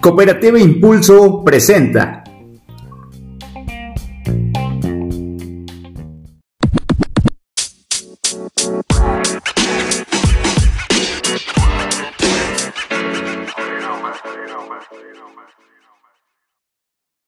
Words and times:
Cooperativa 0.00 0.60
Impulso 0.60 1.42
presenta. 1.44 2.22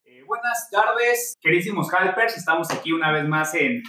Eh, 0.04 0.22
buenas 0.26 0.70
tardes, 0.70 1.38
queridísimos 1.42 1.92
Halpers. 1.92 2.36
Estamos 2.36 2.70
aquí 2.70 2.92
una 2.92 3.10
vez 3.10 3.26
más 3.26 3.52
en, 3.54 3.82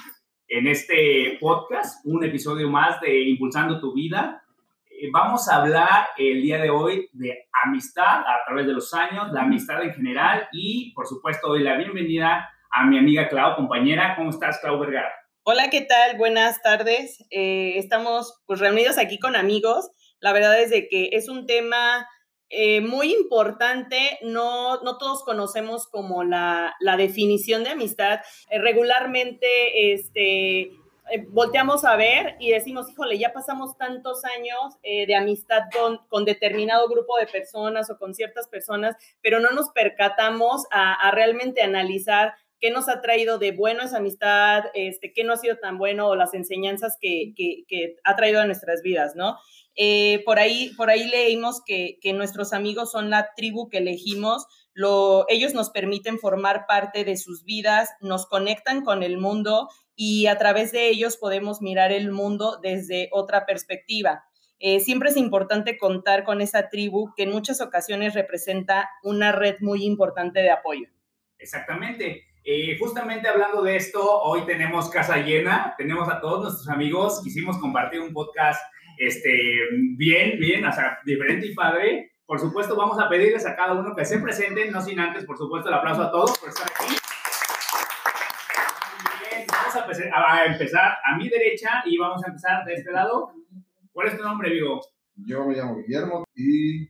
en 0.47 0.67
este 0.67 1.37
podcast, 1.39 2.03
un 2.05 2.23
episodio 2.23 2.67
más 2.69 2.99
de 3.01 3.29
Impulsando 3.29 3.79
tu 3.79 3.93
Vida. 3.93 4.41
Eh, 5.01 5.09
vamos 5.11 5.49
a 5.49 5.55
hablar 5.55 6.09
el 6.15 6.43
día 6.43 6.59
de 6.59 6.69
hoy 6.69 7.09
de 7.13 7.47
amistad 7.65 8.19
a 8.19 8.45
través 8.45 8.67
de 8.67 8.73
los 8.73 8.93
años, 8.93 9.31
la 9.31 9.41
amistad 9.41 9.81
en 9.81 9.91
general 9.95 10.47
y, 10.51 10.93
por 10.93 11.07
supuesto, 11.07 11.47
doy 11.47 11.63
la 11.63 11.75
bienvenida 11.75 12.47
a 12.69 12.85
mi 12.85 12.99
amiga 12.99 13.27
Clau, 13.27 13.55
compañera. 13.55 14.15
¿Cómo 14.15 14.29
estás, 14.29 14.59
Clau 14.59 14.77
Vergara? 14.77 15.11
Hola, 15.41 15.71
¿qué 15.71 15.81
tal? 15.81 16.19
Buenas 16.19 16.61
tardes. 16.61 17.25
Eh, 17.31 17.73
estamos 17.77 18.43
pues 18.45 18.59
reunidos 18.59 18.99
aquí 18.99 19.17
con 19.17 19.35
amigos. 19.35 19.89
La 20.19 20.33
verdad 20.33 20.61
es 20.61 20.69
de 20.69 20.87
que 20.87 21.09
es 21.13 21.29
un 21.29 21.47
tema 21.47 22.07
eh, 22.49 22.81
muy 22.81 23.11
importante. 23.11 24.19
No, 24.21 24.83
no 24.83 24.99
todos 24.99 25.23
conocemos 25.23 25.87
como 25.87 26.23
la, 26.23 26.75
la 26.79 26.95
definición 26.95 27.63
de 27.63 27.71
amistad. 27.71 28.19
Eh, 28.51 28.59
regularmente, 28.59 29.93
este, 29.93 30.69
eh, 31.09 31.25
volteamos 31.29 31.83
a 31.83 31.95
ver 31.95 32.35
y 32.39 32.51
decimos, 32.51 32.89
híjole, 32.89 33.17
ya 33.17 33.33
pasamos 33.33 33.77
tantos 33.77 34.23
años 34.23 34.77
eh, 34.83 35.05
de 35.07 35.15
amistad 35.15 35.63
con, 35.75 35.99
con, 36.07 36.25
determinado 36.25 36.87
grupo 36.87 37.17
de 37.17 37.27
personas 37.27 37.89
o 37.89 37.97
con 37.97 38.13
ciertas 38.13 38.47
personas, 38.47 38.95
pero 39.21 39.39
no 39.39 39.49
nos 39.51 39.69
percatamos 39.69 40.65
a, 40.71 41.11
realmente 41.11 41.61
analizar 41.61 42.33
qué 42.59 42.69
nos 42.69 42.87
ha 42.87 43.01
traído 43.01 43.39
de 43.39 43.51
bueno 43.51 43.83
esa 43.83 43.97
amistad, 43.97 44.65
este, 44.73 45.11
qué 45.11 45.23
no 45.23 45.33
ha 45.33 45.37
sido 45.37 45.57
tan 45.57 45.77
bueno 45.77 46.07
o 46.07 46.15
las 46.15 46.33
enseñanzas 46.33 46.97
que, 47.01 47.33
que, 47.35 47.63
que 47.67 47.95
ha 48.03 48.15
traído 48.15 48.39
a 48.39 48.45
nuestras 48.45 48.81
vidas, 48.83 49.15
¿no? 49.15 49.37
Eh, 49.75 50.21
por, 50.25 50.37
ahí, 50.37 50.71
por 50.75 50.89
ahí 50.89 51.07
leímos 51.07 51.61
que, 51.65 51.97
que, 52.01 52.13
nuestros 52.13 52.53
amigos 52.53 52.91
son 52.91 53.09
la 53.09 53.29
tribu 53.35 53.69
que 53.69 53.77
elegimos, 53.77 54.45
lo, 54.73 55.25
ellos 55.29 55.53
nos 55.53 55.69
permiten 55.69 56.19
formar 56.19 56.65
parte 56.67 57.03
de 57.03 57.17
sus 57.17 57.43
vidas, 57.43 57.89
nos 58.01 58.25
conectan 58.25 58.83
con 58.83 59.01
el 59.01 59.17
mundo 59.17 59.69
y 59.95 60.27
a 60.27 60.37
través 60.37 60.71
de 60.71 60.89
ellos 60.89 61.17
podemos 61.17 61.61
mirar 61.61 61.91
el 61.91 62.11
mundo 62.11 62.59
desde 62.61 63.09
otra 63.11 63.45
perspectiva. 63.45 64.23
Eh, 64.59 64.79
siempre 64.79 65.09
es 65.09 65.17
importante 65.17 65.77
contar 65.77 66.23
con 66.23 66.39
esa 66.39 66.69
tribu 66.69 67.13
que 67.15 67.23
en 67.23 67.31
muchas 67.31 67.61
ocasiones 67.61 68.13
representa 68.13 68.89
una 69.03 69.31
red 69.31 69.55
muy 69.59 69.83
importante 69.83 70.41
de 70.41 70.51
apoyo. 70.51 70.87
Exactamente. 71.39 72.25
Eh, 72.43 72.77
justamente 72.79 73.27
hablando 73.27 73.61
de 73.63 73.75
esto, 73.75 74.01
hoy 74.21 74.41
tenemos 74.45 74.89
casa 74.89 75.17
llena, 75.17 75.73
tenemos 75.77 76.09
a 76.09 76.19
todos 76.21 76.43
nuestros 76.43 76.69
amigos, 76.69 77.21
quisimos 77.23 77.57
compartir 77.59 78.01
un 78.01 78.13
podcast 78.13 78.61
este, 78.97 79.31
bien, 79.97 80.39
bien, 80.39 80.65
o 80.65 80.71
sea, 80.71 80.99
diferente 81.05 81.47
y 81.47 81.55
padre. 81.55 82.11
Por 82.25 82.39
supuesto, 82.39 82.75
vamos 82.75 82.99
a 82.99 83.09
pedirles 83.09 83.45
a 83.45 83.55
cada 83.55 83.73
uno 83.73 83.95
que 83.95 84.05
se 84.05 84.19
presenten, 84.19 84.71
no 84.71 84.81
sin 84.81 84.99
antes, 84.99 85.25
por 85.25 85.37
supuesto, 85.37 85.69
el 85.69 85.75
aplauso 85.75 86.03
a 86.03 86.11
todos 86.11 86.37
por 86.39 86.49
estar 86.49 86.67
aquí. 86.67 87.00
Vamos 89.73 89.99
a, 90.13 90.33
a 90.33 90.45
empezar 90.47 90.97
a 91.03 91.17
mi 91.17 91.29
derecha 91.29 91.81
y 91.85 91.97
vamos 91.97 92.21
a 92.25 92.27
empezar 92.27 92.65
de 92.65 92.73
este 92.73 92.91
lado. 92.91 93.31
¿Cuál 93.93 94.07
es 94.07 94.17
tu 94.17 94.23
nombre, 94.23 94.49
Vigo? 94.49 94.81
Yo 95.15 95.45
me 95.45 95.55
llamo 95.55 95.77
Guillermo 95.77 96.25
y... 96.35 96.89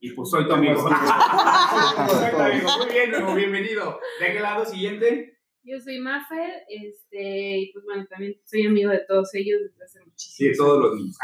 Y 0.00 0.12
pues 0.12 0.30
soy 0.30 0.46
tu 0.46 0.52
amigo. 0.52 0.76
soy 2.08 2.30
tu 2.30 2.38
amigo. 2.38 2.68
Muy 2.78 2.92
bien, 2.92 3.10
Nuevo, 3.12 3.34
bienvenido. 3.34 4.00
¿De 4.20 4.32
qué 4.32 4.40
lado 4.40 4.64
siguiente? 4.64 5.38
Yo 5.62 5.80
soy 5.80 6.00
Maffer, 6.00 6.64
este, 6.68 7.58
y 7.58 7.72
pues 7.72 7.84
bueno, 7.84 8.06
también 8.08 8.34
soy 8.44 8.66
amigo 8.66 8.90
de 8.90 9.04
todos 9.06 9.32
ellos 9.34 9.60
desde 9.62 9.84
hace 9.84 10.00
muchísimo 10.04 10.36
Sí, 10.36 10.48
de 10.48 10.56
todos 10.56 10.82
los 10.82 10.94
niños. 10.96 11.16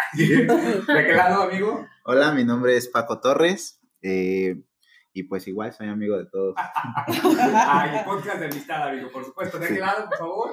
¿De 0.87 1.07
qué 1.07 1.13
lado, 1.15 1.43
amigo? 1.43 1.87
Hola, 2.05 2.33
mi 2.33 2.45
nombre 2.45 2.77
es 2.77 2.89
Paco 2.89 3.21
Torres, 3.21 3.81
eh, 4.03 4.57
y 5.13 5.23
pues 5.25 5.47
igual 5.47 5.73
soy 5.73 5.89
amigo 5.89 6.19
de 6.19 6.27
todos. 6.27 6.55
Ay, 7.55 8.01
podcast 8.05 8.41
de 8.41 8.47
amistad, 8.47 8.89
amigo, 8.89 9.11
por 9.13 9.25
supuesto. 9.25 9.59
¿De 9.59 9.69
sí. 9.69 9.75
qué 9.75 9.81
lado, 9.81 10.09
por 10.09 10.19
favor? 10.19 10.51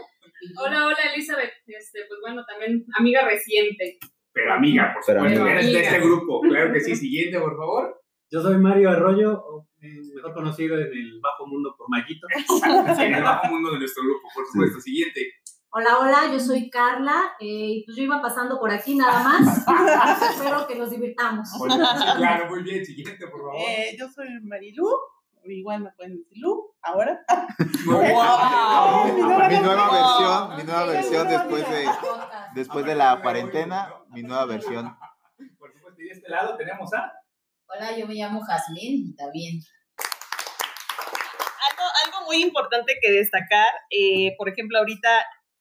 Hola, 0.58 0.88
hola, 0.88 0.98
Elizabeth. 1.14 1.52
Este, 1.68 2.00
pues 2.08 2.20
bueno, 2.22 2.44
también 2.46 2.86
amiga 2.98 3.26
reciente. 3.28 3.98
Pero 4.32 4.54
amiga, 4.54 4.94
por 4.94 5.04
supuesto. 5.04 5.30
Pero 5.44 5.48
Eres 5.48 5.66
amiga. 5.66 5.80
de 5.80 5.86
este 5.86 6.00
grupo. 6.00 6.42
Claro 6.42 6.74
que 6.74 6.80
sí. 6.80 6.96
Siguiente, 6.96 7.40
por 7.40 7.58
favor. 7.58 8.02
Yo 8.32 8.42
soy 8.42 8.58
Mario 8.58 8.92
Arroyo, 8.92 9.44
mejor 9.80 10.34
conocido 10.34 10.76
en 10.78 10.84
el 10.84 11.20
bajo 11.20 11.48
mundo 11.48 11.74
por 11.78 11.90
Mayito. 11.90 12.28
en 13.02 13.16
el 13.16 13.24
bajo 13.24 13.48
mundo 13.48 13.72
de 13.72 13.80
nuestro 13.80 14.04
grupo, 14.04 14.28
por 14.34 14.46
supuesto. 14.46 14.80
Sí. 14.80 14.92
Siguiente. 14.92 15.32
Hola, 15.72 16.00
hola, 16.00 16.32
yo 16.32 16.40
soy 16.40 16.68
Carla, 16.70 17.34
eh, 17.40 17.84
pues 17.86 17.96
yo 17.96 18.04
iba 18.04 18.20
pasando 18.22 18.60
por 18.60 18.72
aquí 18.72 18.96
nada 18.96 19.24
más. 19.24 19.66
Espero 20.36 20.66
que 20.68 20.76
nos 20.76 20.90
divirtamos. 20.90 21.48
Claro, 22.18 22.50
muy 22.50 22.64
bien. 22.64 22.84
Siguiente, 22.84 23.28
por 23.28 23.40
favor. 23.40 23.56
Eh, 23.58 23.96
yo 23.98 24.08
soy 24.10 24.28
Marilú, 24.44 24.88
igual 25.54 25.82
me 25.82 25.92
pueden 25.92 26.18
decir 26.18 26.38
Lu, 26.38 26.76
ahora. 26.82 27.20
Mi, 27.86 27.92
nueva, 27.92 29.48
mi 29.50 29.58
nueva 29.58 29.92
versión, 29.92 30.58
mi 30.58 30.64
nueva 30.64 30.86
versión 30.86 31.28
después 31.28 31.70
de, 31.70 31.86
después 32.56 32.86
de 32.86 32.96
la 32.96 33.22
cuarentena, 33.22 33.94
mi 34.10 34.22
nueva 34.24 34.46
versión. 34.46 34.98
Por 35.58 35.72
supuesto, 35.74 36.02
y 36.02 36.06
de 36.06 36.12
este 36.12 36.30
lado 36.30 36.56
tenemos 36.58 36.94
a... 36.94 37.12
Hola, 37.68 37.98
yo 37.98 38.08
me 38.08 38.16
llamo 38.16 38.42
Jazmín 38.42 39.08
y 39.08 39.10
está 39.12 39.30
bien. 39.32 39.60
Algo, 41.70 41.84
algo 42.06 42.26
muy 42.28 42.42
importante 42.44 42.96
que 43.02 43.12
destacar, 43.12 43.68
eh, 43.90 44.36
por 44.38 44.50
ejemplo, 44.50 44.78
ahorita 44.80 45.10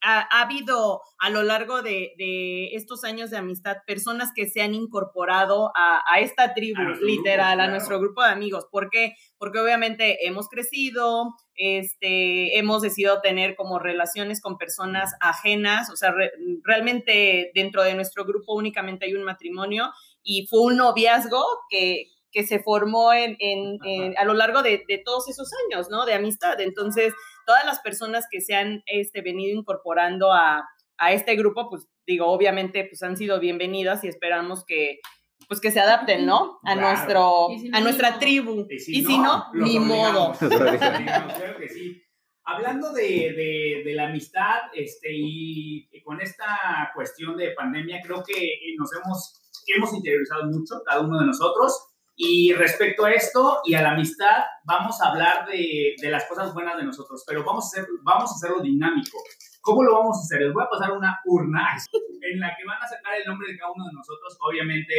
ha, 0.01 0.21
ha, 0.21 0.43
habido 0.43 1.03
a 1.19 1.31
lo 1.31 1.43
largo 1.43 1.83
de, 1.83 2.13
de, 2.19 2.75
estos 2.75 3.05
años 3.05 3.31
de 3.31 3.37
amistad 3.37 3.79
personas 3.87 4.33
que 4.35 4.49
se 4.49 4.63
han 4.63 4.75
incorporado 4.75 5.73
a, 5.75 6.03
a 6.07 6.21
esta 6.21 6.55
tribu, 6.55 6.81
a 6.81 6.97
literal, 7.01 7.61
a 7.61 7.69
nuestro 7.69 7.99
grupo 7.99 8.23
de 8.23 8.31
amigos. 8.31 8.67
¿Por 8.71 8.91
qué? 8.91 9.15
Porque 9.39 9.59
obviamente 9.59 10.27
hemos 10.27 10.49
crecido, 10.49 11.35
este, 11.55 12.59
hemos 12.59 12.83
decidido 12.83 13.21
tener 13.21 13.57
como 13.57 13.79
relaciones 13.79 14.41
con 14.41 14.59
personas 14.59 15.13
ajenas, 15.21 15.91
o 15.91 15.97
sea, 15.97 16.13
re, 16.13 16.31
realmente 16.63 17.51
dentro 17.55 17.83
de 17.83 17.95
nuestro 17.95 18.25
grupo 18.25 18.55
únicamente 18.55 19.07
hay 19.07 19.15
un 19.15 19.25
matrimonio 19.25 19.91
y 20.23 20.47
fue 20.49 20.61
un 20.61 20.77
noviazgo 20.77 21.45
que, 21.69 22.13
que 22.33 22.47
se 22.47 22.59
formó 22.61 23.12
en, 23.12 23.37
en, 23.39 23.78
en, 23.84 24.19
a 24.19 24.25
lo 24.25 24.34
largo 24.34 24.62
de, 24.62 24.84
de, 24.87 24.99
todos 25.05 25.28
esos 25.28 25.50
años, 25.66 25.89
¿no? 25.91 26.05
De 26.05 26.15
amistad. 26.15 26.61
Entonces, 26.61 27.15
todas 27.47 27.65
las 27.65 27.81
personas 27.81 28.27
que 28.31 28.41
se 28.41 28.55
han 28.55 28.83
este, 28.87 29.22
venido 29.22 29.59
incorporando 29.59 30.33
a, 30.33 30.69
a, 30.99 31.12
este 31.12 31.37
grupo, 31.37 31.69
pues 31.71 31.88
digo, 32.06 32.27
obviamente, 32.27 32.84
pues 32.84 33.03
han 33.03 33.17
sido 33.17 33.41
bienvenidas 33.41 34.05
y 34.05 34.09
esperamos 34.09 34.65
que, 34.67 35.00
pues 35.49 35.61
que 35.61 35.71
se 35.71 35.81
adapten, 35.81 36.27
¿no? 36.27 36.59
A 36.65 36.75
Claro. 36.75 36.81
nuestro, 36.81 37.47
si 37.59 37.69
a 37.69 37.78
no, 37.78 37.81
nuestra 37.84 38.11
no. 38.11 38.19
tribu. 38.19 38.67
Y 38.69 38.78
si 38.78 38.99
Y 38.99 39.05
si 39.05 39.19
no, 39.19 39.47
los 39.55 39.69
ni 39.69 39.78
modo. 39.78 40.33
Claro 40.38 41.56
que 41.59 41.69
sí. 41.69 42.03
Hablando 42.44 42.93
de, 42.94 43.03
de, 43.03 43.83
de, 43.84 43.94
la 43.94 44.09
amistad 44.09 44.56
este, 44.75 45.09
y 45.12 45.87
con 46.03 46.19
esta 46.22 46.91
cuestión 46.94 47.37
de 47.37 47.50
pandemia, 47.50 48.00
creo 48.03 48.22
que 48.27 48.59
nos 48.78 48.91
hemos, 48.94 49.50
hemos 49.67 49.93
interiorizado 49.93 50.44
mucho, 50.47 50.83
cada 50.84 51.03
uno 51.03 51.21
de 51.21 51.27
nosotros. 51.27 51.88
Y 52.21 52.53
respecto 52.53 53.05
a 53.05 53.12
esto 53.12 53.61
y 53.65 53.75
a 53.75 53.83
la 53.83 53.93
amistad, 53.93 54.43
vamos 54.65 55.01
a 55.01 55.11
hablar 55.11 55.47
de, 55.47 55.95
de 56.03 56.11
las 56.11 56.25
cosas 56.25 56.53
buenas 56.53 56.77
de 56.77 56.83
nosotros, 56.83 57.23
pero 57.25 57.45
vamos 57.45 57.65
a, 57.65 57.81
hacer, 57.81 57.89
vamos 58.03 58.33
a 58.33 58.34
hacerlo 58.34 58.61
dinámico. 58.61 59.19
¿Cómo 59.61 59.84
lo 59.84 59.93
vamos 59.95 60.17
a 60.19 60.23
hacer? 60.23 60.45
Les 60.45 60.53
voy 60.53 60.65
a 60.65 60.69
pasar 60.69 60.91
una 60.91 61.21
urna 61.27 61.77
en 62.21 62.41
la 62.41 62.56
que 62.59 62.67
van 62.67 62.83
a 62.83 62.89
sacar 62.89 63.15
el 63.15 63.25
nombre 63.25 63.53
de 63.53 63.56
cada 63.56 63.71
uno 63.71 63.84
de 63.84 63.93
nosotros. 63.93 64.37
Obviamente 64.41 64.95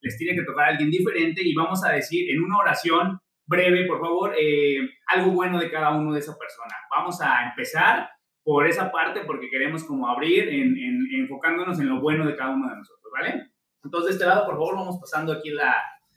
les 0.00 0.16
tiene 0.16 0.34
que 0.34 0.46
tocar 0.46 0.64
a 0.64 0.68
alguien 0.68 0.90
diferente 0.90 1.42
y 1.44 1.54
vamos 1.54 1.84
a 1.84 1.92
decir 1.92 2.30
en 2.30 2.42
una 2.42 2.56
oración 2.56 3.18
breve, 3.44 3.84
por 3.86 4.00
favor, 4.00 4.34
eh, 4.34 4.78
algo 5.08 5.32
bueno 5.32 5.60
de 5.60 5.70
cada 5.70 5.90
uno 5.90 6.14
de 6.14 6.20
esa 6.20 6.38
persona. 6.38 6.74
Vamos 6.90 7.20
a 7.20 7.50
empezar 7.50 8.08
por 8.42 8.66
esa 8.66 8.90
parte 8.90 9.20
porque 9.26 9.50
queremos 9.50 9.84
como 9.84 10.08
abrir 10.08 10.48
en, 10.48 10.74
en, 10.78 11.06
enfocándonos 11.20 11.78
en 11.80 11.90
lo 11.90 12.00
bueno 12.00 12.26
de 12.26 12.34
cada 12.34 12.54
uno 12.54 12.70
de 12.70 12.76
nosotros, 12.76 13.12
¿vale? 13.12 13.52
Entonces, 13.84 14.06
de 14.08 14.12
este 14.14 14.26
lado, 14.26 14.46
por 14.46 14.54
favor, 14.54 14.76
vamos 14.76 14.98
pasando 14.98 15.34
aquí 15.34 15.50
la, 15.50 15.74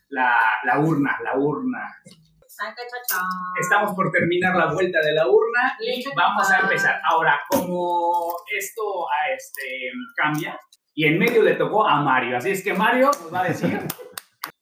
la, 0.09 0.35
la 0.63 0.79
urna, 0.79 1.17
la 1.23 1.37
urna. 1.37 1.95
Estamos 3.59 3.95
por 3.95 4.11
terminar 4.11 4.55
la 4.55 4.71
vuelta 4.71 4.99
de 5.01 5.13
la 5.13 5.27
urna 5.27 5.77
y 5.79 6.03
vamos 6.15 6.49
a 6.49 6.59
empezar. 6.59 7.01
Ahora, 7.03 7.39
como 7.49 8.33
esto 8.55 8.81
a 9.09 9.33
este, 9.33 9.91
cambia, 10.15 10.57
y 10.93 11.05
en 11.05 11.19
medio 11.19 11.43
le 11.43 11.55
tocó 11.55 11.85
a 11.85 12.01
Mario, 12.01 12.37
así 12.37 12.51
es 12.51 12.63
que 12.63 12.73
Mario 12.73 13.07
nos 13.07 13.33
va 13.33 13.41
a 13.41 13.47
decir... 13.47 13.79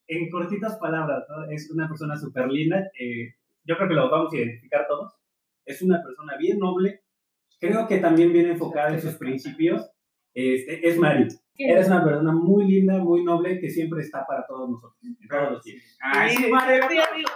En 0.06 0.30
cortitas 0.30 0.78
palabras, 0.78 1.24
¿no? 1.30 1.50
es 1.50 1.72
una 1.72 1.88
persona 1.88 2.16
súper 2.18 2.48
linda, 2.48 2.78
eh, 3.00 3.36
yo 3.64 3.78
creo 3.78 3.88
que 3.88 3.96
lo 3.96 4.12
vamos 4.12 4.32
a 4.34 4.36
identificar 4.36 4.86
todos. 4.86 5.14
Es 5.66 5.82
una 5.82 6.04
persona 6.04 6.36
bien 6.38 6.60
noble, 6.60 7.04
creo 7.60 7.88
que 7.88 7.98
también 7.98 8.34
bien 8.34 8.48
enfocada 8.48 8.90
en 8.90 9.02
sus 9.02 9.16
principios. 9.16 9.90
Este, 10.34 10.88
es 10.88 11.00
Mario, 11.00 11.28
Eres 11.58 11.88
una 11.88 12.04
persona 12.04 12.32
muy 12.32 12.66
linda, 12.68 12.98
muy 12.98 13.24
noble, 13.24 13.60
que 13.60 13.70
siempre 13.70 14.02
está 14.02 14.26
para 14.26 14.46
todos 14.48 14.70
nosotros, 14.72 14.98
todos 15.30 15.52
los. 15.52 15.64
Ay, 16.02 16.36
Sí, 16.36 16.44
sí, 16.44 16.50
madre, 16.52 16.80
sí, 16.90 16.98
amigo. 16.98 17.30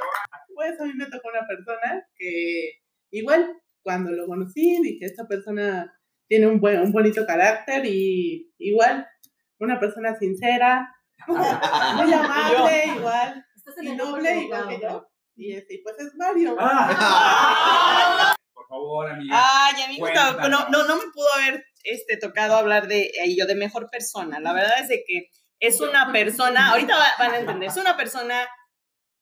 Pues 0.56 0.80
a 0.82 0.86
mí 0.86 0.94
me 0.96 1.06
tocó 1.06 1.30
una 1.30 1.46
persona 1.48 2.04
que 2.16 2.72
igual 3.12 3.54
cuando 3.84 4.12
lo 4.12 4.26
conocí 4.26 4.82
dije, 4.82 5.06
esta 5.06 5.28
persona 5.28 5.94
tiene 6.28 6.48
un, 6.48 6.60
buen, 6.60 6.82
un 6.82 6.92
bonito 6.92 7.26
carácter 7.26 7.86
y 7.86 8.52
igual 8.58 9.08
una 9.60 9.80
persona 9.80 10.16
sincera, 10.16 10.94
muy 11.28 11.38
amable, 12.14 12.84
igual, 12.98 13.46
y 13.82 13.96
noble, 13.96 14.40
igual 14.42 14.68
que 14.68 14.80
yo. 14.82 15.08
Y 15.36 15.54
este, 15.54 15.80
pues 15.84 15.96
es 16.00 16.16
Mario. 16.16 16.56
Ah. 16.60 18.34
Por 18.54 18.68
favor, 18.68 19.12
amiga. 19.12 19.36
Ay, 19.40 19.84
a 19.84 19.88
mí 19.88 20.00
me 20.02 20.12
tocó- 20.12 20.40
Cuéntanos. 20.40 20.70
no, 20.72 20.80
no, 20.80 20.88
no 20.88 20.96
me 20.96 21.12
pudo 21.14 21.28
haber 21.36 21.64
este, 21.92 22.18
tocado 22.18 22.56
hablar 22.56 22.88
de 22.88 23.04
eh, 23.06 23.36
yo 23.38 23.46
de 23.46 23.56
mejor 23.56 23.90
persona. 23.90 24.40
La 24.40 24.54
verdad 24.54 24.80
es 24.82 24.88
de 24.90 25.04
que 25.06 25.30
es 25.60 25.82
una 25.82 26.12
persona, 26.12 26.72
ahorita 26.72 26.96
va- 26.98 27.14
van 27.18 27.32
a 27.34 27.40
entender, 27.40 27.70
es 27.70 27.78
una 27.78 27.98
persona 27.98 28.48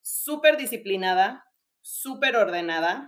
súper 0.01 0.57
disciplinada, 0.57 1.43
súper 1.81 2.35
ordenada, 2.35 3.07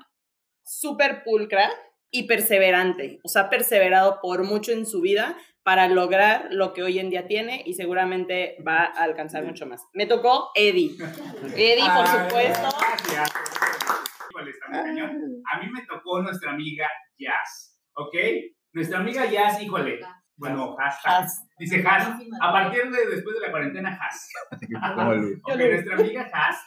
súper 0.63 1.23
pulcra 1.23 1.69
y 2.11 2.23
perseverante. 2.23 3.19
O 3.23 3.27
sea, 3.29 3.43
ha 3.43 3.49
perseverado 3.49 4.19
por 4.21 4.43
mucho 4.43 4.71
en 4.71 4.85
su 4.85 5.01
vida 5.01 5.37
para 5.63 5.87
lograr 5.89 6.47
lo 6.51 6.73
que 6.73 6.81
hoy 6.83 6.99
en 6.99 7.09
día 7.09 7.27
tiene 7.27 7.61
y 7.65 7.73
seguramente 7.73 8.55
va 8.65 8.85
a 8.85 9.03
alcanzar 9.03 9.43
mucho 9.43 9.65
más. 9.65 9.81
Me 9.93 10.05
tocó 10.05 10.49
Eddie. 10.55 10.95
Eddie, 11.57 11.83
por 11.93 12.05
Ay, 12.07 12.27
supuesto. 12.29 12.69
Gracias. 12.79 13.31
A 15.51 15.59
mí 15.59 15.71
me 15.71 15.85
tocó 15.85 16.21
nuestra 16.21 16.51
amiga 16.51 16.87
Jazz, 17.17 17.77
¿ok? 17.95 18.15
Nuestra 18.73 18.99
amiga 18.99 19.25
Jazz, 19.25 19.61
híjole. 19.61 19.99
Bueno, 20.35 20.75
Has, 20.79 20.99
Has. 21.03 21.47
Dice 21.57 21.83
Has. 21.85 22.07
A 22.41 22.51
partir 22.51 22.91
de 22.91 23.07
después 23.15 23.35
de 23.35 23.41
la 23.41 23.51
cuarentena, 23.51 23.99
Has. 23.99 24.29
Ok, 25.43 25.55
nuestra 25.55 25.95
amiga 25.95 26.29
Has, 26.31 26.57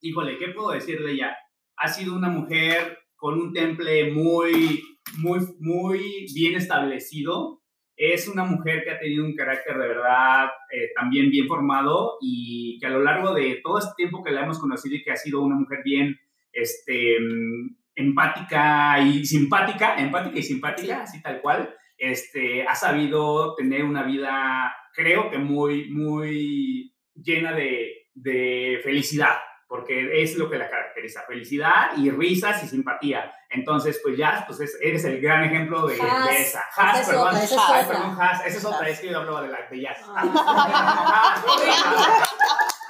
híjole, 0.00 0.36
¿qué 0.38 0.48
puedo 0.48 0.72
decir 0.72 1.02
de 1.02 1.12
ella? 1.12 1.36
Ha 1.76 1.88
sido 1.88 2.14
una 2.14 2.28
mujer 2.28 2.98
con 3.16 3.40
un 3.40 3.52
temple 3.52 4.12
muy, 4.12 4.82
muy, 5.18 5.40
muy 5.60 6.26
bien 6.34 6.56
establecido. 6.56 7.62
Es 7.96 8.28
una 8.28 8.44
mujer 8.44 8.82
que 8.84 8.90
ha 8.90 8.98
tenido 8.98 9.24
un 9.24 9.36
carácter 9.36 9.78
de 9.78 9.88
verdad 9.88 10.50
eh, 10.70 10.90
también 10.94 11.30
bien 11.30 11.46
formado 11.46 12.18
y 12.20 12.78
que 12.80 12.86
a 12.86 12.90
lo 12.90 13.02
largo 13.02 13.32
de 13.32 13.60
todo 13.62 13.78
este 13.78 13.92
tiempo 13.96 14.22
que 14.22 14.32
la 14.32 14.42
hemos 14.42 14.58
conocido 14.58 14.96
y 14.96 15.02
que 15.02 15.12
ha 15.12 15.16
sido 15.16 15.40
una 15.40 15.54
mujer 15.54 15.80
bien 15.84 16.18
este, 16.52 17.18
mm, 17.20 17.76
empática 17.94 18.98
y 19.00 19.24
simpática, 19.24 19.96
empática 19.98 20.38
y 20.38 20.42
simpática, 20.42 21.02
así 21.02 21.20
tal 21.22 21.40
cual, 21.40 21.74
este, 21.98 22.66
ha 22.66 22.74
sabido 22.74 23.54
tener 23.54 23.84
una 23.84 24.02
vida, 24.02 24.74
creo 24.94 25.30
que 25.30 25.38
muy, 25.38 25.90
muy 25.90 26.94
llena 27.14 27.52
de, 27.52 28.08
de 28.14 28.80
felicidad, 28.82 29.36
porque 29.68 30.22
es 30.22 30.36
lo 30.36 30.50
que 30.50 30.58
la 30.58 30.68
caracteriza, 30.68 31.22
felicidad 31.26 31.96
y 31.96 32.10
risas 32.10 32.62
y 32.64 32.68
simpatía. 32.68 33.32
Entonces, 33.48 34.00
pues 34.02 34.16
ya, 34.18 34.44
pues 34.46 34.60
es- 34.60 34.78
eres 34.82 35.04
el 35.04 35.20
gran 35.20 35.44
ejemplo 35.44 35.86
de, 35.86 35.94
de 35.96 36.02
Has. 36.02 36.30
esa. 36.40 36.62
Has, 36.76 37.00
Esa 37.00 37.00
es 37.02 37.06
perdón. 37.08 37.28
otra, 37.28 37.42
es 37.44 37.52
otra. 37.52 37.86
perdón, 37.88 38.16
Has. 38.20 38.46
Esa 38.46 38.58
es 38.58 38.64
otra, 38.64 38.88
es 38.88 39.00
que 39.00 39.08
yo 39.10 39.18
hablaba 39.18 39.42
de 39.42 39.48
la 39.48 39.58
de 39.70 39.80
jazz. 39.80 39.98
Ah. 40.08 41.42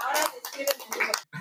Ahora 0.05 0.19
descríbeme. 0.35 0.72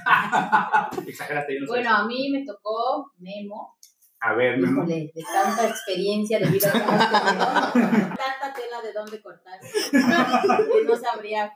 Exageraste, 1.08 1.60
no 1.60 1.66
sé. 1.66 1.72
Bueno, 1.72 1.90
a 1.96 2.06
mí 2.06 2.30
me 2.32 2.46
tocó 2.46 3.12
Memo. 3.20 3.76
A 4.22 4.34
ver, 4.34 4.58
Memo. 4.58 4.84
Híjole, 4.84 5.12
de 5.14 5.24
tanta 5.24 5.68
experiencia 5.68 6.40
de 6.40 6.46
vida 6.46 6.72
que 6.72 6.78
hemos 6.78 7.12
tenido, 7.12 7.46
tanta 7.74 8.54
tela 8.56 8.82
de 8.84 8.94
dónde 8.94 9.22
cortar, 9.22 9.60
que 9.92 10.84
no 10.86 10.96
sabría. 10.96 11.52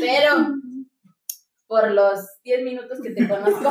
Pero 0.00 0.54
por 1.66 1.90
los 1.90 2.20
10 2.44 2.64
minutos 2.64 3.00
que 3.02 3.10
te 3.10 3.26
conozco, 3.26 3.70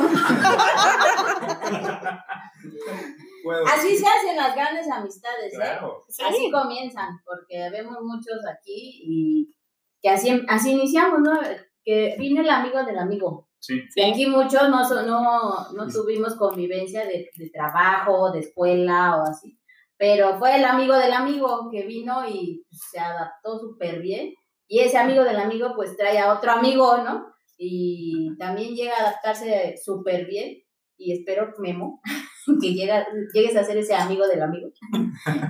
así 3.66 3.96
se 3.96 4.06
hacen 4.06 4.36
las 4.36 4.54
grandes 4.56 4.90
amistades, 4.90 5.52
¿eh? 5.52 5.56
Claro. 5.56 6.04
Así 6.08 6.50
comienzan, 6.50 7.20
porque 7.24 7.70
vemos 7.70 7.98
muchos 8.02 8.38
aquí 8.48 9.02
y 9.04 9.54
que 10.02 10.10
así, 10.10 10.42
así 10.48 10.72
iniciamos, 10.72 11.20
¿no? 11.20 11.40
Que 11.84 12.16
viene 12.18 12.40
el 12.40 12.50
amigo 12.50 12.82
del 12.84 12.98
amigo. 12.98 13.48
Sí. 13.62 13.80
Y 13.94 14.02
aquí 14.10 14.26
muchos 14.26 14.68
no, 14.68 14.84
so- 14.86 15.02
no, 15.02 15.70
no 15.72 15.86
tuvimos 15.86 16.34
convivencia 16.34 17.04
de, 17.06 17.30
de 17.36 17.50
trabajo, 17.50 18.32
de 18.32 18.40
escuela 18.40 19.16
o 19.18 19.22
así. 19.22 19.56
Pero 19.96 20.36
fue 20.38 20.56
el 20.56 20.64
amigo 20.64 20.96
del 20.96 21.12
amigo 21.12 21.68
que 21.70 21.84
vino 21.84 22.28
y 22.28 22.66
se 22.72 22.98
adaptó 22.98 23.60
súper 23.60 24.00
bien. 24.00 24.34
Y 24.66 24.80
ese 24.80 24.98
amigo 24.98 25.22
del 25.22 25.36
amigo 25.38 25.74
pues 25.76 25.96
trae 25.96 26.18
a 26.18 26.32
otro 26.34 26.50
amigo, 26.50 26.98
¿no? 26.98 27.26
Y 27.56 28.36
también 28.36 28.74
llega 28.74 28.96
a 28.96 29.00
adaptarse 29.02 29.76
súper 29.80 30.26
bien. 30.26 30.58
Y 30.96 31.12
espero, 31.12 31.52
Memo, 31.58 32.00
que 32.60 32.74
llega, 32.74 33.06
llegues 33.32 33.54
a 33.56 33.62
ser 33.64 33.78
ese 33.78 33.94
amigo 33.94 34.26
del 34.26 34.42
amigo, 34.42 34.70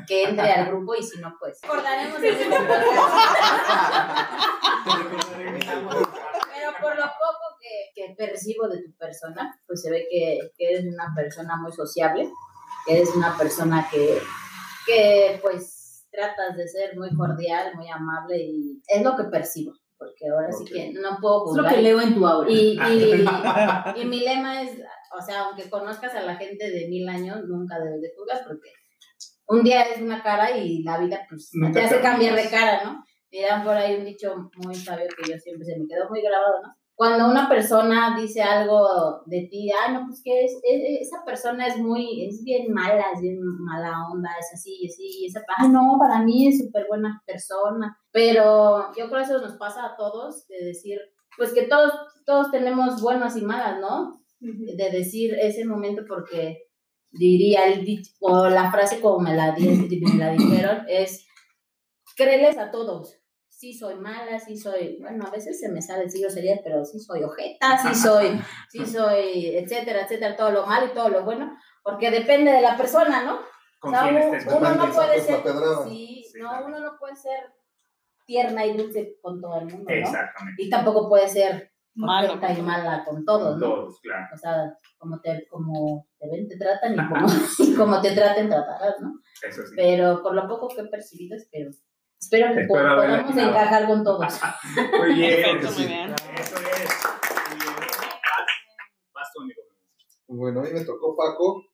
que 0.06 0.24
entre 0.24 0.52
al 0.52 0.66
grupo 0.68 0.94
y 0.94 1.02
si 1.02 1.18
no, 1.20 1.34
pues... 1.40 1.58
Recordaremos 1.62 2.18
podcast. 2.20 2.82
Pero 6.54 6.70
por 6.80 6.96
lo 6.96 7.02
poco 7.02 7.21
que, 7.62 7.92
que 7.94 8.14
percibo 8.14 8.68
de 8.68 8.82
tu 8.82 8.92
persona, 8.96 9.54
pues 9.66 9.82
se 9.82 9.90
ve 9.90 10.06
que, 10.10 10.50
que 10.56 10.72
eres 10.72 10.84
una 10.92 11.12
persona 11.14 11.56
muy 11.56 11.72
sociable, 11.72 12.28
que 12.86 12.96
eres 12.96 13.14
una 13.14 13.36
persona 13.38 13.88
que, 13.90 14.18
que 14.86 15.38
pues 15.40 16.06
tratas 16.10 16.56
de 16.56 16.68
ser 16.68 16.96
muy 16.96 17.14
cordial, 17.14 17.74
muy 17.76 17.88
amable 17.88 18.36
y 18.38 18.82
es 18.86 19.02
lo 19.02 19.16
que 19.16 19.24
percibo, 19.24 19.72
porque 19.96 20.28
ahora 20.28 20.50
sí 20.52 20.64
que 20.64 20.92
no 20.92 21.18
puedo 21.20 21.44
Es 21.52 21.56
lo 21.56 21.62
juzgar. 21.62 21.74
que 21.74 21.82
leo 21.82 22.00
en 22.00 22.14
tu 22.14 22.26
aura. 22.26 22.50
Y, 22.50 22.78
y, 22.78 23.24
y 24.02 24.04
mi 24.04 24.20
lema 24.20 24.62
es, 24.62 24.78
o 25.16 25.22
sea, 25.24 25.42
aunque 25.44 25.70
conozcas 25.70 26.14
a 26.14 26.22
la 26.22 26.36
gente 26.36 26.70
de 26.70 26.88
mil 26.88 27.08
años, 27.08 27.38
nunca 27.46 27.78
debes 27.78 28.02
de 28.02 28.12
juzgar 28.16 28.42
porque 28.46 28.70
un 29.46 29.62
día 29.62 29.82
es 29.82 30.00
una 30.00 30.22
cara 30.22 30.56
y 30.56 30.82
la 30.82 30.98
vida 30.98 31.20
pues 31.28 31.50
Nunca 31.52 31.80
te 31.80 31.86
hace 31.86 31.96
te 31.96 32.02
cambiar 32.02 32.34
de 32.34 32.50
cara, 32.50 32.84
¿no? 32.84 33.04
Dan 33.32 33.64
por 33.64 33.74
ahí 33.74 33.96
un 33.96 34.04
dicho 34.04 34.50
muy 34.58 34.74
sabio 34.74 35.06
que 35.16 35.30
yo 35.30 35.38
siempre 35.38 35.64
se 35.64 35.78
me 35.78 35.86
quedó 35.88 36.08
muy 36.10 36.20
grabado, 36.20 36.62
¿no? 36.62 36.74
Cuando 37.02 37.26
una 37.26 37.48
persona 37.48 38.16
dice 38.20 38.42
algo 38.42 39.22
de 39.26 39.48
ti, 39.50 39.70
ah, 39.72 39.90
no, 39.92 40.06
pues 40.06 40.20
que 40.22 40.44
es, 40.44 40.52
es- 40.62 41.08
esa 41.08 41.24
persona 41.24 41.66
es 41.66 41.76
muy, 41.78 42.26
es 42.28 42.44
bien 42.44 42.72
mala, 42.72 43.06
es 43.14 43.20
bien 43.20 43.38
mala 43.42 44.06
onda, 44.12 44.30
es 44.38 44.50
así, 44.54 44.86
es 44.86 44.92
así, 44.94 45.08
y 45.22 45.26
esa, 45.26 45.42
ah, 45.56 45.66
no, 45.66 45.96
para 45.98 46.22
mí 46.22 46.46
es 46.46 46.58
súper 46.64 46.86
buena 46.88 47.20
persona. 47.26 47.98
Pero 48.12 48.92
yo 48.96 49.08
creo 49.08 49.18
que 49.18 49.22
eso 49.22 49.40
nos 49.40 49.56
pasa 49.56 49.84
a 49.86 49.96
todos, 49.96 50.46
de 50.46 50.64
decir, 50.66 50.98
pues 51.36 51.52
que 51.52 51.62
todos, 51.62 51.92
todos 52.24 52.50
tenemos 52.52 53.02
buenas 53.02 53.36
y 53.36 53.42
malas, 53.42 53.80
¿no? 53.80 54.20
De 54.38 54.90
decir 54.90 55.34
ese 55.40 55.64
momento 55.64 56.02
porque 56.06 56.58
diría 57.10 57.66
el 57.66 57.84
dicho, 57.84 58.12
o 58.20 58.48
la 58.48 58.70
frase 58.70 59.00
como 59.00 59.18
me 59.18 59.34
la, 59.34 59.56
me 59.56 60.18
la 60.18 60.30
dijeron, 60.32 60.84
es 60.88 61.26
créeles 62.16 62.58
a 62.58 62.70
todos. 62.70 63.21
Sí 63.62 63.72
soy 63.72 63.94
mala, 63.94 64.40
sí 64.40 64.56
soy, 64.56 64.98
bueno, 65.00 65.24
a 65.24 65.30
veces 65.30 65.60
se 65.60 65.68
me 65.68 65.80
sale 65.80 66.06
decir 66.06 66.20
groserías, 66.22 66.58
pero 66.64 66.84
sí 66.84 66.98
soy 66.98 67.22
ojeta, 67.22 67.78
sí 67.78 67.94
soy, 67.94 68.40
sí 68.68 68.84
soy, 68.86 69.56
etcétera, 69.56 70.02
etcétera, 70.02 70.34
todo 70.34 70.50
lo 70.50 70.66
malo 70.66 70.86
y 70.86 70.94
todo 70.94 71.08
lo 71.10 71.22
bueno, 71.24 71.56
porque 71.84 72.10
depende 72.10 72.50
de 72.50 72.60
la 72.60 72.76
persona, 72.76 73.22
¿no? 73.22 73.38
¿Con 73.78 73.94
O 73.94 73.96
sea, 73.96 74.02
quién 74.08 74.16
uno, 74.16 74.34
estés? 74.36 74.52
uno 74.52 74.74
no 74.74 74.92
puede 74.92 75.20
ser, 75.20 75.42
pedrada. 75.44 75.84
sí, 75.84 76.24
Sí, 76.28 76.40
no, 76.40 76.48
claro. 76.48 76.66
uno 76.66 76.80
no 76.80 76.98
puede 76.98 77.14
ser 77.14 77.38
tierna 78.26 78.66
y 78.66 78.76
dulce 78.76 79.16
con 79.22 79.40
todo 79.40 79.60
el 79.60 79.66
mundo, 79.66 79.84
¿no? 79.88 79.94
Exactamente. 79.94 80.60
Y 80.60 80.68
tampoco 80.68 81.08
puede 81.08 81.28
ser 81.28 81.70
Malo. 81.94 82.30
ojeta 82.32 82.52
y 82.58 82.62
mala 82.62 83.04
con 83.04 83.24
todos, 83.24 83.50
Con 83.52 83.60
¿no? 83.60 83.66
todos, 83.76 84.00
claro. 84.00 84.26
O 84.34 84.36
sea, 84.38 84.76
como 84.98 85.20
te, 85.20 85.46
como 85.48 86.08
te 86.18 86.28
ven, 86.28 86.48
te 86.48 86.56
tratan 86.58 86.94
y 86.94 86.96
como, 86.96 87.26
y 87.60 87.74
como 87.76 88.00
te 88.02 88.10
traten, 88.10 88.48
tratarás, 88.48 89.00
¿no? 89.00 89.20
Eso 89.48 89.62
sí. 89.66 89.74
Pero 89.76 90.20
por 90.20 90.34
lo 90.34 90.48
poco 90.48 90.66
que 90.66 90.80
he 90.80 90.86
percibido, 90.88 91.36
espero, 91.36 91.70
espero 92.22 92.54
que 92.54 92.60
Espero 92.62 92.82
podamos 92.96 93.36
encajar 93.36 93.86
con 93.86 94.04
todos. 94.04 94.40
Muy 94.98 95.14
bien. 95.14 95.42
Perfecto, 95.42 95.66
muy 95.66 95.76
sí. 95.76 95.86
bien. 95.86 96.14
Eso 96.14 96.56
es. 96.56 96.62
Muy 97.48 97.60
bien. 97.60 97.78
Tú, 99.34 99.40
amigo. 99.40 99.62
Bueno, 100.28 100.60
a 100.60 100.62
mí 100.64 100.70
me 100.72 100.84
tocó 100.84 101.16
Paco 101.16 101.64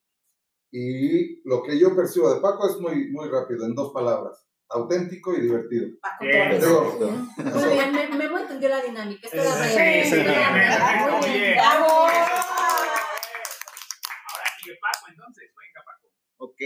y 0.71 1.40
lo 1.49 1.62
que 1.62 1.78
yo 1.78 1.95
percibo 1.97 2.33
de 2.33 2.40
Paco 2.40 2.69
es 2.69 2.76
muy, 2.78 3.11
muy 3.11 3.28
rápido, 3.28 3.64
en 3.67 3.75
dos 3.75 3.93
palabras. 3.93 4.45
Auténtico 4.71 5.35
y 5.35 5.40
divertido. 5.40 5.88
Paco 6.00 6.25
Bien. 6.25 6.61
Muy 6.61 7.69
bien, 7.73 7.93
me, 7.93 8.09
me 8.17 8.28
voy 8.28 8.38
a 8.40 8.43
entender 8.43 8.71
la 8.71 8.83
dinámica. 8.83 9.26
Esto 9.26 9.40
era 9.40 9.50
Sí, 9.50 10.11
sí, 10.11 10.17
bien. 10.17 11.55
¡Bravo! 11.57 11.88
Ahora 11.88 12.28
sigue 14.61 14.76
Paco, 14.81 15.07
entonces. 15.09 15.45
Venga, 15.57 15.83
Paco. 15.87 16.09
Ok, 16.38 16.61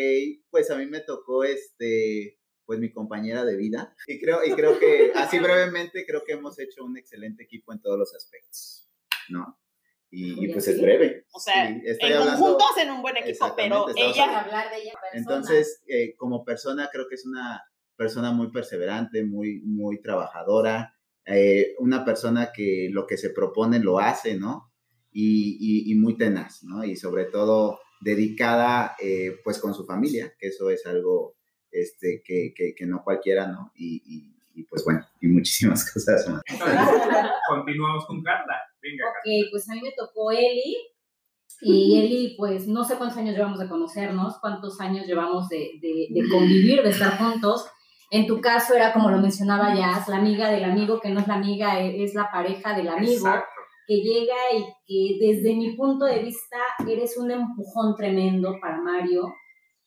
pues 0.51 0.71
a 0.71 0.77
mí 0.79 0.87
me 0.87 1.01
tocó 1.01 1.45
este, 1.45 2.41
pues 2.64 2.78
mi 2.78 2.90
compañera 2.92 3.45
de 3.45 3.57
vida. 3.57 3.95
Y 4.07 4.21
creo, 4.21 4.45
y 4.45 4.52
creo 4.52 4.78
que, 4.78 5.12
así 5.14 5.38
brevemente, 5.38 6.04
creo 6.07 6.23
que 6.25 6.33
hemos 6.35 6.59
hecho 6.59 6.85
un 6.85 6.97
excelente 6.97 7.42
equipo 7.45 7.73
en 7.73 7.81
todos 7.81 7.99
los 7.99 8.14
aspectos, 8.14 8.88
¿no? 9.28 9.59
Y, 10.11 10.45
y, 10.45 10.52
pues 10.52 10.69
es 10.69 10.81
breve. 10.81 11.25
O 11.33 11.40
sea, 11.40 11.69
en 11.69 11.85
hablando- 12.02 12.31
conjunto 12.38 12.64
hacen 12.73 12.90
un 12.90 13.00
buen 13.00 13.16
equipo, 13.16 13.54
pero 13.57 13.87
ella 13.97 14.40
hablar 14.40 14.71
de 14.71 14.83
ella. 14.83 14.92
Entonces, 15.14 15.83
eh, 15.87 16.14
como 16.16 16.45
persona, 16.45 16.90
creo 16.92 17.09
que 17.09 17.14
es 17.14 17.25
una 17.25 17.62
persona 17.97 18.31
muy 18.33 18.50
perseverante, 18.52 19.25
muy, 19.25 19.61
muy 19.62 20.00
trabajadora, 20.02 20.95
eh, 21.25 21.75
una 21.78 22.04
persona 22.04 22.50
que 22.54 22.88
lo 22.90 23.07
que 23.07 23.16
se 23.16 23.31
propone 23.31 23.78
lo 23.78 23.99
hace, 24.00 24.35
¿no? 24.37 24.73
Y, 25.12 25.57
y- 25.61 25.92
y 25.92 25.95
muy 25.95 26.16
tenaz, 26.19 26.62
¿no? 26.64 26.85
Y 26.85 26.97
sobre 26.97 27.25
todo 27.26 27.78
dedicada, 28.00 28.97
eh, 29.00 29.38
pues, 29.45 29.59
con 29.59 29.73
su 29.75 29.87
familia, 29.87 30.35
que 30.38 30.49
eso 30.49 30.69
es 30.71 30.85
algo 30.87 31.37
este, 31.73 32.23
que, 32.25 32.52
que, 32.55 32.75
que 32.76 32.87
no 32.87 33.02
cualquiera, 33.02 33.47
¿no? 33.49 33.73
Y, 33.75 34.02
y- 34.07 34.33
y, 34.55 34.64
pues 34.64 34.85
bueno, 34.85 35.00
y 35.23 35.29
muchísimas 35.29 35.83
cosas 35.93 36.29
más. 36.29 36.43
Entonces, 36.47 36.79
continuamos 37.49 38.05
con 38.07 38.23
Carla. 38.23 38.55
Venga, 38.83 39.05
Carla. 39.07 39.19
Ok, 39.21 39.50
pues 39.50 39.71
a 39.71 39.73
mí 39.75 39.81
me 39.81 39.93
tocó 39.97 40.31
Eli. 40.31 40.76
Y 41.64 41.99
Eli, 42.00 42.35
pues 42.37 42.67
no 42.67 42.85
sé 42.85 42.97
cuántos 42.97 43.17
años 43.19 43.35
llevamos 43.37 43.59
de 43.61 43.69
conocernos, 43.69 44.38
cuántos 44.41 44.81
años 44.81 45.07
llevamos 45.07 45.49
de, 45.49 45.71
de, 45.81 46.09
de 46.11 46.29
convivir, 46.29 46.83
de 46.83 46.91
estar 46.91 47.17
juntos. 47.19 47.67
En 48.11 48.26
tu 48.26 48.41
caso 48.41 48.75
era 48.75 48.93
como 48.93 49.11
lo 49.11 49.19
mencionaba 49.19 49.75
Jazz, 49.75 50.09
la 50.09 50.17
amiga 50.17 50.50
del 50.50 50.64
amigo, 50.64 51.00
que 51.00 51.11
no 51.11 51.21
es 51.21 51.29
la 51.29 51.35
amiga, 51.37 51.81
e- 51.81 52.02
es 52.05 52.14
la 52.14 52.31
pareja 52.33 52.76
del 52.76 52.88
amigo, 52.88 53.12
Exacto. 53.29 53.47
que 53.87 53.95
llega 54.02 54.35
y 54.59 54.64
que 55.19 55.25
desde 55.26 55.55
mi 55.55 55.76
punto 55.76 56.05
de 56.05 56.19
vista 56.19 56.59
eres 56.87 57.17
un 57.17 57.31
empujón 57.31 57.95
tremendo 57.97 58.59
para 58.61 58.81
Mario. 58.83 59.33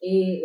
Eh, 0.01 0.41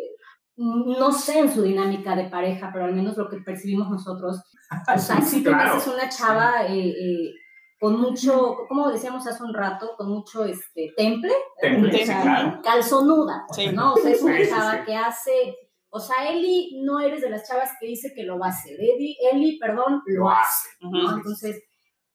no 0.63 1.11
sé 1.13 1.39
en 1.39 1.53
su 1.53 1.63
dinámica 1.63 2.15
de 2.15 2.25
pareja, 2.29 2.71
pero 2.73 2.85
al 2.85 2.95
menos 2.95 3.17
lo 3.17 3.29
que 3.29 3.39
percibimos 3.39 3.91
nosotros. 3.91 4.43
O 4.95 4.99
sea, 4.99 5.21
sí 5.21 5.43
Claro. 5.43 5.75
haces 5.75 5.93
una 5.93 6.09
chava 6.09 6.67
eh, 6.69 6.91
eh, 6.91 7.33
con 7.81 7.99
mucho, 8.01 8.57
como 8.69 8.89
decíamos 8.91 9.27
hace 9.27 9.43
un 9.43 9.53
rato, 9.55 9.93
con 9.97 10.09
mucho 10.11 10.45
este, 10.45 10.93
temple, 10.97 11.33
Temple, 11.61 11.89
o 11.89 11.99
sí, 11.99 12.05
sea, 12.05 12.23
claro. 12.23 12.61
calzonuda, 12.63 13.45
pues, 13.49 13.59
Sí. 13.69 13.75
¿no? 13.75 13.95
O 13.95 13.97
sea, 13.97 14.11
es 14.13 14.23
una 14.23 14.49
chava 14.49 14.85
que 14.85 14.95
hace, 14.95 15.57
o 15.89 15.99
sea, 15.99 16.29
Eli 16.31 16.83
no 16.85 17.01
eres 17.01 17.21
de 17.23 17.31
las 17.31 17.49
chavas 17.49 17.71
que 17.81 17.87
dice 17.89 18.13
que 18.15 18.23
lo 18.23 18.39
va 18.39 18.47
a 18.47 18.51
hacer, 18.51 18.77
Eli, 18.79 19.17
Eli 19.33 19.59
perdón, 19.59 20.03
lo 20.07 20.31
hace. 20.31 20.69
Entonces, 20.83 21.65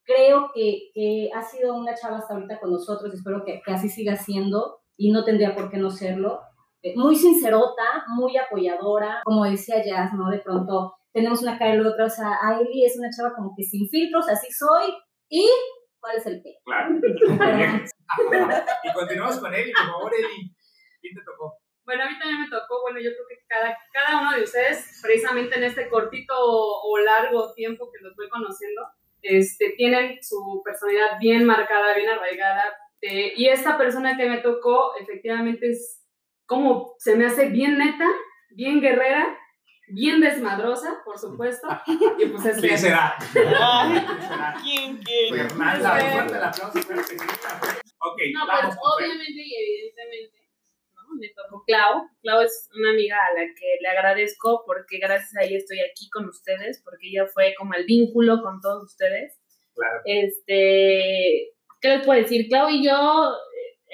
creo 0.03 0.51
que, 0.53 0.91
que 0.93 1.29
ha 1.35 1.41
sido 1.41 1.73
una 1.75 1.93
chava 1.95 2.19
hasta 2.19 2.35
ahorita 2.35 2.59
con 2.61 2.71
nosotros, 2.71 3.13
espero 3.13 3.43
que, 3.43 3.61
que 3.65 3.71
así 3.73 3.89
siga 3.89 4.15
siendo 4.15 4.77
y 4.95 5.11
no 5.11 5.25
tendría 5.25 5.53
por 5.55 5.69
qué 5.69 5.77
no 5.77 5.89
serlo. 5.89 6.39
Eh, 6.85 6.93
Muy 6.95 7.15
sincerota, 7.15 8.05
muy 8.09 8.37
apoyadora, 8.37 9.21
como 9.23 9.43
decía 9.45 9.83
Jazz, 9.83 10.13
¿no? 10.13 10.29
De 10.29 10.37
pronto 10.37 10.93
tenemos 11.11 11.41
una 11.41 11.57
cara 11.57 11.73
y 11.73 11.79
la 11.79 11.89
otra, 11.89 12.05
o 12.05 12.09
sea, 12.09 12.37
Eli 12.61 12.85
es 12.85 12.95
una 12.99 13.09
chava 13.09 13.33
como 13.35 13.55
que 13.57 13.63
sin 13.63 13.89
filtros, 13.89 14.29
así 14.29 14.51
soy, 14.51 14.93
y 15.27 15.49
¿cuál 15.99 16.17
es 16.17 16.27
el 16.27 16.43
P? 16.43 16.59
Claro. 16.63 16.93
y 18.83 18.93
continuamos 18.93 19.39
con 19.39 19.51
Eli, 19.51 19.71
por 19.71 19.85
favor, 19.93 20.11
Eli. 20.13 20.53
¿Quién 21.01 21.15
te 21.15 21.21
tocó? 21.25 21.57
Bueno, 21.85 22.03
a 22.03 22.09
mí 22.09 22.19
también 22.19 22.41
me 22.41 22.49
tocó, 22.49 22.83
bueno, 22.83 22.99
yo 22.99 23.09
creo 23.09 23.25
que 23.29 23.37
cada, 23.47 23.75
cada 23.91 24.21
uno 24.21 24.37
de 24.37 24.43
ustedes, 24.43 24.99
precisamente 25.01 25.55
en 25.55 25.63
este 25.63 25.89
cortito 25.89 26.35
o 26.37 26.99
largo 26.99 27.51
tiempo 27.55 27.89
que 27.91 28.03
los 28.03 28.15
voy 28.15 28.29
conociendo, 28.29 28.83
este, 29.23 29.73
tienen 29.75 30.19
su 30.21 30.61
personalidad 30.63 31.17
bien 31.19 31.45
marcada, 31.45 31.95
bien 31.95 32.09
arraigada. 32.09 32.63
eh, 33.01 33.33
y 33.35 33.47
esta 33.47 33.75
persona 33.75 34.15
que 34.17 34.29
me 34.29 34.37
tocó, 34.37 34.95
efectivamente, 34.99 35.71
es 35.71 36.04
como 36.45 36.93
se 36.99 37.15
me 37.15 37.25
hace 37.25 37.49
bien 37.49 37.77
neta, 37.77 38.07
bien 38.51 38.81
guerrera, 38.81 39.37
bien 39.87 40.19
desmadrosa, 40.21 41.01
por 41.05 41.17
supuesto. 41.17 41.67
Y 42.17 42.25
pues 42.27 42.45
es 42.45 42.59
¿Quién 42.61 42.77
será? 42.77 43.15
¿Quién 43.31 43.45
será? 44.21 44.55
¿Quién 44.63 44.97
quiere? 44.97 45.43
Fernanda, 45.47 45.99
Sí. 45.99 46.05
fuerte 46.11 46.33
el 46.37 46.43
aplauso. 46.43 46.79
Ok, 46.79 48.19
No, 48.33 48.45
pues 48.61 48.77
obviamente 48.81 49.33
y 49.35 49.55
evidentemente, 49.55 50.37
¿no? 50.95 51.01
Me 51.19 51.29
tocó 51.29 51.63
Clau. 51.65 52.07
Clau 52.21 52.41
es 52.41 52.69
una 52.77 52.91
amiga 52.91 53.17
a 53.17 53.33
la 53.33 53.45
que 53.47 53.77
le 53.81 53.87
agradezco 53.89 54.63
porque 54.65 54.97
gracias 54.99 55.35
a 55.35 55.43
ella 55.43 55.57
estoy 55.57 55.79
aquí 55.79 56.09
con 56.09 56.27
ustedes, 56.27 56.81
porque 56.83 57.07
ella 57.09 57.25
fue 57.33 57.53
como 57.57 57.73
el 57.73 57.85
vínculo 57.85 58.41
con 58.41 58.61
todos 58.61 58.83
ustedes. 58.83 59.39
Claro. 59.75 60.01
Este, 60.05 61.51
¿qué 61.81 61.87
les 61.89 62.05
puedo 62.05 62.19
decir? 62.21 62.47
Clau 62.47 62.69
y 62.69 62.83
yo, 62.85 62.91
eh, 62.93 63.35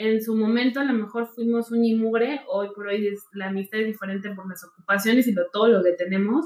en 0.08 0.22
su 0.22 0.36
momento 0.36 0.80
a 0.80 0.84
lo 0.86 0.94
mejor 0.94 1.28
fuimos 1.28 1.72
un 1.72 1.82
mugre, 2.00 2.42
hoy 2.48 2.70
por 2.76 2.88
hoy 2.88 3.08
es, 3.08 3.24
la 3.34 3.48
amistad 3.50 3.80
es 3.82 3.88
diferente 3.88 4.30
por 4.36 4.48
las 4.50 4.64
ocupaciones 4.64 5.28
y 5.28 5.34
lo, 5.34 5.44
todo 5.52 5.68
lo 5.68 5.84
que 5.84 5.94
tenemos, 5.94 6.46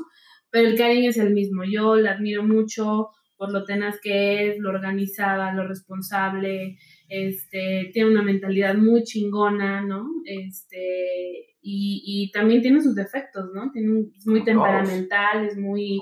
pero 0.50 0.68
el 0.70 0.78
cariño 0.78 1.10
es 1.10 1.18
el 1.18 1.34
mismo. 1.34 1.64
Yo 1.64 1.96
la 1.96 2.12
admiro 2.12 2.44
mucho 2.44 3.10
por 3.38 3.52
lo 3.52 3.66
tenaz 3.66 4.00
que 4.02 4.50
es, 4.50 4.60
lo 4.60 4.70
organizada, 4.70 5.54
lo 5.54 5.68
responsable, 5.68 6.78
este, 7.10 7.90
tiene 7.94 8.10
una 8.10 8.22
mentalidad 8.24 8.76
muy 8.76 9.04
chingona, 9.04 9.82
¿no? 9.82 10.08
Este, 10.26 11.56
y, 11.62 12.02
y 12.06 12.32
también 12.32 12.62
tiene 12.62 12.82
sus 12.82 12.96
defectos, 12.96 13.50
¿no? 13.54 13.72
Tiene 13.72 13.92
un- 13.92 14.12
es 14.16 14.26
muy 14.26 14.40
temperamental, 14.46 15.46
es 15.46 15.58
muy, 15.58 16.02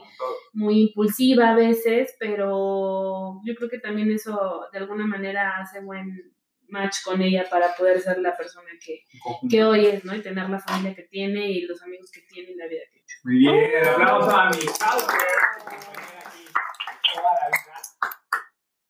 muy 0.54 0.82
impulsiva 0.82 1.52
a 1.52 1.56
veces, 1.56 2.16
pero 2.20 3.42
yo 3.46 3.56
creo 3.56 3.70
que 3.70 3.80
también 3.80 4.12
eso 4.12 4.66
de 4.72 4.78
alguna 4.80 5.08
manera 5.08 5.58
hace 5.60 5.82
buen 5.82 6.34
match 6.70 6.98
con 7.04 7.22
ella 7.22 7.46
para 7.50 7.76
poder 7.76 8.00
ser 8.02 8.20
la 8.20 8.36
persona 8.36 8.70
que, 8.84 9.04
que 9.50 9.64
hoy 9.64 9.86
es, 9.86 10.04
¿no? 10.06 10.16
Y 10.16 10.22
tener 10.22 10.50
la 10.50 10.60
familia 10.60 10.96
que 10.96 11.04
tiene 11.04 11.50
y 11.52 11.62
los 11.62 11.82
amigos 11.84 12.10
que 12.12 12.22
tiene 12.22 12.52
y 12.52 12.56
la 12.56 12.68
vida 12.68 12.82
que 12.92 13.02
tiene. 13.02 13.22
Muy 13.24 13.38
bien, 13.40 13.88
aplauso 13.88 14.32
a 14.32 14.50
mi. 14.50 14.58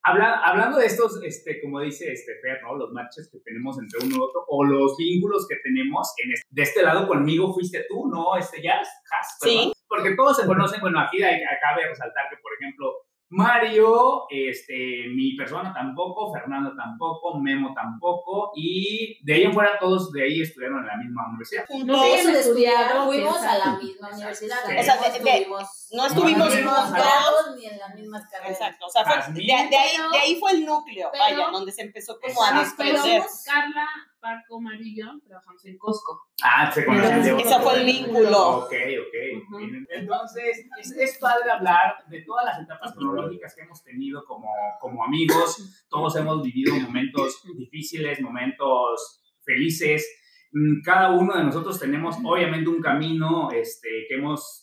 Habla- 0.06 0.42
hablando 0.44 0.77
de 0.80 0.86
estos, 0.88 1.24
este, 1.24 1.62
como 1.62 1.80
dice 1.80 2.12
este 2.12 2.34
Fer, 2.42 2.62
¿no? 2.62 2.75
Los 2.75 2.92
matches 2.92 3.30
que 3.32 3.39
tenemos 3.39 3.80
entre 3.80 4.00
uno 4.06 4.15
y 4.18 4.20
otro, 4.20 4.44
o 4.50 4.65
los 4.65 4.98
vínculos 4.98 5.48
que 5.48 5.56
tenemos, 5.63 6.13
en 6.22 6.34
este- 6.34 6.46
de 6.50 6.62
este 6.62 6.84
lado 6.84 7.08
conmigo 7.08 7.53
fuiste 7.53 7.86
tú, 7.88 8.10
¿no? 8.10 8.36
Este 8.36 8.62
Jazz, 8.62 8.88
Has, 9.12 9.38
Sí. 9.42 9.72
Porque 9.88 10.13
todos 10.15 10.36
se 10.38 10.46
conocen, 10.46 10.82
bueno, 10.82 11.00
aquí 11.00 11.24
hay, 11.24 11.39
cabe 11.62 11.88
resaltar 11.88 12.25
que, 12.30 12.36
por 12.42 12.51
ejemplo, 12.60 12.92
Mario, 13.34 14.25
este, 14.30 15.08
mi 15.13 15.36
persona 15.36 15.74
tampoco, 15.74 16.32
Fernando 16.32 16.75
tampoco, 16.75 17.40
Memo 17.40 17.74
tampoco, 17.74 18.52
y 18.56 19.18
de 19.25 19.34
ahí 19.34 19.44
en 19.44 19.54
fuera 19.54 19.72
todos 19.80 20.12
de 20.12 20.24
ahí 20.24 20.42
estudiaron 20.42 20.80
en 20.82 20.88
la 20.88 20.98
misma 20.98 21.28
universidad. 21.30 21.66
Juntos. 21.68 22.00
Sí, 22.04 22.12
Eso 22.13 22.32
de 22.32 22.40
estudiar, 22.40 22.82
estudiar, 22.84 23.06
fuimos 23.06 23.42
a 23.42 23.58
la 23.58 23.78
misma 23.78 24.10
universidad. 24.13 24.58
O 24.66 24.84
sea, 24.84 24.96
de- 25.02 25.20
de- 25.20 25.48
no 25.94 26.06
estuvimos 26.08 26.54
mismos 26.56 26.76
juntos. 26.76 27.56
ni 27.58 27.66
en 27.68 27.78
las 27.78 27.96
mismas 27.96 28.24
carreras. 28.30 28.52
Exacto, 28.60 28.86
o 28.86 28.90
sea, 28.90 29.04
fue- 29.06 29.34
de, 29.34 29.42
de 29.44 29.54
ahí, 29.54 29.68
Pero- 29.96 30.10
de 30.12 30.18
ahí 30.18 30.36
fue 30.40 30.52
el 30.52 30.66
núcleo, 30.66 31.10
pero- 31.12 31.24
vaya, 31.24 31.52
donde 31.52 31.72
se 31.72 31.82
empezó 31.84 32.20
como 32.20 32.44
a. 32.44 32.66
Pero 32.78 33.00
Carla, 33.46 33.88
Paco, 34.20 34.60
yo 34.96 35.06
trabajamos 35.28 35.66
en 35.66 35.78
Costco. 35.78 36.28
Ah, 36.44 36.72
se 36.72 36.86
conocen 36.86 37.24
de 37.24 37.42
Ese 37.42 37.60
fue 37.60 37.80
el 37.80 37.86
vínculo. 37.86 38.58
Ok, 38.60 38.74
ok. 38.74 39.54
Entonces, 39.90 40.66
es, 40.80 40.92
es 40.92 41.18
padre 41.20 41.52
hablar 41.52 41.96
de 42.10 42.22
todas 42.22 42.46
las 42.46 42.62
etapas 42.62 42.94
cronológicas 42.94 43.54
que 43.56 43.62
hemos 43.62 43.84
tenido 43.84 44.24
como, 44.26 44.50
como 44.80 45.04
amigos. 45.04 45.86
Todos 45.90 46.16
hemos 46.16 46.42
vivido 46.42 46.76
momentos 46.76 47.42
difíciles, 47.58 48.22
momentos 48.22 49.22
felices. 49.44 50.08
Mm, 50.54 50.82
Cada 50.84 51.12
uno 51.12 51.36
de 51.36 51.44
nosotros 51.44 51.80
tenemos, 51.80 52.16
obviamente, 52.24 52.70
un 52.70 52.82
camino 52.82 53.50
este, 53.52 53.90
que 54.08 54.16
hemos 54.16 54.62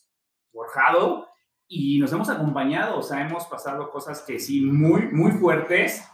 forjado 0.53 1.29
y 1.69 1.99
nos 1.99 2.13
hemos 2.13 2.29
acompañado. 2.29 2.99
O 2.99 3.03
sea, 3.03 3.27
hemos 3.27 3.47
pasado 3.47 3.91
cosas 3.91 4.25
que 4.27 4.39
sí, 4.39 4.63
muy, 4.63 5.09
muy 5.13 5.33
fuertes 5.33 6.07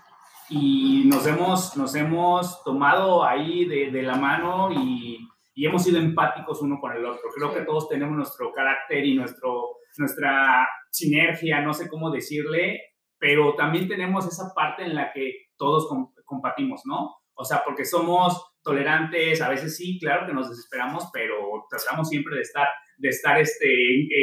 y 0.48 1.04
nos 1.06 1.26
hemos, 1.26 1.76
nos 1.76 1.94
hemos 1.94 2.62
tomado 2.62 3.24
ahí 3.24 3.64
de, 3.64 3.90
de 3.90 4.02
la 4.02 4.16
mano 4.16 4.70
y, 4.72 5.26
y 5.54 5.66
hemos 5.66 5.82
sido 5.82 5.98
empáticos 5.98 6.62
uno 6.62 6.78
con 6.80 6.92
el 6.92 7.04
otro. 7.04 7.22
Creo 7.34 7.52
que 7.52 7.62
todos 7.62 7.88
tenemos 7.88 8.16
nuestro 8.16 8.52
carácter 8.52 9.04
y 9.04 9.14
nuestro, 9.14 9.78
nuestra 9.98 10.68
sinergia, 10.90 11.60
no 11.62 11.72
sé 11.74 11.88
cómo 11.88 12.10
decirle, 12.10 12.80
pero 13.18 13.54
también 13.54 13.88
tenemos 13.88 14.26
esa 14.26 14.52
parte 14.54 14.84
en 14.84 14.94
la 14.94 15.12
que 15.12 15.46
todos 15.56 15.88
com- 15.88 16.12
compatimos, 16.24 16.82
¿no? 16.84 17.16
O 17.34 17.44
sea, 17.44 17.62
porque 17.64 17.84
somos 17.84 18.54
tolerantes, 18.62 19.40
a 19.42 19.48
veces 19.48 19.76
sí, 19.76 19.98
claro 19.98 20.26
que 20.26 20.32
nos 20.32 20.48
desesperamos, 20.48 21.08
pero 21.12 21.36
tratamos 21.68 22.08
siempre 22.08 22.36
de 22.36 22.42
estar, 22.42 22.66
de 22.98 23.08
estar 23.08 23.38
este, 23.40 23.66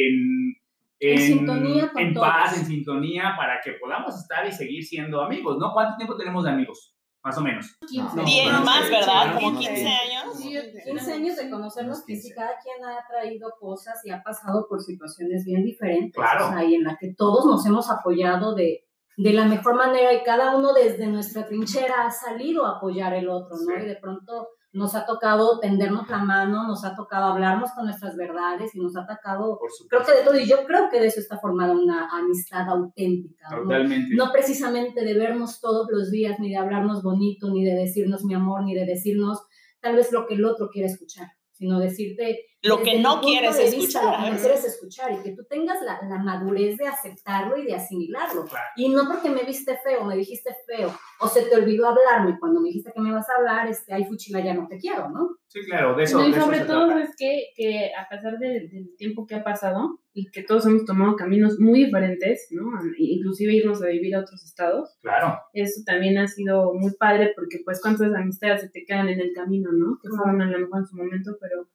en, 0.08 0.56
En 1.00 1.20
sintonía 1.20 1.92
con 1.92 2.02
en 2.02 2.14
todos. 2.14 2.28
paz, 2.28 2.58
en 2.58 2.66
sintonía, 2.66 3.34
para 3.38 3.60
que 3.62 3.74
podamos 3.74 4.18
estar 4.20 4.48
y 4.48 4.52
seguir 4.52 4.84
siendo 4.84 5.22
amigos, 5.22 5.58
¿no? 5.60 5.74
¿Cuánto 5.74 5.98
tiempo 5.98 6.16
tenemos 6.16 6.44
de 6.44 6.52
amigos? 6.52 6.96
Más 7.24 7.38
o 7.38 7.42
menos. 7.42 7.78
No, 7.82 8.24
Diez 8.26 8.52
no, 8.52 8.66
más, 8.66 8.86
sí, 8.86 8.92
¿verdad? 8.92 9.36
Como 9.36 9.52
no, 9.52 9.60
15 9.60 9.76
sí. 9.78 9.86
años. 9.86 10.38
Sí, 10.38 10.58
15 10.86 11.14
años 11.14 11.36
de 11.38 11.50
conocernos, 11.50 12.04
que 12.06 12.18
sí, 12.18 12.34
cada 12.34 12.58
quien 12.62 12.84
ha 12.84 13.00
traído 13.08 13.54
cosas 13.60 14.02
y 14.06 14.12
ha 14.12 14.22
pasado 14.22 14.68
por 14.68 14.82
situaciones 14.82 15.46
bien 15.46 15.64
diferentes. 15.64 16.16
Claro. 16.16 16.48
O 16.48 16.50
sea, 16.50 16.64
y 16.66 16.76
en 16.76 16.84
la 16.84 16.98
que 17.00 17.14
todos 17.14 17.46
nos 17.46 17.66
hemos 17.66 17.90
apoyado 17.90 18.56
de, 18.56 18.84
de 19.16 19.32
la 19.32 19.46
mejor 19.46 19.76
manera 19.76 20.12
y 20.14 20.24
cada 20.24 20.56
uno 20.58 20.74
desde 20.74 21.08
nuestra 21.08 21.46
trinchera 21.46 22.06
ha 22.06 22.12
salido 22.12 22.66
a 22.66 22.78
apoyar 22.78 23.14
el 23.14 23.30
otro, 23.30 23.56
¿no? 23.56 23.74
Sí. 23.74 23.84
Y 23.84 23.88
de 23.88 23.96
pronto 23.96 24.50
nos 24.74 24.96
ha 24.96 25.06
tocado 25.06 25.60
tendernos 25.60 26.10
la 26.10 26.18
mano, 26.18 26.68
nos 26.68 26.84
ha 26.84 26.96
tocado 26.96 27.28
hablarnos 27.28 27.72
con 27.74 27.86
nuestras 27.86 28.16
verdades 28.18 28.74
y 28.74 28.80
nos 28.80 28.98
ha 28.98 29.06
tocado, 29.06 29.60
Por 29.60 29.70
creo 29.88 30.04
que 30.04 30.12
de 30.12 30.24
todo, 30.26 30.40
y 30.40 30.48
yo 30.48 30.66
creo 30.66 30.90
que 30.90 31.00
de 31.00 31.08
eso 31.08 31.20
está 31.20 31.38
formada 31.38 31.74
una 31.74 32.10
amistad 32.12 32.68
auténtica, 32.68 33.50
¿no? 33.52 33.64
Totalmente. 33.64 34.16
no 34.16 34.32
precisamente 34.32 35.06
de 35.06 35.14
vernos 35.14 35.62
todos 35.62 35.88
los 35.92 36.10
días, 36.10 36.40
ni 36.40 36.50
de 36.50 36.58
hablarnos 36.58 37.04
bonito, 37.04 37.52
ni 37.52 37.64
de 37.64 37.76
decirnos 37.76 38.24
mi 38.26 38.34
amor, 38.34 38.64
ni 38.64 38.74
de 38.74 38.86
decirnos 38.86 39.44
tal 39.80 39.96
vez 39.96 40.12
lo 40.12 40.26
que 40.26 40.34
el 40.36 40.46
otro 40.46 40.70
quiere 40.70 40.88
escuchar, 40.88 41.28
sino 41.52 41.80
decirte 41.80 42.40
Lo 42.64 42.78
desde 42.78 42.92
que 42.92 43.00
no 43.00 43.20
quieres 43.22 43.60
escuchar, 43.60 44.04
Lo 44.06 44.12
que 44.26 44.32
no 44.32 44.36
¿eh? 44.38 44.40
quieres 44.40 44.64
escuchar 44.66 45.12
y 45.12 45.18
que 45.22 45.32
tú 45.36 45.44
tengas 45.50 45.82
la, 45.82 46.00
la 46.08 46.18
madurez 46.24 46.78
de 46.78 46.88
aceptarlo 46.88 47.58
y 47.58 47.66
de 47.66 47.76
asimilarlo. 47.76 48.46
Claro. 48.46 48.66
Y 48.78 48.90
no 48.90 49.04
porque 49.08 49.30
me 49.30 49.44
viste 49.44 49.78
feo, 49.84 50.06
me 50.06 50.16
dijiste 50.16 50.56
feo, 50.66 50.90
o 51.20 51.28
se 51.28 51.42
te 51.44 51.56
olvidó 51.56 51.88
hablarme 51.90 52.38
cuando 52.40 52.62
me 52.62 52.70
dijiste 52.70 52.92
que 52.96 53.02
me 53.02 53.12
vas 53.12 53.30
a 53.30 53.36
hablar, 53.38 53.68
este, 53.68 53.94
ay, 53.94 54.06
fuchila, 54.06 54.40
ya 54.40 54.54
no 54.54 54.68
te 54.68 54.78
quiero, 54.78 55.10
¿no? 55.10 55.38
Sí, 55.48 55.60
claro, 55.66 55.96
de 55.96 56.04
eso, 56.04 56.18
No, 56.18 56.24
y 56.26 56.32
de 56.32 56.38
eso 56.38 56.46
sobre 56.46 56.60
se 56.60 56.66
todo 56.66 56.88
trata. 56.88 57.04
es 57.04 57.16
que, 57.18 57.48
que 57.56 57.92
a 57.96 58.08
pesar 58.10 58.40
de- 58.40 58.68
del 58.72 58.96
tiempo 58.98 59.28
que 59.28 59.36
ha 59.36 59.44
pasado 59.44 60.00
y 60.14 60.32
que 60.32 60.44
todos 60.44 60.66
hemos 60.66 60.86
tomado 60.86 61.16
caminos 61.16 61.60
muy 61.60 61.84
diferentes, 61.86 62.48
¿no? 62.52 62.64
Inclusive 62.98 63.54
irnos 63.54 63.84
a 63.84 63.88
vivir 63.88 64.16
a 64.16 64.22
otros 64.22 64.44
estados, 64.44 64.98
Claro. 65.02 65.38
eso 65.54 65.82
también 65.86 66.18
ha 66.18 66.28
sido 66.28 66.74
muy 66.74 66.94
padre 66.98 67.34
porque 67.36 67.60
pues 67.66 67.82
cuántas 67.82 68.14
amistades 68.14 68.62
se 68.62 68.70
te 68.70 68.86
quedan 68.86 69.10
en 69.10 69.20
el 69.20 69.34
camino, 69.34 69.70
¿no? 69.74 70.00
Que 70.02 70.10
fueron 70.10 70.42
a 70.42 70.46
lo 70.50 70.60
mejor 70.60 70.80
en 70.80 70.88
su 70.88 70.96
momento, 70.96 71.38
pero 71.42 71.68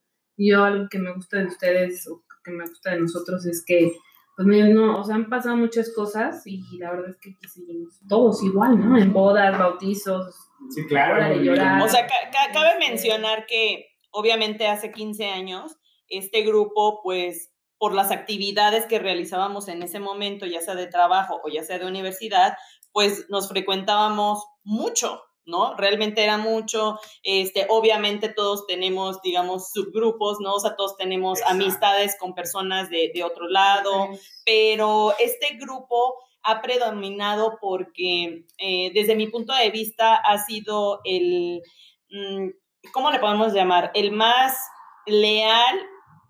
yo 0.47 0.63
algo 0.63 0.87
que 0.89 0.99
me 0.99 1.13
gusta 1.13 1.37
de 1.37 1.45
ustedes 1.45 2.07
o 2.07 2.23
que 2.43 2.51
me 2.51 2.65
gusta 2.65 2.91
de 2.91 3.01
nosotros 3.01 3.45
es 3.45 3.63
que 3.65 3.93
pues 4.35 4.47
no, 4.47 4.55
no, 4.73 4.99
o 5.01 5.03
sea, 5.03 5.15
han 5.15 5.29
pasado 5.29 5.57
muchas 5.57 5.93
cosas 5.93 6.47
y 6.47 6.61
la 6.77 6.91
verdad 6.91 7.09
es 7.09 7.17
que 7.17 7.31
aquí 7.31 7.47
seguimos 7.49 7.99
todos 8.07 8.41
igual, 8.41 8.79
¿no? 8.79 8.97
En 8.97 9.11
bodas, 9.11 9.57
bautizos, 9.59 10.33
Sí, 10.69 10.85
claro. 10.87 11.15
hora 11.15 11.27
de 11.27 11.33
hemos 11.35 11.45
llorar. 11.45 11.81
O 11.81 11.89
sea, 11.89 12.07
ca- 12.07 12.31
ca- 12.31 12.53
cabe 12.53 12.69
Este- 12.79 12.89
mencionar 12.89 13.45
que 13.47 13.87
obviamente 14.11 14.65
hace 14.67 14.91
15 14.93 15.25
años 15.25 15.75
este 16.07 16.43
grupo, 16.43 17.01
pues 17.03 17.51
por 17.77 17.93
las 17.93 18.11
actividades 18.11 18.85
que 18.85 18.99
realizábamos 18.99 19.67
en 19.67 19.83
ese 19.83 19.99
momento, 19.99 20.45
ya 20.45 20.61
sea 20.61 20.75
de 20.75 20.87
trabajo 20.87 21.41
o 21.43 21.49
ya 21.49 21.63
sea 21.63 21.77
de 21.77 21.85
universidad, 21.85 22.53
pues 22.93 23.25
nos 23.29 23.49
frecuentábamos 23.49 24.43
mucho, 24.63 25.21
¿no? 25.45 25.75
Realmente 25.75 26.23
era 26.23 26.37
mucho, 26.37 26.99
este, 27.23 27.65
obviamente 27.69 28.29
todos 28.29 28.67
tenemos, 28.67 29.21
digamos, 29.21 29.71
subgrupos, 29.71 30.39
¿no? 30.39 30.55
O 30.55 30.59
sea, 30.59 30.75
todos 30.75 30.95
tenemos 30.97 31.39
Exacto. 31.39 31.63
amistades 31.63 32.17
con 32.19 32.33
personas 32.33 32.89
de, 32.89 33.11
de 33.13 33.23
otro 33.23 33.47
lado, 33.47 34.09
pero 34.45 35.13
este 35.19 35.57
grupo 35.57 36.15
ha 36.43 36.61
predominado 36.61 37.57
porque 37.59 38.45
eh, 38.57 38.91
desde 38.93 39.15
mi 39.15 39.27
punto 39.27 39.53
de 39.53 39.69
vista 39.71 40.15
ha 40.15 40.37
sido 40.37 41.01
el, 41.03 41.61
mm, 42.09 42.49
¿cómo 42.91 43.11
le 43.11 43.19
podemos 43.19 43.53
llamar? 43.53 43.91
El 43.93 44.11
más 44.11 44.57
leal, 45.05 45.79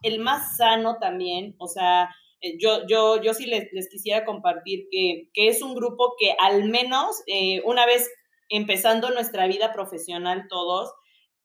el 0.02 0.20
más 0.20 0.58
sano 0.58 0.98
también, 1.00 1.56
o 1.60 1.68
sea, 1.68 2.10
eh, 2.42 2.58
yo, 2.58 2.88
yo, 2.88 3.22
yo 3.22 3.34
sí 3.34 3.46
les, 3.46 3.72
les 3.74 3.90
quisiera 3.90 4.26
compartir 4.26 4.88
que, 4.92 5.30
que 5.34 5.50
es 5.50 5.62
un 5.62 5.76
grupo 5.76 6.16
que 6.18 6.36
al 6.40 6.66
menos 6.70 7.22
eh, 7.28 7.62
una 7.66 7.86
vez 7.86 8.10
empezando 8.50 9.10
nuestra 9.12 9.48
vida 9.48 9.72
profesional 9.72 10.48
todos, 10.50 10.92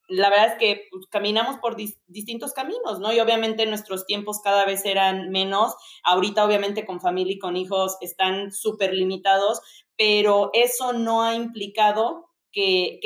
la 0.07 0.29
verdad 0.29 0.47
es 0.53 0.57
que 0.59 0.87
pues, 0.91 1.07
caminamos 1.07 1.57
por 1.57 1.75
dis- 1.75 1.97
distintos 2.07 2.53
caminos, 2.53 2.99
¿no? 2.99 3.11
Y 3.11 3.19
obviamente 3.19 3.65
nuestros 3.65 4.05
tiempos 4.05 4.39
cada 4.43 4.65
vez 4.65 4.85
eran 4.85 5.29
menos. 5.31 5.75
Ahorita, 6.03 6.45
obviamente, 6.45 6.85
con 6.85 7.01
familia 7.01 7.33
y 7.33 7.39
con 7.39 7.57
hijos 7.57 7.97
están 8.01 8.51
súper 8.51 8.93
limitados, 8.93 9.61
pero 9.97 10.51
eso 10.53 10.93
no 10.93 11.23
ha 11.23 11.33
implicado 11.35 12.29
que, 12.51 12.99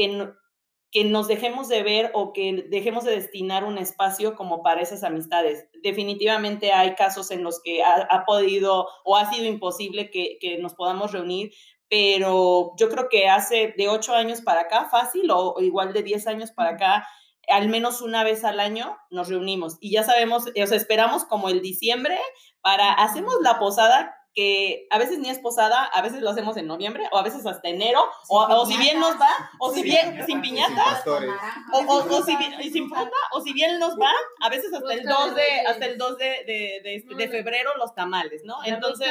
que 0.92 1.04
nos 1.06 1.28
dejemos 1.28 1.70
de 1.70 1.84
ver 1.84 2.12
o 2.14 2.34
que 2.34 2.66
dejemos 2.70 3.04
de 3.06 3.12
destinar 3.12 3.64
un 3.64 3.78
espacio 3.78 4.36
como 4.36 4.62
para 4.62 4.82
esas 4.82 5.04
amistades. 5.04 5.70
Definitivamente 5.84 6.72
hay 6.74 6.96
casos 6.96 7.32
en 7.32 7.44
los 7.44 7.62
que 7.62 7.82
ha, 7.84 8.08
ha 8.10 8.26
podido 8.26 8.88
o 9.06 9.16
ha 9.16 9.32
sido 9.32 9.46
imposible 9.46 10.10
que, 10.10 10.38
que 10.42 10.58
nos 10.58 10.74
podamos 10.74 11.12
reunir, 11.12 11.54
pero 11.90 12.74
yo 12.78 12.90
creo 12.90 13.10
que 13.10 13.28
hace 13.28 13.74
de 13.78 13.88
ocho 13.88 14.14
años 14.14 14.42
para 14.42 14.62
acá, 14.62 14.86
fácil, 14.90 15.30
o, 15.32 15.54
o 15.54 15.62
igual 15.62 15.92
de 15.94 16.04
10 16.04 16.28
años 16.28 16.52
para 16.52 16.72
acá, 16.72 17.08
al 17.48 17.68
menos 17.68 18.02
una 18.02 18.24
vez 18.24 18.44
al 18.44 18.60
año 18.60 18.98
nos 19.10 19.28
reunimos. 19.30 19.78
Y 19.82 19.92
ya 19.92 20.04
sabemos, 20.04 20.46
o 20.48 20.68
sea, 20.68 20.78
esperamos 20.78 21.26
como 21.26 21.50
el 21.50 21.62
diciembre 21.62 22.18
para, 22.62 22.94
hacemos 22.94 23.36
la 23.42 23.58
posada 23.60 24.16
que 24.36 24.88
a 24.92 25.00
veces 25.00 25.18
ni 25.18 25.30
es 25.30 25.40
posada, 25.40 25.86
a 25.86 26.02
veces 26.04 26.22
lo 26.22 26.30
hacemos 26.30 26.56
en 26.58 26.68
noviembre 26.68 27.04
o 27.12 27.18
a 27.18 27.24
veces 27.24 27.44
hasta 27.48 27.68
enero, 27.68 28.00
o, 28.28 28.40
o 28.40 28.66
si 28.68 28.78
bien 28.78 29.00
nos 29.00 29.20
va, 29.20 29.50
o 29.58 29.74
si 29.74 29.82
bien 29.82 30.24
sin 30.28 30.40
piñata, 30.40 30.84
pastores. 30.84 31.32
o, 31.74 31.80
o, 31.80 32.16
o 32.16 32.24
si 32.24 32.36
bien, 32.38 32.54
sin 32.72 32.88
fruta, 32.88 33.18
o 33.32 33.42
si 33.42 33.54
bien 33.54 33.80
nos 33.80 34.00
va, 34.00 34.12
a 34.42 34.50
veces 34.50 34.72
hasta 34.72 34.94
el 34.94 35.04
2 35.04 35.36
de, 35.36 35.60
hasta 35.68 35.86
el 35.88 35.98
2 35.98 36.18
de, 36.20 36.26
de, 36.26 37.04
de, 37.08 37.16
de 37.16 37.28
febrero 37.28 37.72
los 37.78 37.96
tamales, 37.96 38.44
¿no? 38.46 38.64
Entonces, 38.66 39.08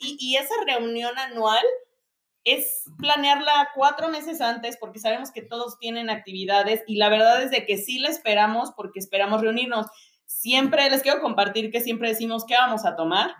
y, 0.00 0.16
y 0.20 0.36
esa 0.36 0.54
reunión 0.66 1.16
anual 1.16 1.64
es 2.44 2.84
planearla 2.98 3.70
cuatro 3.74 4.08
meses 4.08 4.40
antes 4.40 4.76
porque 4.76 4.98
sabemos 4.98 5.30
que 5.30 5.42
todos 5.42 5.78
tienen 5.78 6.10
actividades 6.10 6.82
y 6.86 6.96
la 6.96 7.08
verdad 7.08 7.42
es 7.42 7.50
de 7.50 7.64
que 7.64 7.78
sí 7.78 7.98
la 7.98 8.08
esperamos 8.08 8.72
porque 8.76 8.98
esperamos 8.98 9.40
reunirnos. 9.40 9.86
Siempre 10.26 10.88
les 10.90 11.02
quiero 11.02 11.20
compartir 11.20 11.70
que 11.70 11.80
siempre 11.80 12.08
decimos 12.08 12.44
qué 12.46 12.54
vamos 12.54 12.84
a 12.84 12.96
tomar. 12.96 13.34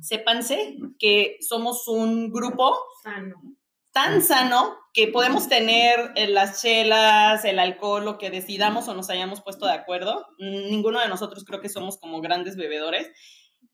Sépanse 0.00 0.76
que 0.98 1.36
somos 1.40 1.88
un 1.88 2.30
grupo 2.30 2.76
sano. 3.02 3.36
tan 3.92 4.22
sano 4.22 4.76
que 4.94 5.08
podemos 5.08 5.48
tener 5.48 6.12
eh, 6.16 6.28
las 6.28 6.62
chelas, 6.62 7.44
el 7.44 7.58
alcohol, 7.58 8.04
lo 8.04 8.18
que 8.18 8.30
decidamos 8.30 8.88
o 8.88 8.94
nos 8.94 9.10
hayamos 9.10 9.42
puesto 9.42 9.66
de 9.66 9.72
acuerdo. 9.72 10.26
Ninguno 10.38 11.00
de 11.00 11.08
nosotros 11.08 11.44
creo 11.44 11.60
que 11.60 11.68
somos 11.68 11.98
como 11.98 12.20
grandes 12.20 12.56
bebedores. 12.56 13.10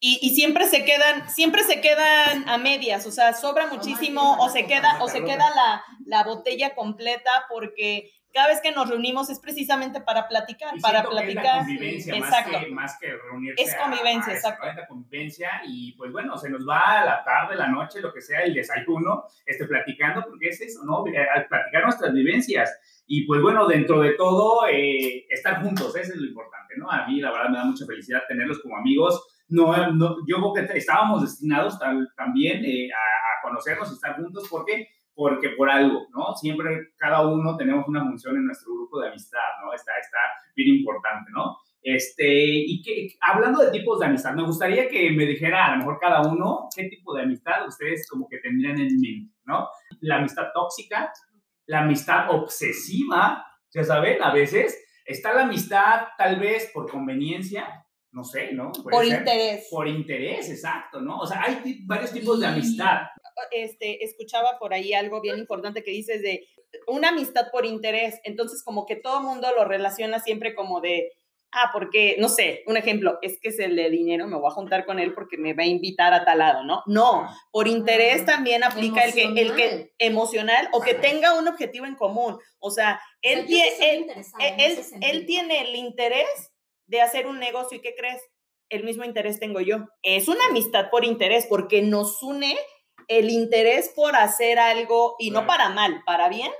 Y, 0.01 0.19
y 0.23 0.35
siempre 0.37 0.67
se 0.67 0.85
quedan, 0.85 1.29
siempre 1.29 1.63
se 1.65 1.81
quedan 1.81 2.49
a 2.49 2.57
medias, 2.59 3.05
o 3.07 3.11
sea, 3.11 3.33
sobra 3.33 3.67
muchísimo 3.67 4.37
o 4.39 4.49
se 4.49 4.65
queda, 4.67 4.99
o 5.03 5.09
se 5.09 5.25
queda 5.25 5.51
la, 5.57 5.83
la 6.07 6.23
botella 6.23 6.75
completa 6.77 7.31
porque 7.49 8.11
cada 8.33 8.49
vez 8.49 8.61
que 8.61 8.71
nos 8.71 8.89
reunimos 8.89 9.29
es 9.31 9.41
precisamente 9.41 10.01
para 10.01 10.29
platicar, 10.29 10.77
Y 10.77 10.81
para 10.81 11.01
siento 11.01 11.11
que 11.11 11.17
es 11.17 11.35
la 11.35 11.41
platicar. 11.43 11.59
convivencia, 11.61 12.15
más 12.17 12.29
Exacto. 12.29 12.59
que, 12.61 12.67
más 12.71 12.99
que 13.01 13.07
reunirse. 13.17 13.63
Es 13.65 13.75
convivencia, 13.75 14.33
a- 14.33 14.35
a 14.35 14.39
exacto. 14.39 14.67
Es 14.69 14.77
la 14.77 14.87
convivencia 14.87 15.51
y 15.67 15.93
pues 15.97 16.13
bueno, 16.13 16.37
se 16.39 16.51
nos 16.51 16.69
va 16.69 17.05
la 17.05 17.25
tarde, 17.25 17.57
la 17.57 17.67
noche, 17.67 18.01
lo 18.01 18.13
que 18.13 18.21
sea, 18.21 18.43
el 18.43 18.55
desayuno, 18.55 19.25
este, 19.47 19.65
platicando, 19.65 20.25
porque 20.29 20.51
es 20.51 20.61
eso, 20.61 20.85
¿no? 20.85 21.05
Eh, 21.09 21.27
Al 21.35 21.49
platicar 21.49 21.83
nuestras 21.83 22.13
vivencias. 22.13 23.03
Y 23.09 23.27
pues 23.27 23.41
bueno, 23.43 23.67
dentro 23.67 24.01
de 24.01 24.13
todo, 24.13 24.69
eh, 24.71 25.27
estar 25.31 25.61
juntos, 25.63 25.97
eso 25.97 26.13
es 26.13 26.19
lo 26.21 26.27
importante, 26.29 26.75
¿no? 26.77 26.89
A 26.89 27.07
mí 27.09 27.21
la 27.21 27.33
verdad 27.33 27.49
me 27.49 27.59
da 27.59 27.65
mucha 27.65 27.87
felicidad 27.87 28.21
tenerlos 28.29 28.61
como 28.61 28.77
amigos. 28.77 29.35
No, 29.49 29.93
no, 29.93 30.17
yo 30.27 30.37
creo 30.37 30.67
que 30.67 30.79
estábamos 30.79 31.23
destinados 31.23 31.79
también 32.17 32.65
eh, 32.65 32.91
a, 32.93 32.97
a 32.97 33.43
conocernos 33.43 33.91
y 33.91 33.95
estar 33.95 34.17
juntos, 34.17 34.49
¿por 34.49 34.65
qué? 34.65 34.89
Porque 35.15 35.51
por 35.51 35.71
algo, 35.71 36.07
¿no? 36.15 36.35
Siempre 36.37 36.93
cada 36.97 37.27
uno 37.27 37.57
tenemos 37.57 37.89
una 37.89 38.05
función 38.05 38.37
en 38.37 38.47
nuestro 38.47 38.75
grupo 38.75 39.01
de 39.01 39.09
amistad, 39.09 39.39
¿no? 39.65 39.73
Está, 39.73 39.93
está 40.01 40.19
bien 40.55 40.77
importante, 40.77 41.31
¿no? 41.33 41.57
Este, 41.83 42.27
y 42.27 42.83
que, 42.83 43.09
hablando 43.21 43.65
de 43.65 43.71
tipos 43.71 44.01
de 44.01 44.07
amistad, 44.07 44.35
me 44.35 44.43
gustaría 44.43 44.89
que 44.89 45.11
me 45.11 45.25
dijera 45.25 45.67
a 45.67 45.71
lo 45.73 45.79
mejor 45.79 45.99
cada 46.01 46.23
uno 46.23 46.69
qué 46.75 46.85
tipo 46.85 47.15
de 47.15 47.23
amistad 47.23 47.67
ustedes 47.67 48.07
como 48.11 48.29
que 48.29 48.39
tendrían 48.39 48.79
en 48.79 49.01
mente, 49.01 49.35
¿no? 49.45 49.69
La 50.01 50.17
amistad 50.17 50.49
tóxica, 50.53 51.13
la 51.67 51.81
amistad 51.81 52.31
obsesiva, 52.31 53.45
ya 53.73 53.85
saben, 53.85 54.23
a 54.23 54.33
veces 54.33 54.85
está 55.05 55.33
la 55.33 55.45
amistad 55.45 56.09
tal 56.19 56.39
vez 56.41 56.71
por 56.75 56.91
conveniencia, 56.91 57.87
no 58.11 58.25
sé, 58.25 58.53
¿no? 58.53 58.73
Puede 58.73 58.97
Por 58.97 59.07
ser. 59.07 59.19
interés. 59.19 59.67
Por 59.71 59.89
interés, 59.89 60.51
exacto, 60.51 61.01
¿no? 61.01 61.19
O 61.19 61.27
sea, 61.27 61.43
hay 61.43 61.83
varios 61.85 62.13
tipos 62.13 62.41
de 62.41 62.47
amistad. 62.47 63.03
este, 63.51 64.05
escuchaba 64.05 64.59
por 64.59 64.73
ahí 64.75 64.93
algo 64.95 65.21
bien 65.21 65.39
importante 65.39 65.83
que 65.85 65.91
dices 65.91 66.23
de 66.23 66.47
una 66.87 67.11
amistad 67.11 67.51
por 67.53 67.65
interés. 67.67 68.21
Entonces, 68.25 68.63
como 68.65 68.85
que 68.87 68.97
todo 68.97 69.21
mundo 69.23 69.49
lo 69.57 69.65
relaciona 69.65 70.19
siempre 70.21 70.55
como 70.55 70.81
de, 70.81 71.13
ah, 71.53 71.71
porque, 71.73 72.17
no 72.19 72.29
sé, 72.29 72.63
un 72.67 72.77
ejemplo, 72.77 73.19
es 73.23 73.39
que 73.41 73.49
es 73.51 73.59
el 73.59 73.77
de 73.77 73.89
dinero, 73.91 74.27
me 74.27 74.37
voy 74.37 74.49
a 74.51 74.55
juntar 74.55 74.85
con 74.85 74.99
él 74.99 75.15
porque 75.15 75.37
me 75.39 75.55
va 75.55 75.63
a 75.63 75.67
invitar 75.67 76.13
a 76.13 76.25
tal 76.25 76.39
lado, 76.39 76.65
¿no? 76.65 76.83
No, 76.87 77.27
por 77.53 77.69
interés 77.69 78.25
también 78.27 78.65
aplica 78.65 79.05
el 79.05 79.13
que, 79.15 79.23
el 79.25 79.55
que 79.55 79.93
emocional 79.99 80.69
o 80.73 80.81
que 80.81 80.95
tenga 80.95 81.39
un 81.39 81.47
objetivo 81.49 81.87
en 81.87 81.95
común. 81.95 82.39
O 82.59 82.71
sea, 82.71 83.01
él, 83.23 83.41
yo 83.41 83.47
sí 83.47 83.55
tie- 83.57 84.25
soy 84.25 84.47
él, 84.59 84.85
él 85.03 85.27
tiene 85.27 85.61
el 85.69 85.75
interés 85.77 86.53
de 86.89 87.01
hacer 87.01 87.27
un 87.27 87.39
negocio 87.39 87.79
y 87.79 87.81
¿qué 87.81 87.95
crees? 87.97 88.21
El 88.69 88.85
mismo 88.85 89.05
interés 89.05 89.39
tengo 89.39 89.61
yo. 89.61 89.87
Es 90.03 90.29
una 90.29 90.45
amistad 90.51 90.91
por 90.91 91.05
interés 91.05 91.47
porque 91.49 91.83
nos 91.83 92.23
une 92.23 92.57
el 93.07 93.31
interés 93.31 93.93
por 93.95 94.17
hacer 94.17 94.59
algo 94.59 95.17
y 95.19 95.31
no 95.31 95.47
para 95.47 95.71
mal, 95.71 96.03
para 96.05 96.29
bien. 96.29 96.51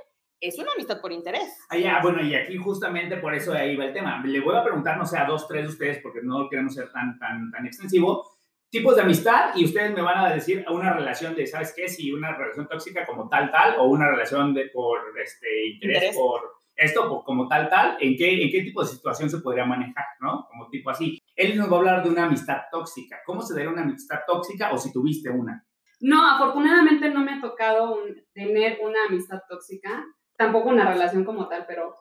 Es 0.41 0.57
una 0.57 0.71
amistad 0.71 1.01
por 1.01 1.11
interés. 1.11 1.53
Ah, 1.69 1.77
ya, 1.77 1.99
bueno, 2.01 2.23
y 2.23 2.33
aquí 2.33 2.55
justamente 2.57 3.17
por 3.17 3.35
eso 3.35 3.51
de 3.51 3.59
ahí 3.59 3.75
va 3.75 3.85
el 3.85 3.93
tema. 3.93 4.23
Le 4.25 4.39
voy 4.39 4.55
a 4.55 4.63
preguntar, 4.63 4.97
no 4.97 5.05
sé, 5.05 5.17
a 5.17 5.25
dos, 5.25 5.47
tres 5.47 5.63
de 5.63 5.69
ustedes, 5.69 5.99
porque 6.01 6.21
no 6.23 6.47
queremos 6.49 6.73
ser 6.73 6.91
tan, 6.91 7.19
tan, 7.19 7.51
tan 7.51 7.65
extensivo, 7.65 8.25
tipos 8.69 8.95
de 8.95 9.01
amistad 9.01 9.51
y 9.55 9.65
ustedes 9.65 9.91
me 9.93 10.01
van 10.01 10.17
a 10.17 10.33
decir 10.33 10.65
una 10.69 10.93
relación 10.93 11.35
de, 11.35 11.45
¿sabes 11.45 11.73
qué? 11.75 11.89
Si 11.89 12.11
una 12.13 12.35
relación 12.35 12.67
tóxica 12.67 13.05
como 13.05 13.27
tal, 13.27 13.51
tal, 13.51 13.75
o 13.79 13.85
una 13.85 14.09
relación 14.09 14.53
de 14.53 14.67
por 14.67 14.99
este, 15.21 15.67
interés, 15.67 15.95
Interés. 15.97 16.15
por 16.15 16.58
esto, 16.79 17.23
como 17.23 17.47
tal, 17.47 17.69
tal, 17.69 17.97
¿en 17.99 18.15
qué, 18.15 18.41
¿en 18.41 18.49
qué 18.49 18.63
tipo 18.63 18.81
de 18.81 18.87
situación 18.87 19.29
se 19.29 19.39
podría 19.39 19.65
manejar, 19.65 20.05
no? 20.21 20.47
Como 20.49 20.69
tipo 20.69 20.89
así. 20.89 21.21
Él 21.35 21.57
nos 21.57 21.69
va 21.69 21.75
a 21.75 21.79
hablar 21.79 22.03
de 22.03 22.09
una 22.09 22.25
amistad 22.25 22.61
tóxica. 22.71 23.17
¿Cómo 23.25 23.41
se 23.41 23.53
daría 23.53 23.69
una 23.69 23.81
amistad 23.81 24.19
tóxica 24.25 24.71
o 24.71 24.77
si 24.77 24.91
tuviste 24.93 25.29
una? 25.29 25.65
No, 25.99 26.25
afortunadamente 26.25 27.09
no 27.09 27.19
me 27.19 27.33
ha 27.33 27.41
tocado 27.41 27.99
tener 28.33 28.79
una 28.81 29.05
amistad 29.09 29.41
tóxica, 29.49 30.05
tampoco 30.37 30.69
una 30.69 30.89
relación 30.89 31.25
como 31.25 31.49
tal, 31.49 31.65
pero 31.67 31.95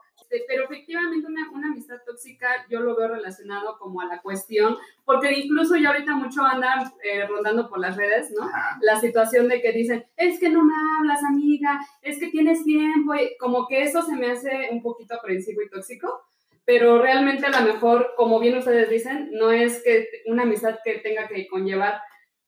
pero 0.46 0.64
efectivamente 0.64 1.26
una, 1.26 1.50
una, 1.52 1.68
amistad 1.68 1.98
tóxica 2.06 2.66
yo 2.68 2.80
lo 2.80 2.96
veo 2.96 3.08
relacionado 3.08 3.78
como 3.78 4.00
a 4.00 4.06
la 4.06 4.20
cuestión, 4.20 4.76
porque 5.04 5.32
incluso 5.32 5.76
ya 5.76 5.90
ahorita 5.90 6.14
mucho 6.14 6.42
andan 6.42 6.92
eh, 7.02 7.26
rondando 7.26 7.68
por 7.68 7.78
las 7.78 7.96
redes, 7.96 8.30
¿no? 8.30 8.48
La 8.80 9.00
situación 9.00 9.48
de 9.48 9.60
que 9.60 9.72
dicen, 9.72 10.06
es 10.16 10.38
que 10.38 10.48
no 10.48 10.64
me 10.64 10.74
hablas, 10.98 11.22
amiga, 11.24 11.80
es 12.02 12.18
que 12.18 12.28
tienes 12.28 12.64
tiempo, 12.64 13.14
y 13.14 13.36
como 13.38 13.66
que 13.66 13.82
eso 13.82 14.02
se 14.02 14.16
me 14.16 14.30
hace 14.30 14.68
un 14.70 14.82
poquito 14.82 15.14
aprensivo 15.14 15.62
y 15.62 15.70
tóxico, 15.70 16.22
pero 16.64 17.00
realmente 17.00 17.46
a 17.46 17.60
lo 17.60 17.72
mejor, 17.72 18.12
como 18.16 18.38
bien 18.38 18.58
ustedes 18.58 18.90
dicen, 18.90 19.30
no 19.32 19.50
es 19.50 19.82
que 19.82 20.08
una 20.26 20.42
amistad 20.42 20.78
que 20.84 20.98
tenga 20.98 21.26
que 21.26 21.46
conllevar 21.48 22.00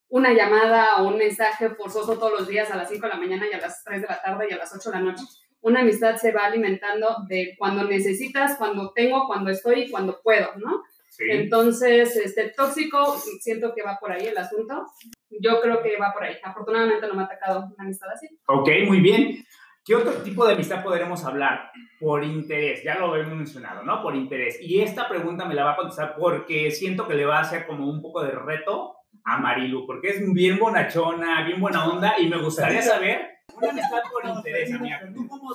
una 0.09 0.33
llamada 0.33 0.97
o 0.97 1.09
un 1.09 1.17
mensaje 1.17 1.71
forzoso 1.71 2.19
todos 2.19 2.41
los 2.41 2.49
días 2.49 2.71
a 2.71 2.77
las 2.77 2.91
5 2.91 3.07
de 3.07 3.13
la 3.13 3.19
mañana 3.19 3.47
y 3.51 3.55
a 3.55 3.61
las 3.61 3.83
3 3.85 4.03
de 4.03 4.09
la 4.09 4.21
tarde 4.21 4.49
y 4.51 4.53
a 4.53 4.59
las 4.59 4.75
8 4.75 4.91
de 4.91 4.97
la 4.97 5.03
noche 5.03 5.23
una 5.63 5.81
amistad 5.81 6.17
se 6.17 6.33
va 6.33 6.47
alimentando 6.47 7.09
de 7.29 7.55
cuando 7.59 7.85
necesitas, 7.85 8.57
cuando 8.57 8.93
tengo, 8.93 9.27
cuando 9.27 9.51
estoy 9.51 9.83
y 9.83 9.91
cuando 9.91 10.21
puedo, 10.23 10.49
¿no? 10.57 10.83
Sí. 11.09 11.25
Entonces, 11.29 12.17
este 12.17 12.51
tóxico, 12.51 13.17
siento 13.41 13.75
que 13.75 13.83
va 13.83 13.99
por 14.01 14.13
ahí 14.13 14.27
el 14.27 14.39
asunto. 14.39 14.87
Yo 15.29 15.61
creo 15.61 15.83
que 15.83 15.97
va 15.99 16.13
por 16.13 16.25
ahí. 16.25 16.37
Afortunadamente 16.43 17.07
no 17.07 17.15
me 17.15 17.23
ha 17.23 17.27
atacado 17.27 17.67
una 17.67 17.85
amistad 17.85 18.11
así. 18.11 18.29
Ok, 18.47 18.69
muy 18.87 19.01
bien. 19.01 19.45
¿Qué 19.85 19.95
otro 19.95 20.13
tipo 20.23 20.47
de 20.47 20.55
amistad 20.55 20.85
podremos 20.85 21.25
hablar? 21.25 21.71
Por 21.99 22.23
interés, 22.23 22.83
ya 22.85 22.99
lo 22.99 23.17
hemos 23.17 23.35
mencionado, 23.35 23.83
¿no? 23.83 24.03
Por 24.03 24.15
interés. 24.15 24.59
Y 24.61 24.81
esta 24.81 25.09
pregunta 25.09 25.47
me 25.47 25.55
la 25.55 25.65
va 25.65 25.73
a 25.73 25.77
contestar 25.77 26.15
porque 26.19 26.71
siento 26.71 27.09
que 27.09 27.15
le 27.15 27.25
va 27.25 27.39
a 27.39 27.43
hacer 27.43 27.67
como 27.67 27.89
un 27.89 28.03
poco 28.03 28.23
de 28.23 28.31
reto 28.31 28.95
a 29.25 29.39
Marilu, 29.39 29.87
porque 29.87 30.11
es 30.11 30.33
bien 30.33 30.59
bonachona, 30.59 31.45
bien 31.47 31.61
buena 31.61 31.89
onda 31.89 32.15
y 32.19 32.29
me 32.29 32.41
gustaría 32.41 32.83
saber 32.83 33.40
una 33.57 33.71
amistad 33.71 34.03
por 34.13 34.27
interés, 34.27 34.73
amiga. 34.73 35.01
¿Tú 35.15 35.29
cómo 35.29 35.51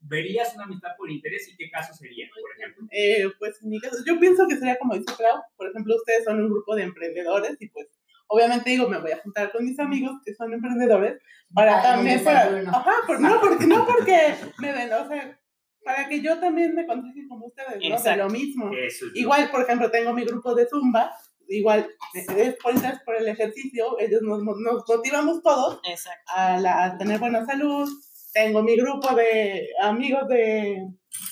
verías 0.00 0.54
una 0.54 0.64
amistad 0.64 0.90
por 0.96 1.10
interés 1.10 1.48
y 1.48 1.56
qué 1.56 1.70
caso 1.70 1.92
sería, 1.94 2.26
por 2.40 2.50
ejemplo? 2.56 2.86
Eh, 2.90 3.30
pues 3.38 3.62
en 3.62 3.70
mi 3.70 3.80
caso, 3.80 3.96
yo 4.06 4.18
pienso 4.18 4.46
que 4.48 4.56
sería 4.56 4.78
como 4.78 4.94
dice 4.94 5.14
Clau, 5.16 5.42
por 5.56 5.68
ejemplo, 5.68 5.94
ustedes 5.96 6.24
son 6.24 6.40
un 6.40 6.50
grupo 6.50 6.74
de 6.74 6.84
emprendedores 6.84 7.56
y 7.60 7.68
pues 7.68 7.88
obviamente 8.28 8.70
digo, 8.70 8.88
me 8.88 9.00
voy 9.00 9.12
a 9.12 9.18
juntar 9.18 9.52
con 9.52 9.64
mis 9.64 9.78
amigos 9.78 10.16
que 10.24 10.34
son 10.34 10.52
emprendedores 10.52 11.20
para 11.52 11.82
también, 11.82 12.22
para, 12.22 12.42
ajá, 12.42 12.92
no, 13.18 13.40
porque, 13.40 13.66
no 13.66 13.86
porque 13.86 14.34
me 14.58 14.72
ven, 14.72 14.92
o 14.92 15.08
sea, 15.08 15.40
para 15.82 16.08
que 16.08 16.20
yo 16.20 16.38
también 16.38 16.74
me 16.74 16.86
contagie 16.86 17.26
como 17.26 17.46
ustedes, 17.46 17.80
¿no? 17.88 18.02
De 18.02 18.16
lo 18.16 18.28
mismo. 18.28 18.70
Igual, 19.14 19.50
por 19.50 19.62
ejemplo, 19.62 19.90
tengo 19.90 20.12
mi 20.12 20.24
grupo 20.24 20.54
de 20.54 20.66
Zumba 20.68 21.10
igual 21.48 21.88
es 22.14 22.56
por, 23.04 23.16
el 23.16 23.28
ejercicio, 23.28 23.98
ellos 23.98 24.22
nos, 24.22 24.42
nos 24.42 24.84
motivamos 24.86 25.42
todos 25.42 25.80
a, 26.34 26.58
la, 26.58 26.84
a, 26.84 26.98
tener 26.98 27.18
buena 27.18 27.44
salud. 27.46 27.88
Tengo 28.32 28.62
mi 28.62 28.76
grupo 28.76 29.14
de 29.14 29.68
amigos 29.82 30.28
de, 30.28 30.86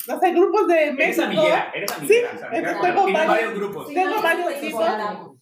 no 0.09 0.19
sé, 0.19 0.33
grupos 0.33 0.67
de 0.67 0.93
México. 0.93 1.03
Eres 1.03 1.19
amiguera, 1.19 1.73
eres 1.75 1.93
amiguera. 1.93 2.31
Sí, 2.33 2.47
tengo, 2.51 3.13
varios, 3.13 3.55
grupos. 3.55 3.89
Tengo 3.93 4.23
varios 4.23 4.61
tipos, 4.61 4.87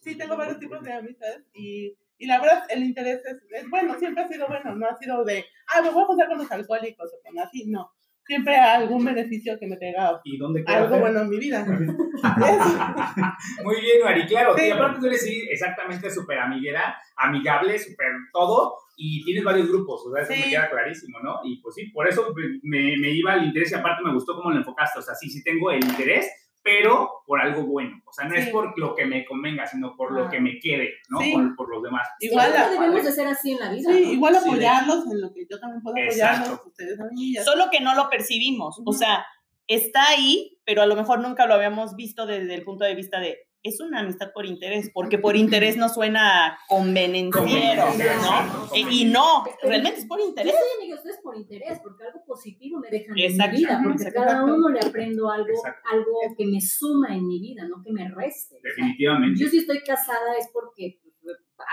sí, 0.03 0.15
tengo 0.17 0.37
varios 0.37 0.59
tipos 0.59 0.83
de 0.83 0.93
amistades 0.93 1.45
y, 1.55 1.97
y 2.19 2.27
la 2.27 2.41
verdad 2.41 2.65
el 2.69 2.83
interés 2.83 3.21
es, 3.25 3.37
es, 3.51 3.71
bueno, 3.71 3.99
siempre 3.99 4.25
ha 4.25 4.29
sido 4.29 4.49
bueno, 4.49 4.75
no 4.75 4.87
ha 4.89 4.97
sido 4.97 5.25
de, 5.25 5.45
ah, 5.69 5.81
me 5.81 5.91
voy 5.91 6.03
a 6.03 6.07
juntar 6.07 6.29
con 6.29 6.39
los 6.39 6.51
alcohólicos 6.51 7.11
o 7.13 7.23
con 7.23 7.39
así, 7.39 7.67
no 7.67 7.93
siempre 8.25 8.57
algún 8.57 9.05
beneficio 9.05 9.59
que 9.59 9.67
me 9.67 9.77
tenga 9.77 10.21
¿Y 10.25 10.39
dónde 10.39 10.65
algo 10.67 10.99
bueno 10.99 11.21
en 11.21 11.29
mi 11.29 11.39
vida. 11.39 11.65
Muy 13.65 13.81
bien, 13.81 14.03
Mari, 14.03 14.27
claro. 14.27 14.55
Y 14.59 14.71
aparte 14.71 15.01
tú 15.01 15.07
eres 15.07 15.27
exactamente 15.51 16.11
súper 16.11 16.39
amiguera, 16.39 16.97
amigable, 17.17 17.79
súper 17.79 18.09
todo, 18.33 18.75
y 18.97 19.25
tienes 19.25 19.45
varios 19.45 19.69
grupos, 19.69 20.07
o 20.07 20.13
sea, 20.13 20.23
eso 20.23 20.33
me 20.33 20.51
queda 20.51 20.71
clarísimo, 20.71 21.19
¿no? 21.21 21.41
Y 21.45 21.61
pues 21.61 21.75
sí, 21.75 21.87
por 21.87 22.09
eso 22.09 22.33
me, 22.63 22.97
me 22.97 23.11
iba 23.11 23.33
al 23.33 23.45
interés 23.45 23.73
y 23.73 23.75
aparte 23.75 24.05
me 24.05 24.15
gustó 24.15 24.37
cómo 24.37 24.51
lo 24.51 24.57
enfocaste, 24.57 25.01
o 25.01 25.03
sea, 25.03 25.15
sí, 25.15 25.29
sí 25.29 25.43
tengo 25.43 25.71
el 25.71 25.85
interés, 25.85 26.31
pero 26.65 27.23
por 27.27 27.41
algo 27.43 27.67
bueno. 27.67 28.01
O 28.07 28.13
sea, 28.13 28.27
no 28.27 28.35
es 28.35 28.49
por 28.49 28.77
lo 28.79 28.95
que 28.95 29.05
me 29.05 29.27
convenga, 29.27 29.67
sino 29.67 29.95
por 29.95 30.13
lo 30.13 30.31
que 30.31 30.41
me 30.41 30.59
quede, 30.59 30.95
¿no? 31.11 31.19
Por, 31.19 31.57
por, 31.57 31.69
los 31.69 31.83
demás. 31.83 32.09
Igual 32.21 32.53
debemos 32.71 33.05
de 33.05 33.13
ser 33.13 33.27
así 33.27 33.53
en 33.53 33.61
la 33.61 33.71
vida. 33.71 33.93
Sí, 33.93 34.13
igual 34.13 34.35
apoyarlos 34.35 35.05
en 35.13 35.21
lo 35.21 35.33
que 35.33 35.47
yo 35.49 35.61
también 35.61 35.83
puedo 35.83 35.95
apoyarlos, 35.95 36.67
ustedes 36.67 36.99
a 36.99 37.05
mí. 37.13 37.35
Solo 37.45 37.67
que 37.71 37.81
no 37.81 37.95
lo 37.95 38.09
percibimos. 38.09 38.81
O 38.87 38.93
sea, 38.95 39.27
está 39.67 40.09
ahí, 40.09 40.59
pero 40.65 40.81
a 40.81 40.87
lo 40.87 40.97
mejor 40.97 41.21
nunca 41.21 41.45
lo 41.45 41.53
habíamos 41.53 41.97
visto 41.97 42.25
desde 42.25 42.55
el 42.55 42.65
punto 42.65 42.85
de 42.85 42.95
vista 42.95 43.21
de 43.21 43.47
es 43.65 43.81
una 43.81 44.01
amistad 44.01 44.31
por 44.35 44.45
interés, 44.45 44.91
porque 44.93 45.19
por 45.19 45.37
interés 45.37 45.79
no 45.79 45.89
suena 45.89 46.59
convenenciero, 46.69 47.87
¿no? 47.87 48.77
y 48.77 49.07
no, 49.07 49.43
realmente 49.63 50.01
es 50.01 50.07
por 50.07 50.21
interés. 50.21 50.53
Yo 50.53 50.59
soy 50.59 50.83
amiga 50.83 50.97
ustedes 50.97 51.21
por 51.23 51.35
interés, 51.35 51.81
porque 51.83 52.05
algo 52.05 52.23
positivo 52.27 52.79
me 52.79 52.91
dejan 52.91 53.19
en 53.19 53.51
mi 53.51 53.57
vida, 53.57 53.81
porque 53.83 54.13
cada 54.13 54.45
uno 54.45 54.69
le 54.69 54.81
aprendo 54.81 55.31
algo, 55.31 55.55
algo 55.91 56.13
que 56.37 56.45
me 56.45 56.61
suma 56.61 57.17
en 57.17 57.27
mi 57.27 57.41
vida, 57.41 57.67
no 57.67 57.83
que 57.83 57.91
me 57.91 58.07
reste. 58.11 58.57
Definitivamente. 58.63 59.43
yo 59.43 59.49
si 59.49 59.59
estoy 59.59 59.81
casada 59.81 60.37
es 60.39 60.51
porque 60.53 61.01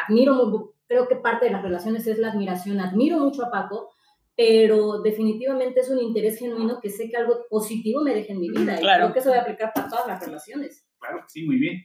admiro, 0.08 0.74
creo 0.88 1.10
que 1.10 1.18
parte 1.18 1.48
de 1.48 1.52
las 1.52 1.62
relaciones 1.62 2.08
es 2.08 2.20
la 2.20 2.32
admiración, 2.32 2.80
admiro 2.80 3.20
mucho 3.20 3.44
a 3.44 3.52
Paco, 3.52 3.90
pero 4.38 5.02
definitivamente 5.02 5.82
es 5.82 5.90
un 5.90 6.00
interés 6.00 6.40
genuino 6.40 6.80
que 6.82 6.90
sé 6.90 7.10
que 7.10 7.18
algo 7.18 7.48
positivo 7.50 8.02
me 8.02 8.16
deja 8.16 8.32
en 8.32 8.40
mi 8.40 8.50
vida, 8.50 8.80
y 8.80 8.82
creo 8.82 9.12
que 9.12 9.20
eso 9.20 9.28
voy 9.28 9.40
a 9.40 9.42
aplicar 9.42 9.74
para 9.76 9.90
todas 9.90 10.08
las 10.08 10.26
relaciones. 10.26 10.86
Claro, 11.02 11.26
sí, 11.28 11.46
muy 11.46 11.58
bien. 11.58 11.84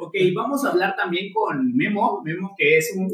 Ok, 0.00 0.14
vamos 0.34 0.64
a 0.64 0.70
hablar 0.70 0.94
también 0.96 1.32
con 1.32 1.76
Memo, 1.76 2.22
Memo 2.24 2.54
que 2.56 2.78
es 2.78 2.94
un, 2.96 3.10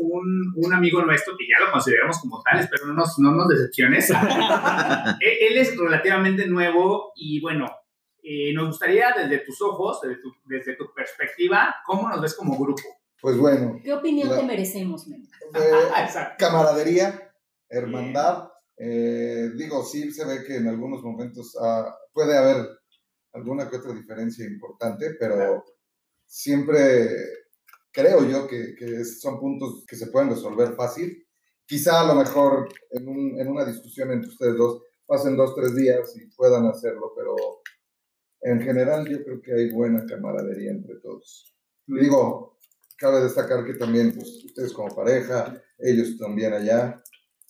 un, 0.55 0.73
amigo 0.75 1.03
nuestro 1.03 1.35
que 1.37 1.47
ya 1.49 1.65
lo 1.65 1.73
consideramos 1.73 2.21
como 2.21 2.43
tal, 2.43 2.61
espero 2.61 2.87
no 2.87 2.93
nos, 2.93 3.19
no 3.19 3.33
nos 3.33 3.49
decepciones. 3.49 4.11
él, 5.21 5.57
es 5.57 5.77
relativamente 5.79 6.47
nuevo 6.47 7.13
y 7.17 7.41
bueno, 7.41 7.67
eh, 8.23 8.53
nos 8.53 8.67
gustaría 8.67 9.15
desde 9.17 9.39
tus 9.39 9.63
ojos, 9.63 10.03
desde 10.03 10.21
tu, 10.21 10.31
desde 10.45 10.77
tu, 10.77 10.93
perspectiva, 10.95 11.75
¿cómo 11.87 12.07
nos 12.07 12.21
ves 12.21 12.35
como 12.35 12.59
grupo? 12.59 12.83
Pues 13.19 13.39
bueno. 13.39 13.81
¿Qué 13.83 13.95
opinión 13.95 14.29
te 14.29 14.45
merecemos, 14.45 15.09
Memo? 15.09 15.25
Eh, 15.55 16.07
camaradería, 16.39 17.33
hermandad. 17.71 18.51
Eh, 18.77 19.51
digo, 19.57 19.83
sí 19.85 20.11
se 20.11 20.27
ve 20.27 20.45
que 20.47 20.57
en 20.57 20.69
algunos 20.69 21.03
momentos 21.03 21.57
ah, 21.63 21.97
puede 22.13 22.37
haber 22.37 22.67
alguna 23.35 23.69
que 23.69 23.77
otra 23.77 23.93
diferencia 23.93 24.47
importante, 24.47 25.15
pero 25.19 25.65
siempre 26.27 27.09
creo 27.93 28.29
yo 28.29 28.47
que, 28.49 28.75
que, 28.75 29.05
son 29.05 29.39
puntos 29.39 29.85
que 29.87 29.97
se 29.97 30.07
pueden 30.09 30.31
resolver 30.31 30.75
fácil. 30.75 31.27
Quizá 31.67 32.01
a 32.01 32.07
lo 32.07 32.15
mejor 32.15 32.69
en, 32.91 33.09
un, 33.09 33.41
en 33.41 33.49
una 33.49 33.65
discusión 33.65 34.11
entre 34.11 34.31
ustedes 34.31 34.57
dos 34.57 34.83
pasen 35.07 35.37
dos, 35.37 35.55
tres 35.55 35.75
días 35.75 36.17
y 36.17 36.27
puedan 36.35 36.67
hacerlo, 36.67 37.13
pero 37.17 37.37
en 38.43 38.61
general 38.61 39.07
yo 39.09 39.23
creo 39.23 39.41
que 39.43 39.53
hay 39.53 39.71
buena 39.71 40.05
camaradería 40.07 40.71
entre 40.71 40.97
todos. 40.97 41.55
digo, 41.87 42.59
cabe 42.97 43.21
destacar 43.23 43.65
que 43.65 43.75
también 43.75 44.15
pues, 44.15 44.45
ustedes 44.45 44.73
como 44.73 44.95
pareja, 44.95 45.63
ellos 45.79 46.17
también 46.19 46.53
allá, 46.53 47.03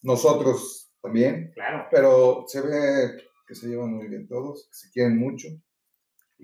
nosotros 0.03 0.92
también, 1.01 1.53
claro. 1.55 1.87
pero 1.90 2.44
se 2.49 2.61
ve 2.61 3.23
que 3.47 3.55
se 3.55 3.68
llevan 3.68 3.94
muy 3.94 4.09
bien 4.09 4.27
todos, 4.27 4.68
que 4.68 4.75
se 4.75 4.90
quieren 4.90 5.18
mucho 5.18 5.49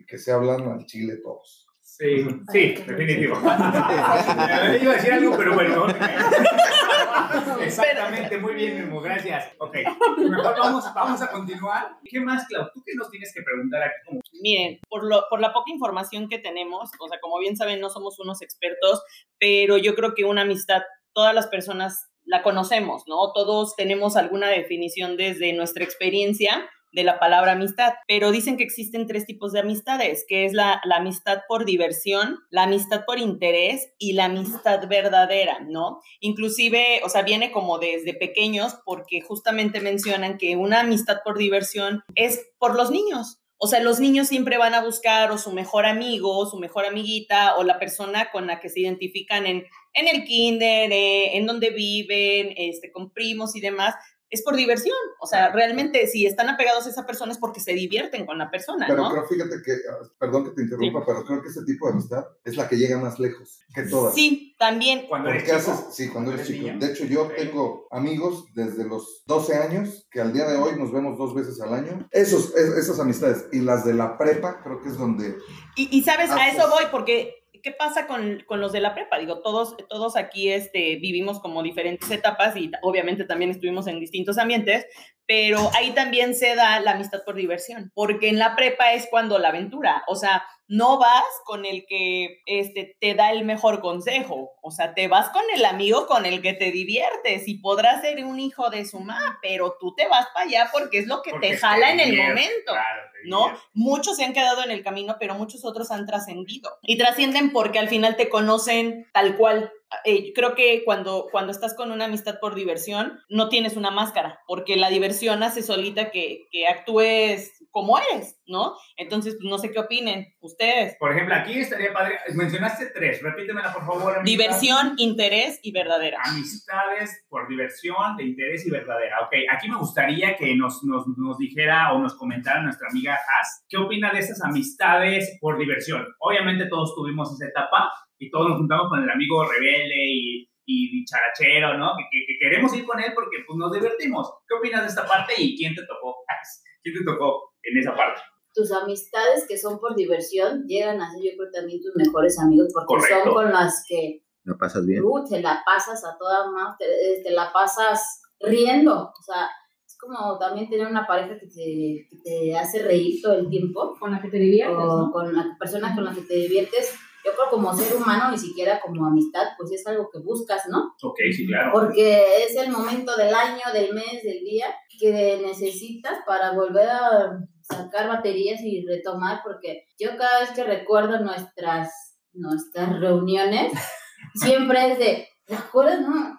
y 0.00 0.06
que 0.06 0.18
se 0.18 0.32
hablan 0.32 0.66
al 0.68 0.86
chile 0.86 1.18
todos. 1.22 1.66
Sí, 1.82 2.26
sí, 2.50 2.74
definitivo. 2.86 3.36
Iba 3.42 3.52
a 3.52 4.94
decir 4.94 5.12
algo, 5.12 5.36
pero 5.36 5.54
bueno. 5.54 5.86
Exactamente, 7.60 8.38
muy 8.38 8.54
bien, 8.54 8.78
Memo, 8.78 9.02
gracias. 9.02 9.52
Ok, 9.58 9.76
mejor 10.16 10.58
vamos, 10.58 10.84
vamos 10.94 11.20
a 11.20 11.30
continuar. 11.30 11.98
¿Qué 12.04 12.20
más, 12.20 12.46
Clau? 12.46 12.70
¿Tú 12.72 12.82
qué 12.86 12.92
nos 12.96 13.10
tienes 13.10 13.32
que 13.34 13.42
preguntar 13.42 13.82
aquí? 13.82 14.18
Miren, 14.40 14.80
por, 14.88 15.04
lo, 15.04 15.24
por 15.28 15.40
la 15.40 15.52
poca 15.52 15.70
información 15.70 16.28
que 16.28 16.38
tenemos, 16.38 16.90
o 16.98 17.08
sea, 17.08 17.20
como 17.20 17.38
bien 17.38 17.56
saben, 17.56 17.80
no 17.80 17.90
somos 17.90 18.18
unos 18.18 18.40
expertos, 18.40 19.02
pero 19.38 19.76
yo 19.76 19.94
creo 19.94 20.14
que 20.14 20.24
una 20.24 20.42
amistad, 20.42 20.82
todas 21.12 21.34
las 21.34 21.48
personas 21.48 22.10
la 22.24 22.42
conocemos, 22.42 23.02
¿no? 23.06 23.32
Todos 23.34 23.76
tenemos 23.76 24.16
alguna 24.16 24.48
definición 24.48 25.18
desde 25.18 25.52
nuestra 25.52 25.84
experiencia 25.84 26.70
de 26.92 27.04
la 27.04 27.18
palabra 27.18 27.52
amistad, 27.52 27.94
pero 28.06 28.30
dicen 28.30 28.56
que 28.56 28.64
existen 28.64 29.06
tres 29.06 29.26
tipos 29.26 29.52
de 29.52 29.60
amistades, 29.60 30.24
que 30.26 30.44
es 30.44 30.52
la, 30.52 30.80
amistad 30.96 31.42
por 31.48 31.64
diversión, 31.64 32.38
la 32.50 32.64
amistad 32.64 33.04
por 33.06 33.18
interés 33.18 33.92
y 33.98 34.12
la 34.12 34.26
amistad 34.26 34.86
verdadera, 34.88 35.60
¿no? 35.60 36.00
Inclusive, 36.20 37.00
o 37.04 37.08
sea, 37.08 37.22
viene 37.22 37.52
como 37.52 37.78
desde 37.78 38.14
pequeños 38.14 38.76
porque 38.84 39.20
justamente 39.20 39.80
mencionan 39.80 40.38
que 40.38 40.56
una 40.56 40.80
amistad 40.80 41.18
por 41.24 41.38
diversión 41.38 42.02
es 42.14 42.48
por 42.58 42.74
los 42.74 42.90
niños. 42.90 43.40
O 43.62 43.66
sea, 43.66 43.80
los 43.80 44.00
niños 44.00 44.26
siempre 44.26 44.56
van 44.56 44.72
a 44.72 44.82
buscar 44.82 45.30
o 45.30 45.36
su 45.36 45.52
mejor 45.52 45.84
amigo, 45.84 46.46
su 46.46 46.56
mejor 46.56 46.86
amiguita 46.86 47.56
o 47.56 47.62
la 47.62 47.78
persona 47.78 48.30
con 48.30 48.46
la 48.46 48.58
que 48.58 48.70
se 48.70 48.80
identifican 48.80 49.46
en, 49.46 49.66
en 49.92 50.08
el 50.08 50.24
kinder, 50.24 50.90
eh, 50.90 51.36
en 51.36 51.44
donde 51.44 51.68
viven, 51.68 52.54
este, 52.56 52.90
con 52.90 53.10
primos 53.10 53.54
y 53.54 53.60
demás, 53.60 53.96
es 54.30 54.42
por 54.42 54.56
diversión. 54.56 54.96
O 55.20 55.26
sea, 55.26 55.50
realmente 55.52 56.06
si 56.06 56.24
están 56.26 56.48
apegados 56.48 56.86
a 56.86 56.90
esa 56.90 57.06
persona 57.06 57.32
es 57.32 57.38
porque 57.38 57.60
se 57.60 57.72
divierten 57.74 58.26
con 58.26 58.38
la 58.38 58.50
persona, 58.50 58.86
Pero 58.88 59.02
¿no? 59.02 59.10
creo, 59.10 59.26
fíjate 59.26 59.56
que, 59.64 59.72
ah, 59.90 60.06
perdón 60.18 60.44
que 60.44 60.50
te 60.52 60.62
interrumpa, 60.62 61.04
pero 61.04 61.24
creo 61.24 61.42
que 61.42 61.48
ese 61.48 61.64
tipo 61.64 61.86
de 61.86 61.92
amistad 61.94 62.24
es 62.44 62.56
la 62.56 62.68
que 62.68 62.76
llega 62.76 62.98
más 62.98 63.18
lejos 63.18 63.58
que 63.74 63.82
todas. 63.82 64.14
Sí, 64.14 64.54
también. 64.58 65.06
Cuando 65.08 65.30
eres 65.30 65.42
Porque 65.44 65.58
chico. 65.60 65.72
haces, 65.72 65.94
sí, 65.94 66.08
cuando 66.08 66.32
eres 66.32 66.46
¿Eres 66.48 66.52
chico. 66.60 66.68
niño? 66.72 66.86
De 66.86 66.92
hecho, 66.92 67.04
yo 67.06 67.22
Ok. 67.24 67.32
tengo 67.36 67.88
amigos 67.90 68.44
desde 68.54 68.84
los 68.84 69.22
12 69.26 69.56
años 69.56 70.06
que 70.10 70.20
al 70.20 70.32
día 70.32 70.48
de 70.48 70.56
hoy 70.56 70.76
nos 70.78 70.92
vemos 70.92 71.18
dos 71.18 71.34
veces 71.34 71.60
al 71.60 71.74
año. 71.74 72.08
Esos, 72.10 72.54
es- 72.56 72.76
esas 72.76 73.00
amistades. 73.00 73.46
Y 73.52 73.60
las 73.60 73.84
de 73.84 73.94
la 73.94 74.16
prepa, 74.16 74.60
creo 74.62 74.80
que 74.80 74.88
es 74.90 74.96
donde. 74.96 75.36
Y, 75.76 75.96
y 75.98 76.02
sabes, 76.02 76.30
a 76.30 76.36
Ah, 76.36 76.48
eso 76.50 76.68
voy, 76.70 76.84
porque 76.90 77.39
¿qué 77.62 77.72
pasa 77.72 78.06
con, 78.06 78.42
con 78.46 78.60
los 78.60 78.72
de 78.72 78.80
la 78.80 78.94
prepa? 78.94 79.18
Digo, 79.18 79.40
todos, 79.42 79.76
todos 79.88 80.16
aquí 80.16 80.50
este, 80.50 80.96
vivimos 80.96 81.40
como 81.40 81.62
diferentes 81.62 82.10
etapas 82.10 82.56
y 82.56 82.70
obviamente 82.82 83.24
también 83.24 83.50
estuvimos 83.50 83.86
en 83.86 84.00
distintos 84.00 84.38
ambientes, 84.38 84.86
pero 85.26 85.70
ahí 85.74 85.92
también 85.92 86.34
se 86.34 86.54
da 86.54 86.80
la 86.80 86.92
amistad 86.92 87.20
por 87.24 87.36
diversión, 87.36 87.90
porque 87.94 88.28
en 88.28 88.38
la 88.38 88.56
prepa 88.56 88.92
es 88.92 89.06
cuando 89.10 89.38
la 89.38 89.48
aventura, 89.48 90.02
o 90.06 90.16
sea, 90.16 90.44
no 90.70 90.98
vas 90.98 91.24
con 91.46 91.66
el 91.66 91.84
que 91.84 92.42
este, 92.46 92.96
te 93.00 93.14
da 93.14 93.32
el 93.32 93.44
mejor 93.44 93.80
consejo, 93.80 94.52
o 94.62 94.70
sea, 94.70 94.94
te 94.94 95.08
vas 95.08 95.30
con 95.30 95.42
el 95.52 95.64
amigo 95.64 96.06
con 96.06 96.26
el 96.26 96.40
que 96.42 96.52
te 96.52 96.70
diviertes 96.70 97.48
y 97.48 97.54
podrás 97.58 98.02
ser 98.02 98.24
un 98.24 98.38
hijo 98.38 98.70
de 98.70 98.84
su 98.84 99.00
mamá, 99.00 99.40
pero 99.42 99.76
tú 99.80 99.96
te 99.96 100.06
vas 100.06 100.28
para 100.32 100.46
allá 100.46 100.68
porque 100.72 100.98
es 100.98 101.08
lo 101.08 101.22
que 101.22 101.32
Porque 101.32 101.48
te 101.48 101.56
jala 101.56 101.90
en 101.90 101.98
el 101.98 102.16
momento. 102.16 102.70
claro, 102.70 103.02
¿no? 103.24 103.52
Muchos 103.72 104.16
se 104.16 104.24
han 104.24 104.32
quedado 104.32 104.62
en 104.62 104.70
el 104.70 104.84
camino, 104.84 105.16
pero 105.18 105.34
muchos 105.34 105.64
otros 105.64 105.90
han 105.90 106.06
trascendido. 106.06 106.70
Y 106.82 106.96
trascienden 106.96 107.50
porque 107.50 107.80
al 107.80 107.88
final 107.88 108.14
te 108.16 108.28
conocen 108.28 109.08
tal 109.12 109.36
cual. 109.36 109.72
Eh, 110.04 110.32
creo 110.34 110.54
que 110.54 110.82
cuando, 110.84 111.26
cuando 111.30 111.50
estás 111.50 111.74
con 111.74 111.90
una 111.90 112.04
amistad 112.04 112.38
por 112.40 112.54
diversión, 112.54 113.18
no 113.28 113.48
tienes 113.48 113.76
una 113.76 113.90
máscara, 113.90 114.40
porque 114.46 114.76
la 114.76 114.88
diversión 114.88 115.42
hace 115.42 115.62
solita 115.62 116.10
que, 116.10 116.46
que 116.50 116.68
actúes 116.68 117.52
como 117.70 117.98
eres, 117.98 118.40
¿no? 118.46 118.74
Entonces, 118.96 119.36
pues, 119.40 119.48
no 119.48 119.58
sé 119.58 119.70
qué 119.70 119.78
opinen 119.78 120.34
ustedes. 120.40 120.96
Por 120.98 121.12
ejemplo, 121.12 121.34
aquí 121.34 121.58
estaría 121.58 121.92
padre. 121.92 122.18
Mencionaste 122.34 122.86
tres, 122.86 123.22
repítemela 123.22 123.72
por 123.72 123.86
favor. 123.86 124.18
amiga. 124.18 124.22
Diversión, 124.24 124.94
interés 124.96 125.60
y 125.62 125.72
verdadera. 125.72 126.18
Amistades 126.24 127.24
por 127.28 127.48
diversión, 127.48 128.16
de 128.16 128.24
interés 128.24 128.66
y 128.66 128.70
verdadera. 128.70 129.20
Ok, 129.20 129.34
aquí 129.52 129.68
me 129.68 129.76
gustaría 129.76 130.36
que 130.36 130.54
nos, 130.56 130.82
nos, 130.84 131.06
nos 131.16 131.38
dijera 131.38 131.92
o 131.92 131.98
nos 131.98 132.16
comentara 132.16 132.62
nuestra 132.62 132.88
amiga 132.90 133.14
Has, 133.14 133.64
¿qué 133.68 133.76
opina 133.76 134.12
de 134.12 134.20
esas 134.20 134.42
amistades 134.42 135.38
por 135.40 135.58
diversión? 135.58 136.06
Obviamente 136.18 136.66
todos 136.66 136.94
tuvimos 136.94 137.32
esa 137.32 137.48
etapa 137.48 137.92
y 138.20 138.30
todos 138.30 138.48
nos 138.50 138.58
juntamos 138.58 138.88
con 138.88 139.02
el 139.02 139.10
amigo 139.10 139.44
rebelde 139.44 139.96
y, 140.06 140.48
y 140.66 140.90
dicharachero, 141.00 141.76
¿no? 141.78 141.90
Que, 141.96 142.04
que- 142.12 142.26
que 142.26 142.38
queremos 142.38 142.72
ir 142.76 142.84
con 142.86 143.00
él 143.00 143.10
porque 143.14 143.38
pues, 143.46 143.56
nos 143.58 143.72
divertimos. 143.72 144.30
¿Qué 144.46 144.54
opinas 144.54 144.82
de 144.82 144.88
esta 144.88 145.04
parte 145.06 145.32
y 145.38 145.56
quién 145.56 145.74
te 145.74 145.82
tocó? 145.82 146.16
¿Quién 146.82 146.94
te 146.96 147.04
tocó 147.04 147.52
en 147.64 147.78
esa 147.78 147.94
parte? 147.96 148.20
tus 148.52 148.72
amistades 148.72 149.46
que 149.46 149.56
son 149.56 149.78
por 149.78 149.94
diversión 149.94 150.64
llegan 150.66 151.00
a 151.00 151.08
ser 151.12 151.20
yo 151.22 151.30
creo 151.38 151.50
también 151.52 151.80
tus 151.80 151.94
mejores 151.94 152.36
amigos 152.40 152.68
porque 152.74 152.86
Correcto. 152.94 153.24
son 153.26 153.32
con 153.34 153.52
las 153.52 153.84
que 153.88 154.24
¿Lo 154.42 154.58
pasas 154.58 154.84
bien? 154.84 155.02
tú 155.02 155.24
te 155.30 155.40
la 155.40 155.62
pasas 155.64 156.04
a 156.04 156.18
toda 156.18 156.50
más, 156.50 156.76
te, 156.76 156.84
eh, 156.84 157.22
te 157.22 157.30
la 157.30 157.52
pasas 157.52 158.22
riendo, 158.40 158.92
o 159.16 159.22
sea, 159.22 159.48
es 159.86 159.96
como 159.96 160.36
también 160.38 160.68
tener 160.68 160.88
una 160.88 161.06
pareja 161.06 161.38
que 161.38 161.46
te, 161.46 162.08
que 162.10 162.16
te 162.24 162.58
hace 162.58 162.82
reír 162.82 163.22
todo 163.22 163.34
el 163.34 163.48
tiempo, 163.48 163.96
Con 164.00 164.10
la 164.10 164.20
que 164.20 164.28
te 164.28 164.38
diviertes, 164.38 164.76
o 164.76 164.98
¿no? 165.06 165.12
con 165.12 165.32
la 165.32 165.56
persona 165.56 165.94
con 165.94 166.04
la 166.04 166.12
que 166.12 166.22
te 166.22 166.34
diviertes, 166.34 166.92
yo 167.24 167.32
creo 167.32 167.50
como 167.50 167.74
ser 167.74 167.94
humano, 167.96 168.30
ni 168.30 168.38
siquiera 168.38 168.80
como 168.80 169.06
amistad, 169.06 169.48
pues 169.58 169.72
es 169.72 169.86
algo 169.86 170.08
que 170.10 170.20
buscas, 170.20 170.62
¿no? 170.68 170.94
Ok, 171.02 171.18
sí, 171.34 171.46
claro. 171.46 171.70
Porque 171.72 172.44
es 172.44 172.56
el 172.56 172.70
momento 172.70 173.16
del 173.16 173.34
año, 173.34 173.62
del 173.72 173.94
mes, 173.94 174.22
del 174.22 174.40
día 174.40 174.66
que 174.98 175.40
necesitas 175.44 176.18
para 176.26 176.52
volver 176.52 176.88
a 176.88 177.38
sacar 177.62 178.08
baterías 178.08 178.60
y 178.62 178.84
retomar, 178.86 179.40
porque 179.44 179.84
yo 179.98 180.16
cada 180.16 180.40
vez 180.40 180.50
que 180.50 180.64
recuerdo 180.64 181.20
nuestras, 181.20 181.90
nuestras 182.32 182.98
reuniones, 182.98 183.72
siempre 184.34 184.92
es 184.92 184.98
de, 184.98 185.28
¿te 185.46 185.54
acuerdas, 185.54 186.00
no? 186.00 186.38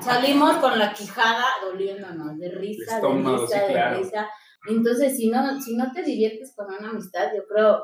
Salimos 0.00 0.56
con 0.56 0.78
la 0.78 0.92
quijada 0.92 1.44
doliéndonos, 1.62 2.38
de 2.38 2.50
risa, 2.50 3.00
de 3.00 3.08
risa, 3.08 3.66
sí, 3.66 3.72
de 3.72 3.90
risa. 3.96 4.30
Entonces, 4.68 5.16
si 5.16 5.30
no, 5.30 5.60
si 5.60 5.76
no 5.76 5.90
te 5.92 6.02
diviertes 6.02 6.54
con 6.54 6.66
una 6.66 6.90
amistad, 6.90 7.28
yo 7.34 7.42
creo 7.46 7.82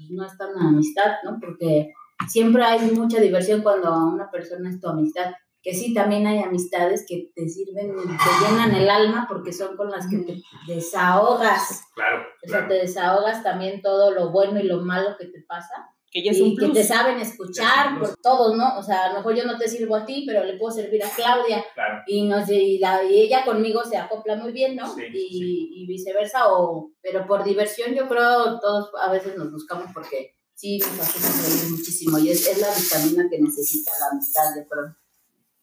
pues, 0.00 0.10
no 0.10 0.24
es 0.24 0.36
tan 0.38 0.56
amistad, 0.58 1.16
¿no? 1.24 1.38
Porque 1.40 1.92
siempre 2.28 2.64
hay 2.64 2.90
mucha 2.92 3.20
diversión 3.20 3.62
cuando 3.62 3.94
una 4.06 4.30
persona 4.30 4.70
es 4.70 4.80
tu 4.80 4.88
amistad. 4.88 5.32
Que 5.62 5.74
sí, 5.74 5.92
también 5.92 6.26
hay 6.26 6.38
amistades 6.38 7.04
que 7.06 7.30
te 7.34 7.46
sirven, 7.46 7.92
te 7.94 8.48
llenan 8.48 8.74
el 8.74 8.88
alma 8.88 9.26
porque 9.28 9.52
son 9.52 9.76
con 9.76 9.90
las 9.90 10.08
que 10.08 10.16
te 10.16 10.40
desahogas. 10.66 11.82
Claro, 11.94 12.22
O 12.42 12.48
sea, 12.48 12.60
claro. 12.60 12.68
te 12.68 12.74
desahogas 12.74 13.42
también 13.42 13.82
todo 13.82 14.10
lo 14.10 14.30
bueno 14.30 14.58
y 14.58 14.62
lo 14.62 14.80
malo 14.80 15.16
que 15.18 15.26
te 15.26 15.42
pasa. 15.46 15.90
Que 16.10 16.24
ya 16.24 16.32
es 16.32 16.38
y 16.38 16.42
un 16.42 16.56
que 16.56 16.64
plus. 16.66 16.72
te 16.72 16.82
saben 16.82 17.20
escuchar 17.20 17.98
por 17.98 18.16
todos, 18.16 18.56
¿no? 18.56 18.76
O 18.78 18.82
sea, 18.82 19.04
a 19.04 19.08
lo 19.10 19.18
mejor 19.18 19.36
yo 19.36 19.44
no 19.44 19.56
te 19.56 19.68
sirvo 19.68 19.94
a 19.94 20.04
ti, 20.04 20.24
pero 20.26 20.44
le 20.44 20.58
puedo 20.58 20.74
servir 20.74 21.04
a 21.04 21.08
Claudia. 21.08 21.64
claro. 21.74 22.02
Y, 22.06 22.26
nos, 22.26 22.50
y, 22.50 22.78
la, 22.78 23.04
y 23.04 23.20
ella 23.20 23.44
conmigo 23.44 23.84
se 23.84 23.96
acopla 23.96 24.36
muy 24.36 24.52
bien, 24.52 24.74
¿no? 24.74 24.92
Sí, 24.92 25.02
y, 25.12 25.28
sí. 25.28 25.70
y 25.72 25.86
viceversa. 25.86 26.52
O, 26.52 26.92
pero 27.00 27.26
por 27.26 27.44
diversión 27.44 27.94
yo 27.94 28.08
creo 28.08 28.58
todos 28.58 28.90
a 29.00 29.12
veces 29.12 29.36
nos 29.36 29.52
buscamos 29.52 29.86
porque 29.94 30.34
sí 30.54 30.78
nos 30.78 30.98
hacemos 31.00 31.62
reír 31.62 31.70
muchísimo. 31.70 32.18
Y 32.18 32.30
es, 32.30 32.46
es 32.48 32.58
la 32.58 32.68
vitamina 32.74 33.28
que 33.30 33.40
necesita 33.40 33.92
la 34.00 34.06
amistad, 34.12 34.42
yo 34.56 34.68
creo. 34.68 34.96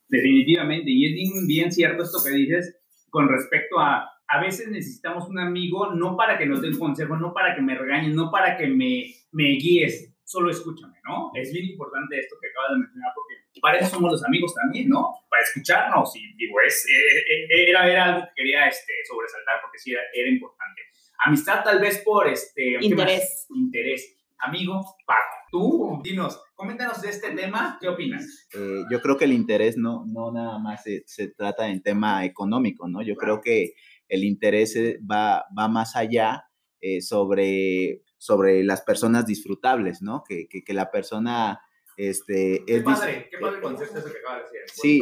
Definitivamente, 0.07 0.89
y 0.89 1.05
es 1.05 1.13
bien, 1.13 1.47
bien 1.47 1.71
cierto 1.71 2.03
esto 2.03 2.19
que 2.23 2.31
dices 2.31 2.77
con 3.09 3.27
respecto 3.27 3.79
a, 3.79 4.09
a 4.27 4.41
veces 4.41 4.69
necesitamos 4.69 5.27
un 5.29 5.39
amigo 5.39 5.93
no 5.93 6.15
para 6.15 6.37
que 6.37 6.45
nos 6.45 6.61
dé 6.61 6.69
un 6.69 6.77
consejo, 6.77 7.17
no 7.17 7.33
para 7.33 7.55
que 7.55 7.61
me 7.61 7.77
regañes, 7.77 8.13
no 8.13 8.31
para 8.31 8.57
que 8.57 8.67
me, 8.67 9.13
me 9.31 9.43
guíes, 9.55 10.13
solo 10.27 10.51
escúchame, 10.51 10.97
¿no? 11.05 11.31
Es 11.33 11.53
bien 11.53 11.65
importante 11.67 12.19
esto 12.19 12.35
que 12.41 12.49
acabas 12.49 12.71
de 12.71 12.79
mencionar 12.79 13.11
porque 13.15 13.35
para 13.61 13.77
eso 13.79 13.95
somos 13.95 14.11
los 14.11 14.25
amigos 14.25 14.53
también, 14.53 14.89
¿no? 14.89 15.13
Para 15.29 15.41
escucharnos 15.41 16.13
y 16.17 16.35
digo, 16.35 16.59
es, 16.59 16.85
eh, 16.85 17.17
eh, 17.17 17.69
era, 17.69 17.89
era 17.89 18.03
algo 18.03 18.27
que 18.27 18.43
quería 18.43 18.67
este, 18.67 18.91
sobresaltar 19.07 19.61
porque 19.61 19.79
sí 19.79 19.93
era, 19.93 20.01
era 20.13 20.29
importante. 20.29 20.81
Amistad 21.25 21.63
tal 21.63 21.79
vez 21.79 21.99
por 21.99 22.27
este... 22.27 22.77
Interés. 22.81 23.47
Interés. 23.55 24.17
Amigo, 24.39 24.83
Paco, 25.05 25.37
tú, 25.49 26.01
dinos, 26.03 26.39
coméntanos 26.55 27.01
de 27.01 27.09
este 27.09 27.31
tema, 27.31 27.77
¿qué 27.79 27.87
opinas? 27.87 28.47
Eh, 28.53 28.83
yo 28.91 29.01
creo 29.01 29.15
que 29.17 29.25
el 29.25 29.33
interés 29.33 29.77
no, 29.77 30.03
no 30.05 30.31
nada 30.31 30.59
más 30.59 30.83
se, 30.83 31.03
se 31.07 31.29
trata 31.29 31.69
en 31.69 31.81
tema 31.81 32.25
económico, 32.25 32.87
¿no? 32.89 33.01
Yo 33.01 33.15
creo 33.15 33.39
que 33.39 33.73
el 34.09 34.25
interés 34.25 34.77
va, 35.09 35.45
va 35.57 35.67
más 35.69 35.95
allá 35.95 36.47
eh, 36.79 37.01
sobre, 37.01 38.03
sobre 38.17 38.63
las 38.63 38.81
personas 38.81 39.25
disfrutables, 39.25 40.01
¿no? 40.01 40.23
Que, 40.27 40.47
que, 40.47 40.63
que 40.63 40.73
la 40.73 40.91
persona 40.91 41.61
este, 41.97 42.63
Qué 42.65 42.77
es... 42.77 42.83
padre, 42.83 43.27
qué 43.31 43.37
padre 43.39 43.59
concepto 43.59 43.97
eso 43.97 44.11
que 44.11 44.19
acabas 44.19 44.51
de 44.51 44.59
decir. 44.59 44.81
Sí. 44.81 44.99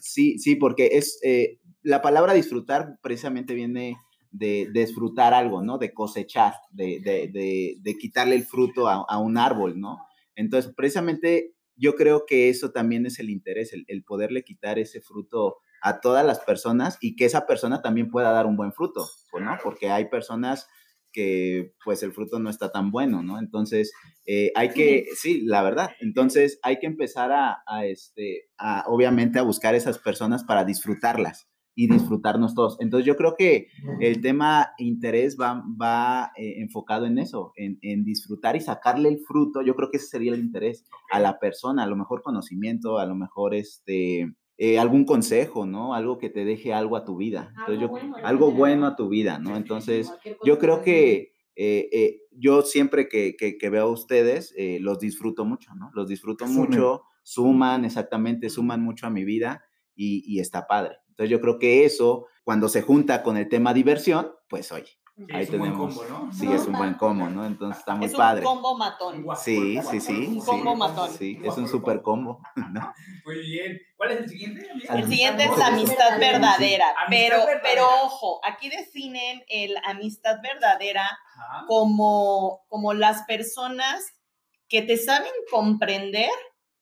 Sí, 0.00 0.38
sí, 0.38 0.56
porque 0.56 0.90
es 0.92 1.20
eh, 1.22 1.60
la 1.82 2.02
palabra 2.02 2.32
disfrutar 2.32 2.98
precisamente 3.02 3.54
viene 3.54 3.96
de, 4.30 4.68
de 4.72 4.80
disfrutar 4.80 5.34
algo, 5.34 5.62
¿no? 5.62 5.78
De 5.78 5.92
cosechar, 5.92 6.54
de, 6.70 7.00
de, 7.00 7.28
de, 7.28 7.76
de 7.80 7.98
quitarle 7.98 8.34
el 8.34 8.44
fruto 8.44 8.88
a, 8.88 9.04
a, 9.08 9.18
un 9.18 9.38
árbol, 9.38 9.78
¿no? 9.78 9.98
Entonces, 10.34 10.72
precisamente 10.74 11.54
yo 11.76 11.94
creo 11.94 12.24
que 12.26 12.48
eso 12.48 12.72
también 12.72 13.06
es 13.06 13.18
el 13.18 13.30
interés, 13.30 13.72
el, 13.72 13.84
el, 13.88 14.02
poderle 14.02 14.42
quitar 14.42 14.78
ese 14.78 15.00
fruto 15.00 15.58
a 15.82 16.00
todas 16.00 16.24
las 16.24 16.40
personas 16.40 16.98
y 17.00 17.16
que 17.16 17.26
esa 17.26 17.46
persona 17.46 17.82
también 17.82 18.10
pueda 18.10 18.32
dar 18.32 18.46
un 18.46 18.56
buen 18.56 18.72
fruto, 18.72 19.06
¿no? 19.38 19.58
Porque 19.62 19.90
hay 19.90 20.06
personas 20.06 20.68
que 21.16 21.72
pues 21.82 22.02
el 22.02 22.12
fruto 22.12 22.38
no 22.38 22.50
está 22.50 22.70
tan 22.70 22.90
bueno, 22.90 23.22
¿no? 23.22 23.38
Entonces, 23.38 23.90
eh, 24.26 24.52
hay 24.54 24.68
que, 24.68 25.06
sí, 25.16 25.40
la 25.46 25.62
verdad, 25.62 25.92
entonces 26.00 26.60
hay 26.62 26.78
que 26.78 26.86
empezar 26.86 27.32
a, 27.32 27.62
a, 27.66 27.86
este, 27.86 28.50
a, 28.58 28.84
obviamente, 28.86 29.38
a 29.38 29.42
buscar 29.42 29.74
esas 29.74 29.98
personas 29.98 30.44
para 30.44 30.66
disfrutarlas 30.66 31.48
y 31.74 31.88
disfrutarnos 31.88 32.54
todos. 32.54 32.76
Entonces, 32.80 33.06
yo 33.06 33.16
creo 33.16 33.34
que 33.34 33.68
el 34.00 34.20
tema 34.20 34.72
interés 34.76 35.38
va, 35.40 35.64
va 35.80 36.32
eh, 36.36 36.60
enfocado 36.60 37.06
en 37.06 37.18
eso, 37.18 37.52
en, 37.56 37.78
en, 37.80 38.04
disfrutar 38.04 38.54
y 38.54 38.60
sacarle 38.60 39.08
el 39.08 39.20
fruto, 39.20 39.62
yo 39.62 39.74
creo 39.74 39.90
que 39.90 39.96
ese 39.96 40.08
sería 40.08 40.34
el 40.34 40.40
interés 40.40 40.84
a 41.10 41.18
la 41.18 41.38
persona, 41.38 41.84
a 41.84 41.86
lo 41.86 41.96
mejor 41.96 42.20
conocimiento, 42.22 42.98
a 42.98 43.06
lo 43.06 43.14
mejor 43.14 43.54
este... 43.54 44.34
Eh, 44.58 44.78
algún 44.78 45.04
consejo, 45.04 45.66
¿no? 45.66 45.94
Algo 45.94 46.16
que 46.16 46.30
te 46.30 46.46
deje 46.46 46.72
algo 46.72 46.96
a 46.96 47.04
tu 47.04 47.16
vida. 47.16 47.52
Entonces, 47.58 47.74
algo, 47.74 47.80
yo, 47.82 47.88
bueno, 47.88 48.16
algo 48.22 48.52
bueno 48.52 48.86
a 48.86 48.96
tu 48.96 49.08
vida, 49.08 49.38
¿no? 49.38 49.54
Entonces, 49.56 50.10
yo 50.42 50.58
creo 50.58 50.82
que 50.82 51.36
eh, 51.56 51.88
eh, 51.90 52.20
yo 52.32 52.60
siempre 52.62 53.08
que, 53.08 53.34
que, 53.34 53.56
que, 53.56 53.70
veo 53.70 53.84
a 53.84 53.90
ustedes, 53.90 54.52
eh, 54.58 54.78
los 54.80 54.98
disfruto 54.98 55.46
mucho, 55.46 55.74
¿no? 55.74 55.90
Los 55.94 56.06
disfruto 56.06 56.46
mucho, 56.46 57.04
suman, 57.22 57.86
exactamente, 57.86 58.50
suman 58.50 58.82
mucho 58.82 59.06
a 59.06 59.10
mi 59.10 59.24
vida 59.24 59.64
y, 59.94 60.22
y, 60.26 60.40
está 60.40 60.66
padre. 60.66 60.98
Entonces 61.08 61.30
yo 61.30 61.40
creo 61.40 61.58
que 61.58 61.86
eso, 61.86 62.26
cuando 62.44 62.68
se 62.68 62.82
junta 62.82 63.22
con 63.22 63.38
el 63.38 63.48
tema 63.48 63.72
diversión, 63.72 64.32
pues 64.50 64.70
oye, 64.70 64.98
Ahí 65.32 65.44
es 65.44 65.50
un 65.50 65.58
buen 65.60 65.72
tenemos. 65.72 65.96
combo, 65.96 66.26
¿no? 66.26 66.32
Sí, 66.32 66.52
es 66.52 66.66
un 66.66 66.72
buen 66.74 66.94
combo, 66.94 67.26
¿no? 67.30 67.46
Entonces 67.46 67.78
está 67.78 67.94
muy 67.94 68.04
Es 68.04 68.12
un 68.12 68.18
padre. 68.18 68.42
combo 68.42 68.76
matón. 68.76 69.24
Sí, 69.42 69.80
sí, 69.90 70.00
sí. 70.00 70.26
Un 70.26 70.40
sí. 70.42 70.46
combo 70.46 70.74
matón. 70.76 71.10
Sí, 71.10 71.40
es 71.42 71.56
un 71.56 71.66
super 71.68 72.02
combo. 72.02 72.42
¿no? 72.72 72.92
Muy 73.24 73.38
bien. 73.40 73.78
¿Cuál 73.96 74.10
es 74.12 74.18
el 74.20 74.28
siguiente? 74.28 74.70
amiga? 74.70 74.94
El 74.94 75.08
siguiente 75.08 75.44
es 75.44 75.58
Amistad 75.58 76.18
verdadera, 76.20 76.86
Amistad 76.90 77.06
pero, 77.08 77.36
verdadera. 77.38 77.60
pero 77.62 77.86
ojo, 78.02 78.40
aquí 78.44 78.68
definen 78.68 79.42
el 79.48 79.74
amistad 79.84 80.36
verdadera 80.42 81.04
Ajá. 81.06 81.64
como, 81.66 82.66
como 82.68 82.92
las 82.92 83.22
personas 83.22 84.04
que 84.68 84.82
te 84.82 84.98
saben 84.98 85.32
comprender 85.50 86.28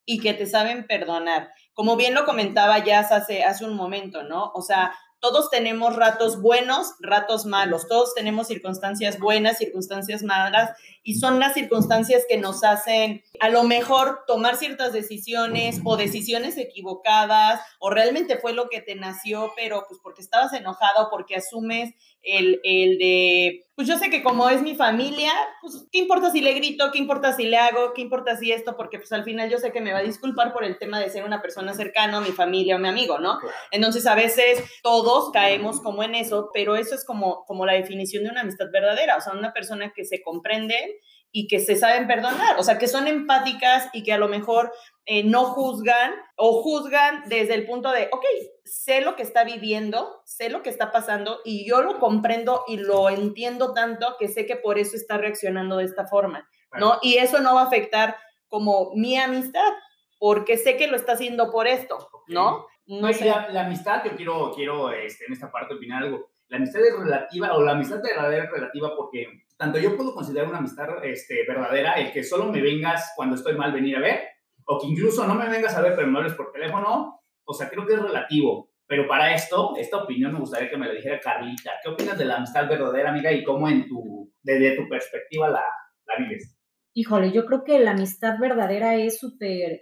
y 0.05 0.19
que 0.19 0.35
te 0.35 0.47
saben 0.47 0.87
perdonar. 0.89 1.51
Como 1.73 1.95
bien 1.97 2.15
lo 2.15 2.25
comentaba 2.25 2.81
Jazz 2.81 3.13
hace, 3.13 3.45
hace 3.45 3.65
un 3.65 3.77
momento, 3.77 4.23
¿no? 4.25 4.51
O 4.55 4.61
sea, 4.63 4.93
todos 5.25 5.49
tenemos 5.49 5.97
ratos 5.97 6.43
buenos, 6.43 6.97
ratos 7.01 7.47
malos, 7.47 7.89
todos 7.89 8.15
tenemos 8.15 8.47
circunstancias 8.47 9.19
buenas, 9.19 9.57
circunstancias 9.57 10.23
malas, 10.23 10.77
y 11.05 11.15
son 11.15 11.39
las 11.39 11.55
circunstancias 11.55 12.25
que 12.29 12.39
nos 12.39 12.65
hacen 12.65 13.23
a 13.39 13.51
lo 13.51 13.63
mejor 13.63 14.25
tomar 14.27 14.57
ciertas 14.57 14.93
decisiones 14.93 15.81
o 15.85 15.97
decisiones 15.97 16.57
equivocadas, 16.57 17.61
o 17.79 17.91
realmente 17.91 18.39
fue 18.39 18.55
lo 18.55 18.69
que 18.69 18.81
te 18.81 18.95
nació, 18.95 19.53
pero 19.55 19.85
pues 19.87 20.01
porque 20.03 20.23
estabas 20.23 20.53
enojado, 20.55 21.09
porque 21.11 21.37
asumes 21.37 21.95
el, 22.23 22.59
el 22.65 22.97
de, 22.97 23.67
pues 23.77 23.87
yo 23.87 23.99
sé 23.99 24.09
que 24.09 24.23
como 24.23 24.49
es 24.49 24.63
mi 24.63 24.75
familia, 24.75 25.31
pues 25.61 25.87
qué 25.93 25.99
importa 25.99 26.31
si 26.31 26.41
le 26.41 26.55
grito, 26.55 26.91
qué 26.91 26.99
importa 26.99 27.35
si 27.35 27.45
le 27.45 27.59
hago, 27.59 27.93
qué 27.93 28.01
importa 28.01 28.37
si 28.37 28.51
esto, 28.51 28.77
porque 28.77 28.99
pues 28.99 29.13
al 29.13 29.25
final 29.25 29.51
yo 29.51 29.59
sé 29.59 29.73
que 29.73 29.83
me 29.83 29.93
va 29.93 29.99
a 29.99 30.03
disculpar 30.03 30.55
por 30.55 30.65
el 30.65 30.79
tema 30.79 30.99
de 30.99 31.11
ser 31.11 31.25
una 31.25 31.43
persona 31.43 31.75
cercana, 31.75 32.23
mi 32.23 32.33
familia 32.33 32.77
o 32.77 32.79
mi 32.79 32.89
amigo, 32.89 33.19
¿no? 33.19 33.39
Entonces 33.71 34.07
a 34.07 34.15
veces 34.15 34.65
todos 34.83 35.31
caemos 35.33 35.83
como 35.83 36.03
en 36.03 36.15
eso, 36.15 36.51
pero 36.55 36.77
eso 36.77 36.95
es 36.95 37.05
como, 37.05 37.45
como 37.45 37.67
la 37.67 37.75
definición 37.75 38.25
de 38.25 38.31
una 38.31 38.41
amistad 38.41 38.67
verdadera, 38.73 39.19
o 39.19 39.21
sea, 39.21 39.35
una 39.35 39.53
persona 39.53 39.93
que 39.95 40.07
se 40.07 40.23
comprende 40.23 40.94
y 41.37 41.49
que 41.49 41.59
se 41.59 41.75
saben 41.75 42.07
perdonar, 42.07 42.61
o 42.61 42.63
sea, 42.63 42.79
que 42.79 42.87
son 42.87 43.09
empáticas 43.09 43.89
y 43.93 44.05
que 44.05 44.13
a 44.13 44.19
lo 44.19 44.29
mejor 44.29 44.73
eh, 45.05 45.25
no 45.25 45.47
juzgan 45.47 46.13
o 46.37 46.63
juzgan 46.63 47.25
desde 47.27 47.55
el 47.55 47.67
punto 47.67 47.91
de, 47.91 48.09
ok, 48.13 48.25
sé 48.65 49.01
lo 49.01 49.17
que 49.17 49.25
está 49.25 49.43
viviendo, 49.43 50.23
sé 50.25 50.49
lo 50.49 50.63
que 50.63 50.71
está 50.71 50.93
pasando 50.93 51.41
y 51.45 51.69
yo 51.69 51.83
lo 51.83 51.99
comprendo 51.99 52.63
y 52.69 52.77
lo 52.77 53.11
entiendo 53.11 53.75
tanto 53.75 54.15
que 54.17 54.29
sé 54.29 54.47
que 54.47 54.55
por 54.55 54.79
eso 54.79 54.95
está 54.95 55.19
reaccionando 55.19 55.79
de 55.79 55.87
esta 55.87 56.07
forma, 56.07 56.49
¿no? 56.79 57.01
Y 57.03 57.17
eso 57.17 57.41
no 57.41 57.57
va 57.57 57.63
a 57.63 57.67
afectar 57.67 58.17
como 58.47 58.93
mi 58.95 59.19
amistad, 59.19 59.73
porque 60.21 60.57
sé 60.57 60.77
que 60.77 60.87
lo 60.87 60.95
está 60.95 61.15
haciendo 61.15 61.51
por 61.51 61.67
esto, 61.67 62.09
¿no? 62.29 62.65
No 62.87 63.13
sé. 63.13 63.25
la, 63.25 63.49
la 63.49 63.67
amistad, 63.67 64.05
yo 64.05 64.15
quiero, 64.15 64.53
quiero 64.55 64.93
este, 64.93 65.25
en 65.27 65.33
esta 65.33 65.51
parte 65.51 65.75
opinar 65.75 66.05
algo. 66.05 66.31
La 66.47 66.59
amistad 66.59 66.81
es 66.81 66.97
relativa, 66.97 67.57
o 67.57 67.61
la 67.61 67.73
amistad 67.73 68.01
verdadera 68.01 68.45
es 68.45 68.51
relativa 68.53 68.95
porque 68.95 69.44
tanto 69.57 69.79
yo 69.79 69.97
puedo 69.97 70.15
considerar 70.15 70.49
una 70.49 70.59
amistad 70.59 70.89
este, 71.05 71.45
verdadera 71.47 71.95
el 71.95 72.13
que 72.13 72.23
solo 72.25 72.51
me 72.51 72.61
vengas 72.63 73.13
cuando 73.17 73.37
estoy 73.37 73.57
mal 73.57 73.73
venir 73.73 73.97
a 73.97 74.01
ver, 74.01 74.21
o 74.67 74.79
que 74.81 74.87
incluso 74.89 75.27
no 75.27 75.35
me 75.35 75.49
vengas 75.49 75.77
a 75.77 75.83
ver 75.83 75.95
pero 75.95 76.09
me 76.09 76.19
hables 76.19 76.35
por 76.35 76.53
teléfono, 76.53 77.21
o 77.45 77.55
sea, 77.55 77.69
creo 77.69 77.87
que 77.87 77.95
es 77.95 78.01
relativo. 78.03 78.71
Pero 78.87 79.07
para 79.09 79.35
esto, 79.35 79.75
esta 79.79 79.97
opinión 79.97 80.33
me 80.35 80.41
gustaría 80.41 80.69
que 80.69 80.77
me 80.77 80.87
la 80.87 80.93
dijera 80.93 81.19
Carlita. 81.19 81.73
¿Qué 81.83 81.89
opinas 81.91 82.19
de 82.19 82.27
la 82.27 82.37
amistad 82.37 82.69
verdadera, 82.69 83.11
amiga, 83.11 83.33
y 83.33 83.43
cómo 83.43 83.67
en 83.69 83.89
tu, 83.89 84.31
desde 84.43 84.77
tu 84.77 84.87
perspectiva 84.91 85.49
la, 85.49 85.63
la 86.07 86.17
vives? 86.23 86.59
Híjole, 86.93 87.33
yo 87.33 87.47
creo 87.47 87.65
que 87.65 87.79
la 87.79 87.93
amistad 87.93 88.35
verdadera 88.39 88.95
es 88.97 89.19
súper 89.19 89.81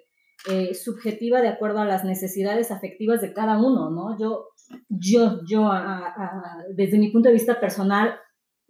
eh, 0.49 0.75
subjetiva 0.75 1.41
de 1.43 1.49
acuerdo 1.49 1.81
a 1.81 1.85
las 1.85 2.05
necesidades 2.05 2.71
afectivas 2.71 3.21
de 3.21 3.33
cada 3.33 3.59
uno, 3.59 3.91
¿no? 3.91 4.17
Yo, 4.21 4.47
yo, 4.89 5.41
yo, 5.49 5.67
a- 5.67 6.07
a- 6.07 6.57
desde 6.75 6.99
mi 6.99 7.11
punto 7.11 7.29
de 7.29 7.35
vista 7.35 7.59
personal, 7.61 8.19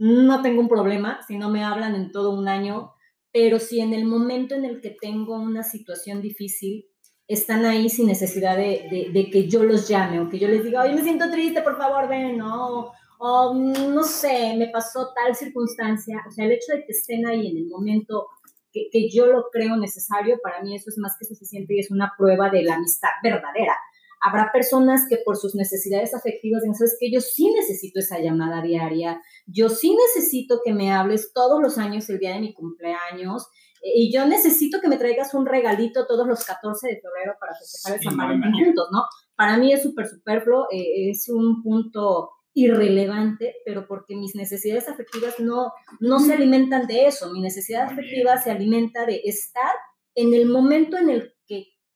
no 0.02 0.42
tengo 0.42 0.60
un 0.60 0.68
problema 0.68 1.20
si 1.26 1.36
no 1.38 1.48
me 1.50 1.64
hablan 1.64 1.94
en 1.94 2.10
todo 2.12 2.30
un 2.30 2.48
año, 2.48 2.92
pero 3.32 3.58
si 3.58 3.80
en 3.80 3.94
el 3.94 4.04
momento 4.04 4.54
en 4.54 4.64
el 4.64 4.80
que 4.80 4.90
tengo 5.00 5.36
una 5.36 5.62
situación 5.62 6.20
difícil, 6.20 6.86
están 7.28 7.64
ahí 7.64 7.88
sin 7.88 8.06
necesidad 8.08 8.56
de, 8.56 9.10
de- 9.12 9.30
que 9.30 9.48
yo 9.48 9.62
los 9.64 9.88
llame 9.88 10.20
o 10.20 10.28
que 10.28 10.38
yo 10.38 10.48
les 10.48 10.64
diga, 10.64 10.82
oye, 10.82 10.94
me 10.94 11.02
siento 11.02 11.30
triste, 11.30 11.62
por 11.62 11.76
favor, 11.78 12.08
ven, 12.08 12.36
¿no? 12.36 12.92
O 13.18 13.54
no 13.54 14.02
sé, 14.02 14.54
me 14.58 14.68
pasó 14.68 15.12
tal 15.14 15.34
circunstancia. 15.36 16.16
O 16.28 16.30
sea, 16.30 16.44
el 16.46 16.52
hecho 16.52 16.72
de 16.74 16.84
que 16.84 16.92
estén 16.92 17.24
ahí 17.26 17.46
en 17.52 17.56
el 17.58 17.66
momento 17.68 18.26
que, 18.72 18.88
que 18.90 19.08
yo 19.10 19.26
lo 19.26 19.44
creo 19.52 19.76
necesario, 19.76 20.38
para 20.42 20.60
mí 20.62 20.74
eso 20.74 20.90
es 20.90 20.98
más 20.98 21.16
que 21.18 21.24
suficiente 21.26 21.74
y 21.74 21.78
es 21.80 21.90
una 21.90 22.12
prueba 22.18 22.50
de 22.50 22.62
la 22.64 22.74
amistad 22.74 23.10
verdadera. 23.22 23.76
Habrá 24.22 24.50
personas 24.52 25.06
que 25.08 25.18
por 25.24 25.36
sus 25.36 25.54
necesidades 25.54 26.14
afectivas 26.14 26.62
dicen, 26.62 26.74
sabes 26.74 26.96
que 26.98 27.10
yo 27.10 27.20
sí 27.20 27.50
necesito 27.52 27.98
esa 28.00 28.20
llamada 28.20 28.62
diaria, 28.62 29.20
yo 29.46 29.68
sí 29.68 29.96
necesito 29.96 30.60
que 30.64 30.72
me 30.72 30.92
hables 30.92 31.32
todos 31.32 31.60
los 31.60 31.76
años 31.78 32.08
el 32.08 32.18
día 32.18 32.34
de 32.34 32.40
mi 32.40 32.54
cumpleaños, 32.54 33.48
eh, 33.82 33.90
y 33.94 34.12
yo 34.12 34.26
necesito 34.26 34.80
que 34.80 34.88
me 34.88 34.96
traigas 34.96 35.34
un 35.34 35.44
regalito 35.44 36.06
todos 36.06 36.26
los 36.26 36.44
14 36.44 36.88
de 36.88 37.00
febrero 37.00 37.34
para 37.40 37.54
festejar 37.54 37.98
el 37.98 38.04
San 38.04 38.16
Valentín 38.16 38.52
juntos, 38.52 38.88
¿no? 38.92 39.02
Para 39.34 39.58
mí 39.58 39.72
es 39.72 39.82
súper 39.82 40.06
superfluo, 40.06 40.66
eh, 40.70 41.10
es 41.10 41.28
un 41.28 41.62
punto 41.62 42.30
irrelevante, 42.54 43.56
pero 43.64 43.86
porque 43.86 44.14
mis 44.14 44.34
necesidades 44.34 44.88
afectivas 44.88 45.40
no, 45.40 45.72
no 46.00 46.20
se 46.20 46.34
alimentan 46.34 46.86
de 46.86 47.06
eso. 47.06 47.32
Mi 47.32 47.40
necesidad 47.40 47.86
afectiva 47.90 48.36
se 48.36 48.50
alimenta 48.50 49.06
de 49.06 49.22
estar 49.24 49.72
en 50.14 50.34
el 50.34 50.46
momento 50.46 50.96
en 50.98 51.08
el 51.08 51.31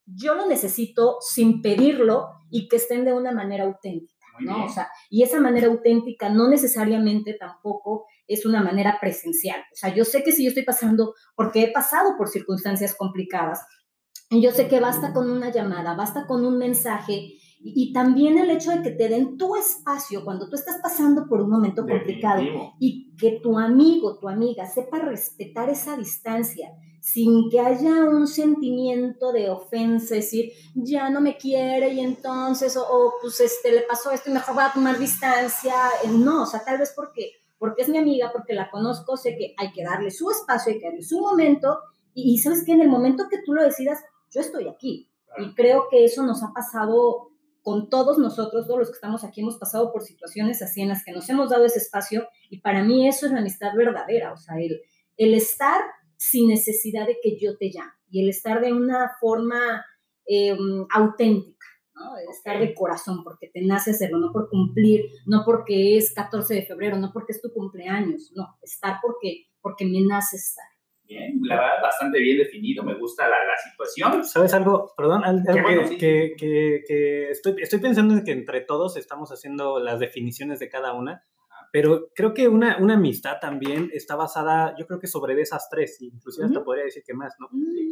yo 0.06 0.34
lo 0.34 0.46
necesito 0.46 1.16
sin 1.20 1.60
pedirlo 1.60 2.28
y 2.50 2.68
que 2.68 2.76
estén 2.76 3.04
de 3.04 3.12
una 3.12 3.32
manera 3.32 3.64
auténtica. 3.64 4.14
¿no? 4.40 4.64
O 4.64 4.68
sea, 4.68 4.88
y 5.10 5.22
esa 5.22 5.40
manera 5.40 5.68
auténtica 5.68 6.28
no 6.28 6.48
necesariamente 6.48 7.34
tampoco 7.34 8.06
es 8.26 8.44
una 8.44 8.62
manera 8.62 8.98
presencial. 9.00 9.60
O 9.72 9.76
sea, 9.76 9.94
yo 9.94 10.04
sé 10.04 10.22
que 10.22 10.32
si 10.32 10.44
yo 10.44 10.48
estoy 10.48 10.64
pasando, 10.64 11.14
porque 11.34 11.62
he 11.62 11.72
pasado 11.72 12.16
por 12.16 12.28
circunstancias 12.28 12.94
complicadas, 12.94 13.60
y 14.28 14.42
yo 14.42 14.50
sé 14.50 14.68
que 14.68 14.80
basta 14.80 15.12
con 15.12 15.30
una 15.30 15.50
llamada, 15.50 15.94
basta 15.94 16.26
con 16.26 16.44
un 16.44 16.58
mensaje, 16.58 17.14
y, 17.14 17.40
y 17.60 17.92
también 17.92 18.38
el 18.38 18.50
hecho 18.50 18.72
de 18.72 18.82
que 18.82 18.90
te 18.90 19.08
den 19.08 19.36
tu 19.38 19.56
espacio 19.56 20.24
cuando 20.24 20.48
tú 20.48 20.56
estás 20.56 20.78
pasando 20.82 21.26
por 21.28 21.40
un 21.40 21.50
momento 21.50 21.86
complicado 21.86 22.42
y 22.78 23.16
que 23.16 23.40
tu 23.42 23.58
amigo, 23.58 24.18
tu 24.18 24.28
amiga 24.28 24.66
sepa 24.66 24.98
respetar 24.98 25.70
esa 25.70 25.96
distancia 25.96 26.68
sin 27.06 27.48
que 27.48 27.60
haya 27.60 28.02
un 28.10 28.26
sentimiento 28.26 29.30
de 29.30 29.48
ofensa, 29.48 30.16
es 30.16 30.24
decir, 30.24 30.50
ya 30.74 31.08
no 31.08 31.20
me 31.20 31.36
quiere 31.36 31.92
y 31.92 32.00
entonces, 32.00 32.76
o, 32.76 32.82
o, 32.82 33.12
pues 33.22 33.38
este, 33.38 33.70
le 33.70 33.82
pasó 33.82 34.10
esto 34.10 34.28
y 34.28 34.32
mejor 34.32 34.56
voy 34.56 34.64
a 34.64 34.72
tomar 34.72 34.98
distancia. 34.98 35.72
Eh, 36.02 36.08
No, 36.08 36.42
o 36.42 36.46
sea, 36.46 36.64
tal 36.64 36.78
vez 36.78 36.92
porque, 36.96 37.34
porque 37.58 37.82
es 37.82 37.88
mi 37.88 37.98
amiga, 37.98 38.32
porque 38.32 38.54
la 38.54 38.68
conozco, 38.72 39.16
sé 39.16 39.36
que 39.36 39.54
hay 39.56 39.70
que 39.70 39.84
darle 39.84 40.10
su 40.10 40.28
espacio, 40.32 40.72
hay 40.72 40.80
que 40.80 40.86
darle 40.86 41.04
su 41.04 41.20
momento 41.20 41.78
y, 42.12 42.34
y 42.34 42.38
sabes 42.38 42.64
que 42.64 42.72
en 42.72 42.80
el 42.80 42.88
momento 42.88 43.28
que 43.30 43.38
tú 43.46 43.54
lo 43.54 43.62
decidas, 43.62 44.00
yo 44.32 44.40
estoy 44.40 44.66
aquí. 44.66 45.08
Y 45.38 45.54
creo 45.54 45.86
que 45.88 46.04
eso 46.04 46.24
nos 46.24 46.42
ha 46.42 46.52
pasado 46.52 47.28
con 47.62 47.88
todos 47.88 48.18
nosotros, 48.18 48.66
todos 48.66 48.80
los 48.80 48.88
que 48.88 48.94
estamos 48.94 49.22
aquí, 49.22 49.42
hemos 49.42 49.58
pasado 49.58 49.92
por 49.92 50.02
situaciones 50.02 50.60
así 50.60 50.80
en 50.80 50.88
las 50.88 51.04
que 51.04 51.12
nos 51.12 51.28
hemos 51.30 51.50
dado 51.50 51.66
ese 51.66 51.78
espacio 51.78 52.26
y 52.50 52.58
para 52.62 52.82
mí 52.82 53.06
eso 53.06 53.26
es 53.26 53.32
la 53.32 53.38
amistad 53.38 53.76
verdadera, 53.76 54.32
o 54.32 54.36
sea, 54.36 54.56
el, 54.56 54.80
el 55.16 55.34
estar 55.34 55.80
sin 56.16 56.48
necesidad 56.48 57.06
de 57.06 57.18
que 57.22 57.38
yo 57.38 57.56
te 57.56 57.70
llame 57.70 57.92
y 58.10 58.22
el 58.22 58.28
estar 58.28 58.60
de 58.60 58.72
una 58.72 59.10
forma 59.20 59.84
eh, 60.26 60.56
auténtica, 60.92 61.66
¿no? 61.94 62.16
El 62.16 62.28
estar 62.28 62.58
de 62.58 62.74
corazón, 62.74 63.22
porque 63.24 63.48
te 63.52 63.62
nace 63.62 63.90
hacerlo, 63.90 64.18
no 64.18 64.32
por 64.32 64.48
cumplir, 64.48 65.06
no 65.26 65.42
porque 65.44 65.96
es 65.96 66.12
14 66.14 66.54
de 66.54 66.62
febrero, 66.66 66.96
no 66.98 67.10
porque 67.12 67.32
es 67.32 67.40
tu 67.42 67.52
cumpleaños, 67.52 68.32
no, 68.34 68.46
estar 68.62 68.96
porque, 69.02 69.46
porque 69.60 69.84
me 69.84 70.00
nace 70.06 70.36
estar. 70.36 70.64
Bien, 71.04 71.38
la 71.42 71.54
verdad, 71.54 71.82
bastante 71.82 72.18
bien 72.18 72.38
definido. 72.38 72.82
Me 72.82 72.98
gusta 72.98 73.28
la, 73.28 73.36
la 73.44 73.56
situación. 73.56 74.24
¿Sabes 74.24 74.52
algo? 74.54 74.92
Perdón, 74.96 75.22
algo 75.24 75.42
bueno, 75.62 75.82
que, 75.82 75.86
sí. 75.88 75.98
que- 75.98 76.34
que- 76.36 76.82
que 76.84 77.30
estoy, 77.30 77.54
estoy 77.62 77.78
pensando 77.78 78.14
en 78.14 78.24
que 78.24 78.32
entre 78.32 78.60
todos 78.62 78.96
estamos 78.96 79.30
haciendo 79.30 79.78
las 79.78 80.00
definiciones 80.00 80.58
de 80.58 80.68
cada 80.68 80.94
una, 80.94 81.22
pero 81.76 82.08
creo 82.14 82.32
que 82.32 82.48
una, 82.48 82.78
una 82.78 82.94
amistad 82.94 83.34
también 83.38 83.90
está 83.92 84.16
basada, 84.16 84.74
yo 84.78 84.86
creo 84.86 84.98
que 84.98 85.06
sobre 85.06 85.34
de 85.34 85.42
esas 85.42 85.68
tres, 85.68 86.00
inclusive 86.00 86.46
hasta 86.46 86.64
podría 86.64 86.84
decir 86.84 87.02
que 87.06 87.12
más, 87.12 87.34
¿no? 87.38 87.48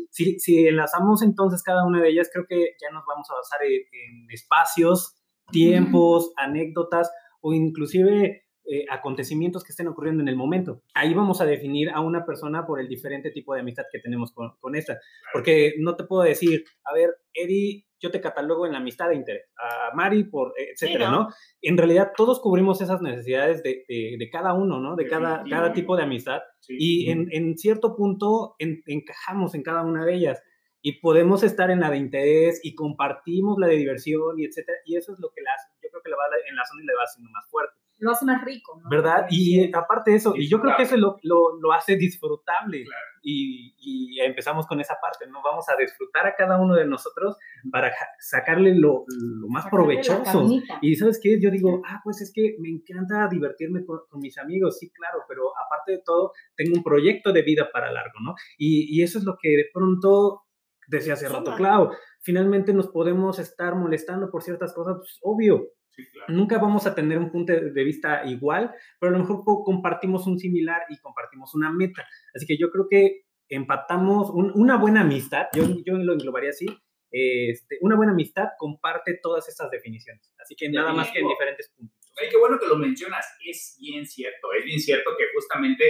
Si, 0.09 0.39
si 0.41 0.67
enlazamos 0.67 1.21
entonces 1.21 1.63
cada 1.63 1.85
una 1.85 2.01
de 2.01 2.09
ellas, 2.09 2.31
creo 2.33 2.47
que 2.49 2.77
ya 2.81 2.91
nos 2.95 3.05
vamos 3.07 3.29
a 3.31 3.35
basar 3.35 3.61
en, 3.63 3.83
en 3.83 4.31
espacios, 4.31 5.21
tiempos, 5.53 6.33
anécdotas 6.39 7.13
o 7.43 7.53
inclusive 7.53 8.44
eh, 8.67 8.85
acontecimientos 8.91 9.63
que 9.65 9.73
estén 9.73 9.89
ocurriendo 9.89 10.23
en 10.23 10.29
el 10.29 10.37
momento. 10.37 10.83
Ahí 10.95 11.13
vamos 11.15 11.41
a 11.41 11.45
definir 11.47 11.91
a 11.91 12.01
una 12.01 12.25
persona 12.25 12.67
por 12.67 12.81
el 12.81 12.89
diferente 12.89 13.31
tipo 13.31 13.55
de 13.55 13.61
amistad 13.61 13.85
que 13.93 13.99
tenemos 13.99 14.33
con, 14.33 14.53
con 14.61 14.75
esta. 14.75 14.99
Porque 15.33 15.75
no 15.79 15.97
te 15.97 16.05
puedo 16.05 16.23
decir, 16.23 16.65
a 16.85 16.95
ver, 16.95 17.11
Eddie, 17.33 17.87
yo 18.01 18.11
te 18.11 18.21
catalogo 18.21 18.67
en 18.67 18.73
la 18.73 18.79
amistad 18.79 19.09
de 19.09 19.15
interés, 19.17 19.45
a 19.57 19.95
Mari 19.95 20.25
por, 20.25 20.49
eh, 20.59 20.71
etcétera, 20.73 21.11
¿no? 21.11 21.21
¿no? 21.25 21.29
En 21.63 21.79
realidad 21.79 22.13
todos 22.17 22.39
cubrimos 22.41 22.81
esas 22.83 23.01
necesidades 23.01 23.63
de, 23.63 23.85
de- 23.89 24.17
de 24.19 24.31
cada 24.31 24.53
uno, 24.53 24.79
¿no? 24.79 24.95
De 24.95 25.07
cada, 25.07 25.43
cada 25.49 25.73
tipo 25.73 25.97
de 25.97 26.03
amistad. 26.03 26.41
Sí. 26.61 26.77
Y 26.79 27.11
en, 27.11 27.29
en 27.33 27.57
cierto 27.57 27.97
punto 27.97 28.57
en- 28.59 28.83
encajamos 28.87 29.55
en 29.55 29.63
cada 29.63 29.83
una 29.83 30.05
de 30.05 30.15
ellas. 30.15 30.43
Y 30.87 31.01
podemos 31.01 31.43
estar 31.43 31.71
en 31.71 31.81
la 31.81 31.91
de 31.91 31.97
interés 31.97 32.61
y 32.63 32.75
compartimos 32.75 33.57
la 33.59 33.69
de 33.69 33.77
diversión 33.77 34.39
y 34.39 34.45
etcétera. 34.45 34.77
Y 34.85 34.97
eso 34.97 35.15
es 35.15 35.19
lo 35.19 35.31
que 35.35 35.41
las, 35.41 35.63
yo 35.83 35.89
creo 35.89 36.03
que 36.03 36.11
le 36.11 36.17
va 36.17 36.25
enlazando 36.51 36.83
y 36.83 36.87
le 36.87 36.95
va 36.95 37.05
haciendo 37.05 37.31
más 37.31 37.49
fuerte. 37.51 37.75
Lo 37.99 38.11
hace 38.11 38.25
más 38.25 38.45
rico. 38.45 38.81
¿no? 38.83 38.89
¿Verdad? 38.91 39.27
Y 39.31 39.73
aparte 39.75 40.13
de 40.13 40.17
eso, 40.17 40.35
y 40.37 40.49
yo 40.49 40.61
creo 40.61 40.77
que 40.77 40.83
eso 40.83 40.97
lo, 40.97 41.17
lo, 41.23 41.59
lo 41.61 41.73
hace 41.73 41.97
disfrutable. 41.97 42.85
Claro. 42.85 43.05
Y, 43.23 43.75
y 43.79 44.21
empezamos 44.21 44.67
con 44.67 44.81
esa 44.81 44.97
parte, 45.01 45.27
¿no? 45.27 45.41
Vamos 45.43 45.67
a 45.71 45.77
disfrutar 45.77 46.27
a 46.27 46.35
cada 46.35 46.61
uno 46.61 46.75
de 46.75 46.87
nosotros 46.87 47.37
para 47.73 47.91
sacarle 48.19 48.75
lo, 48.75 49.05
lo 49.09 49.49
más 49.49 49.65
Sacarle 49.65 49.85
provechoso. 49.85 50.47
Y 50.83 50.95
¿sabes 50.97 51.19
qué? 51.23 51.41
Yo 51.41 51.51
digo, 51.51 51.81
ah, 51.87 52.01
pues 52.05 52.21
es 52.21 52.33
que 52.35 52.57
me 52.61 52.69
encanta 52.69 53.29
divertirme 53.29 53.85
con, 53.85 54.01
con 54.11 54.21
mis 54.21 54.37
amigos, 54.37 54.79
sí, 54.79 54.91
claro, 54.91 55.21
pero 55.27 55.53
aparte 55.65 55.93
de 55.93 56.03
todo, 56.05 56.33
tengo 56.57 56.77
un 56.77 56.83
proyecto 56.83 57.33
de 57.33 57.43
vida 57.43 57.71
para 57.73 57.91
largo, 57.91 58.21
¿no? 58.23 58.35
Y, 58.59 58.99
y 58.99 59.03
eso 59.03 59.19
es 59.19 59.25
lo 59.25 59.37
que 59.41 59.49
de 59.51 59.67
pronto, 59.73 60.43
decía 60.89 61.15
hace 61.15 61.29
rato. 61.29 61.55
Clau, 61.57 61.91
finalmente 62.21 62.75
nos 62.75 62.89
podemos 62.89 63.39
estar 63.39 63.75
molestando 63.75 64.31
por 64.31 64.43
ciertas 64.43 64.75
cosas, 64.75 64.97
pues 64.99 65.19
obvio, 65.23 65.69
Sí, 65.97 66.05
claro. 66.13 66.33
nunca 66.35 66.59
vamos 66.59 66.87
a 66.87 66.95
tener 66.95 67.19
un 67.19 67.31
punto 67.31 67.53
de 67.53 67.85
vista 67.85 68.23
igual, 68.27 68.75
pero 68.99 69.11
a 69.11 69.19
lo 69.19 69.21
mejor 69.23 69.45
co- 69.45 69.63
compartimos 69.63 70.27
un 70.27 70.39
similar 70.39 70.83
y 70.89 70.99
compartimos 70.99 71.55
una 71.55 71.71
meta. 71.71 72.07
Así 72.35 72.47
que 72.47 72.57
yo 72.59 72.71
creo 72.71 72.87
que 72.91 73.27
empatamos 73.49 74.31
un- 74.31 74.53
una 74.55 74.77
buena 74.77 75.03
amistad, 75.03 75.47
yo, 75.55 75.65
yo 75.85 75.95
lo 75.99 76.15
englobaría 76.15 76.51
así, 76.51 76.67
este, 77.11 77.79
una 77.81 77.95
buena 77.97 78.13
amistad 78.13 78.49
comparte 78.59 79.19
todas 79.23 79.49
estas 79.49 79.71
definiciones. 79.71 80.35
Así 80.43 80.57
que 80.57 80.69
nada 80.69 80.93
más 80.93 81.11
que 81.13 81.21
en 81.21 81.29
diferentes 81.29 81.69
puntos. 81.71 81.97
Ay, 82.21 82.29
qué 82.31 82.37
bueno 82.39 82.59
que 82.59 82.67
lo 82.67 82.77
mencionas. 82.77 83.25
Es 83.49 83.77
bien 83.81 84.07
cierto, 84.07 84.53
es 84.59 84.65
bien 84.65 84.81
cierto 84.81 85.11
que 85.17 85.25
justamente 85.35 85.85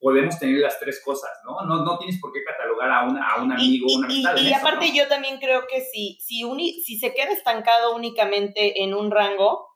podemos 0.00 0.38
tener 0.38 0.60
las 0.60 0.78
tres 0.80 1.02
cosas, 1.04 1.30
¿no? 1.44 1.60
No, 1.66 1.84
no 1.84 1.98
tienes 1.98 2.18
por 2.20 2.32
qué 2.32 2.40
catalogar 2.42 2.90
a, 2.90 3.04
una, 3.04 3.28
a 3.28 3.42
un 3.42 3.52
amigo, 3.52 3.86
y, 3.88 3.96
una 3.96 4.08
y- 4.12 4.24
amistad. 4.26 4.36
y 4.42 4.48
eso, 4.48 4.56
aparte 4.66 4.88
¿no? 4.88 4.94
yo 4.94 5.08
también 5.08 5.38
creo 5.38 5.66
que 5.68 5.82
si, 5.82 6.18
si, 6.20 6.42
uni- 6.44 6.80
si 6.82 6.98
se 6.98 7.12
queda 7.14 7.30
estancado 7.32 7.94
únicamente 7.94 8.82
en 8.82 8.94
un 8.94 9.10
rango, 9.10 9.66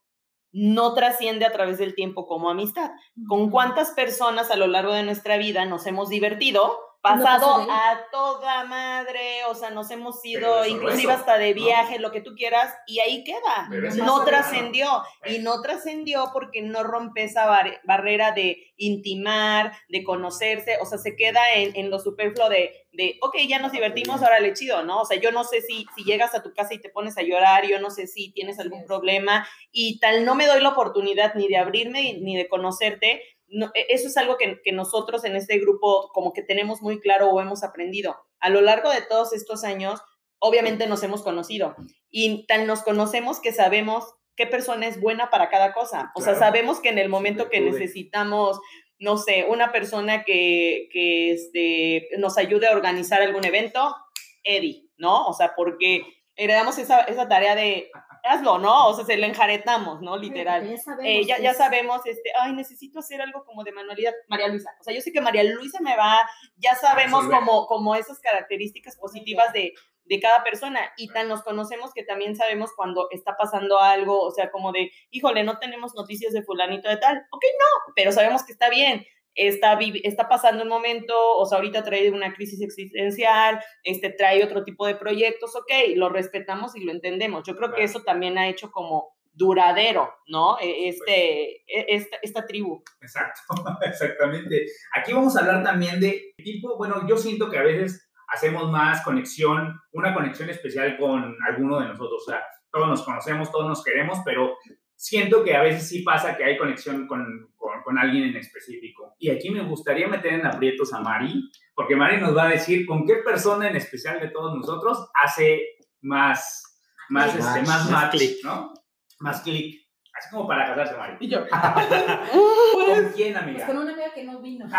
no 0.53 0.95
trasciende 0.95 1.45
a 1.45 1.53
través 1.53 1.79
del 1.79 1.95
tiempo 1.95 2.27
como 2.27 2.49
amistad. 2.49 2.91
¿Con 3.29 3.51
cuántas 3.51 3.91
personas 3.91 4.51
a 4.51 4.57
lo 4.57 4.67
largo 4.69 4.93
de 4.95 5.03
nuestra 5.03 5.37
vida 5.37 5.65
nos 5.67 5.87
hemos 5.87 6.09
divertido? 6.09 6.79
Pasado 7.05 7.67
a 7.71 8.07
toda 8.11 8.65
madre, 8.65 9.45
o 9.49 9.55
sea, 9.55 9.71
nos 9.71 9.91
hemos 9.91 10.25
ido 10.25 10.65
inclusive 10.67 11.13
eso, 11.13 11.21
hasta 11.21 11.37
de 11.39 11.55
¿no? 11.55 11.65
viaje, 11.65 11.99
lo 11.99 12.11
que 12.11 12.21
tú 12.23 12.35
quieras, 12.35 12.75
y 12.87 12.99
ahí 13.01 13.23
queda. 13.25 13.69
No 14.05 14.25
trascendió. 14.25 15.03
Y 15.27 15.39
no 15.39 15.61
trascendió 15.61 16.31
porque 16.33 16.63
no 16.63 16.83
rompe 16.83 17.25
esa 17.25 17.47
bar- 17.47 17.81
barrera 17.85 18.33
de 18.33 18.73
intimar, 18.77 19.73
de 19.89 20.03
conocerse, 20.03 20.79
o 20.81 20.87
sea, 20.87 20.99
se 20.99 21.15
queda 21.17 21.41
en, 21.55 21.77
en 21.77 21.91
lo 21.91 21.99
superfluo 21.99 22.49
de, 22.49 22.87
de, 22.93 23.19
ok, 23.21 23.37
ya 23.49 23.59
nos 23.59 23.73
divertimos, 23.73 24.23
ahora 24.23 24.41
le 24.41 24.53
chido, 24.55 24.83
¿no? 24.85 25.01
O 25.01 25.05
sea, 25.05 25.19
yo 25.21 25.31
no 25.31 25.45
sé 25.45 25.61
si, 25.61 25.87
si 25.95 26.05
llegas 26.05 26.35
a 26.35 26.43
tu 26.43 26.53
casa 26.55 26.75
y 26.75 26.81
te 26.81 26.89
pones 26.89 27.17
a 27.19 27.23
llorar, 27.23 27.67
yo 27.67 27.79
no 27.81 27.91
sé 27.91 28.07
si 28.07 28.33
tienes 28.33 28.59
algún 28.59 28.85
problema 28.87 29.47
y 29.73 29.99
tal, 30.01 30.25
no 30.25 30.35
me 30.35 30.47
doy 30.47 30.61
la 30.63 30.71
oportunidad 30.71 31.35
ni 31.35 31.49
de 31.49 31.57
abrirme 31.59 32.15
ni 32.21 32.37
de 32.37 32.49
conocerte. 32.49 33.23
No, 33.55 33.71
e- 33.75 33.87
eso 33.89 34.09
es 34.09 34.17
algo 34.17 34.37
que, 34.37 34.61
que 34.63 34.73
nosotros 34.73 35.25
en 35.25 35.37
este 35.37 35.59
grupo 35.59 36.11
como 36.13 36.33
que 36.33 36.43
tenemos 36.43 36.83
muy 36.83 37.01
claro 37.01 37.31
o 37.31 37.41
hemos 37.41 37.63
aprendido. 37.63 38.17
A 38.41 38.51
lo 38.51 38.61
largo 38.61 38.91
de 38.91 39.03
todos 39.03 39.33
estos 39.33 39.65
años, 39.65 40.01
obviamente 40.39 40.87
nos 40.87 41.03
hemos 41.03 41.23
conocido 41.23 41.75
y 42.11 42.47
tal 42.47 42.67
nos 42.67 42.83
conocemos 42.83 43.41
que 43.41 43.53
sabemos 43.53 44.13
qué 44.37 44.47
persona 44.47 44.87
es 44.87 45.01
buena 45.01 45.31
para 45.31 45.49
cada 45.49 45.73
cosa. 45.73 46.13
O 46.15 46.21
sea, 46.21 46.35
sabemos 46.35 46.81
que 46.81 46.89
en 46.89 46.99
el 46.99 47.09
momento 47.09 47.49
que 47.49 47.61
necesitamos, 47.61 48.61
no 48.99 49.17
sé, 49.17 49.47
una 49.49 49.73
persona 49.73 50.25
que, 50.25 50.89
que 50.93 51.33
este, 51.33 52.09
nos 52.19 52.37
ayude 52.37 52.67
a 52.67 52.73
organizar 52.73 53.23
algún 53.23 53.45
evento, 53.45 53.95
Eddie, 54.43 54.89
¿no? 54.97 55.27
O 55.27 55.33
sea, 55.33 55.55
porque 55.57 56.03
heredamos 56.37 56.79
esa, 56.79 57.01
esa 57.03 57.29
tarea 57.29 57.55
de 57.55 57.91
hazlo, 58.25 58.59
¿no? 58.59 58.89
O 58.89 58.95
sea, 58.95 59.05
se 59.05 59.17
le 59.17 59.27
enjaretamos, 59.27 60.01
¿no? 60.01 60.17
Literal. 60.17 60.67
Ya 60.69 60.79
sabemos, 60.79 61.05
Eh, 61.07 61.25
ya, 61.27 61.55
sabemos, 61.55 62.01
este, 62.07 62.31
ay, 62.41 62.55
necesito 62.55 63.01
hacer 63.01 63.21
algo 63.21 63.45
como 63.45 63.65
de 63.65 63.73
manualidad. 63.73 64.13
María 64.29 64.49
Luisa. 64.49 64.71
O 64.81 64.85
sea, 64.85 64.95
yo 64.95 65.01
sé 65.01 65.13
que 65.13 65.21
María 65.21 65.45
Luisa 65.45 65.79
me 65.81 65.97
va, 65.97 66.19
ya 66.57 66.75
sabemos 66.75 67.27
como, 67.27 67.67
como 67.67 67.95
esas 67.95 68.19
características 68.21 68.97
positivas 68.97 69.53
de, 69.53 69.75
de 70.07 70.21
cada 70.21 70.43
persona 70.43 70.81
y 70.97 71.09
tan 71.09 71.29
nos 71.29 71.43
conocemos 71.43 71.93
que 71.93 72.03
también 72.03 72.35
sabemos 72.35 72.71
cuando 72.75 73.09
está 73.11 73.37
pasando 73.37 73.79
algo, 73.79 74.21
o 74.21 74.31
sea, 74.31 74.51
como 74.51 74.73
de, 74.73 74.91
híjole, 75.11 75.45
no 75.45 75.59
tenemos 75.59 75.95
noticias 75.95 76.33
de 76.33 76.43
fulanito 76.43 76.89
de 76.89 76.97
tal. 76.97 77.27
Ok, 77.31 77.45
no, 77.59 77.93
pero 77.95 78.11
sabemos 78.11 78.45
que 78.45 78.53
está 78.53 78.71
bien. 78.71 79.05
Está, 79.35 79.79
está 80.03 80.29
pasando 80.29 80.63
un 80.63 80.69
momento, 80.69 81.15
o 81.37 81.45
sea, 81.47 81.59
ahorita 81.59 81.83
trae 81.83 82.11
una 82.11 82.33
crisis 82.35 82.61
existencial, 82.63 83.61
este, 83.83 84.11
trae 84.11 84.45
otro 84.45 84.65
tipo 84.65 84.87
de 84.87 84.95
proyectos, 84.95 85.57
ok, 85.57 85.71
lo 85.97 86.09
respetamos 86.09 86.77
y 86.77 86.85
lo 86.85 86.93
entendemos. 86.93 87.43
Yo 87.47 87.57
creo 87.57 87.73
que 87.73 87.83
eso 87.83 88.03
también 88.03 88.39
ha 88.39 88.49
hecho 88.49 88.71
como 88.71 89.15
duradero, 89.33 90.15
¿no? 90.29 90.59
E- 90.61 90.89
Este, 90.89 91.57
e- 91.67 91.87
esta, 91.89 92.17
esta 92.23 92.47
tribu. 92.47 92.83
Exacto, 93.01 93.41
exactamente. 93.83 94.67
Aquí 94.95 95.13
vamos 95.13 95.37
a 95.37 95.41
hablar 95.41 95.63
también 95.63 96.01
de 96.01 96.33
tipo, 96.37 96.77
bueno, 96.77 97.07
yo 97.09 97.17
siento 97.17 97.51
que 97.51 97.59
a 97.59 97.63
veces 97.63 98.09
hacemos 98.29 98.71
más 98.71 99.03
conexión, 99.03 99.75
una 99.93 100.15
conexión 100.15 100.49
especial 100.51 100.97
con 100.97 101.37
alguno 101.49 101.81
de 101.81 101.89
nosotros. 101.89 102.23
O 102.27 102.31
sea, 102.31 102.43
todos 102.71 102.89
nos 102.89 103.03
conocemos, 103.03 103.51
todos 103.51 103.67
nos 103.67 103.85
queremos, 103.85 104.19
pero 104.25 104.57
siento 104.97 105.45
que 105.45 105.57
a 105.57 105.63
veces 105.63 105.89
sí 105.89 106.03
pasa 106.03 106.37
que 106.37 106.45
hay 106.45 106.57
conexión 106.57 107.07
con, 107.07 107.53
con, 107.57 107.83
con 107.83 107.99
alguien 107.99 108.25
en 108.25 108.37
específico. 108.37 109.15
Y 109.19 109.31
aquí 109.31 109.51
me 109.51 109.63
gustaría 109.63 110.09
meter 110.09 110.35
en 110.35 110.47
aprietos 110.47 110.93
a 110.95 111.01
Mari, 111.01 111.51
porque 111.75 111.97
Mari 111.97 112.19
nos 112.21 112.37
va 112.37 112.45
a 112.45 112.51
decir 112.51 112.87
con 112.87 113.07
qué 113.07 113.17
persona 113.17 113.69
en 113.69 113.77
especial 113.77 114.21
de 114.21 114.29
todos 114.29 114.57
nosotros 114.57 115.11
hace 115.23 115.63
más, 116.01 116.63
más, 117.09 117.35
este, 117.35 117.63
más 117.63 117.91
Más 117.91 118.11
click. 118.11 118.45
¿no? 118.45 118.73
Más 119.21 119.41
clic. 119.43 119.83
Así 120.17 120.31
como 120.31 120.47
para 120.47 120.67
casarse, 120.67 120.97
Mari. 120.97 121.17
Y 121.21 121.29
yo, 121.29 121.41
¿Con 121.51 123.13
quién, 123.17 123.33
Pues 123.33 123.43
amiga? 123.43 123.67
con 123.67 123.79
una 123.79 123.93
amiga 123.93 124.15
que 124.15 124.25
no 124.25 124.41
vino. 124.41 124.67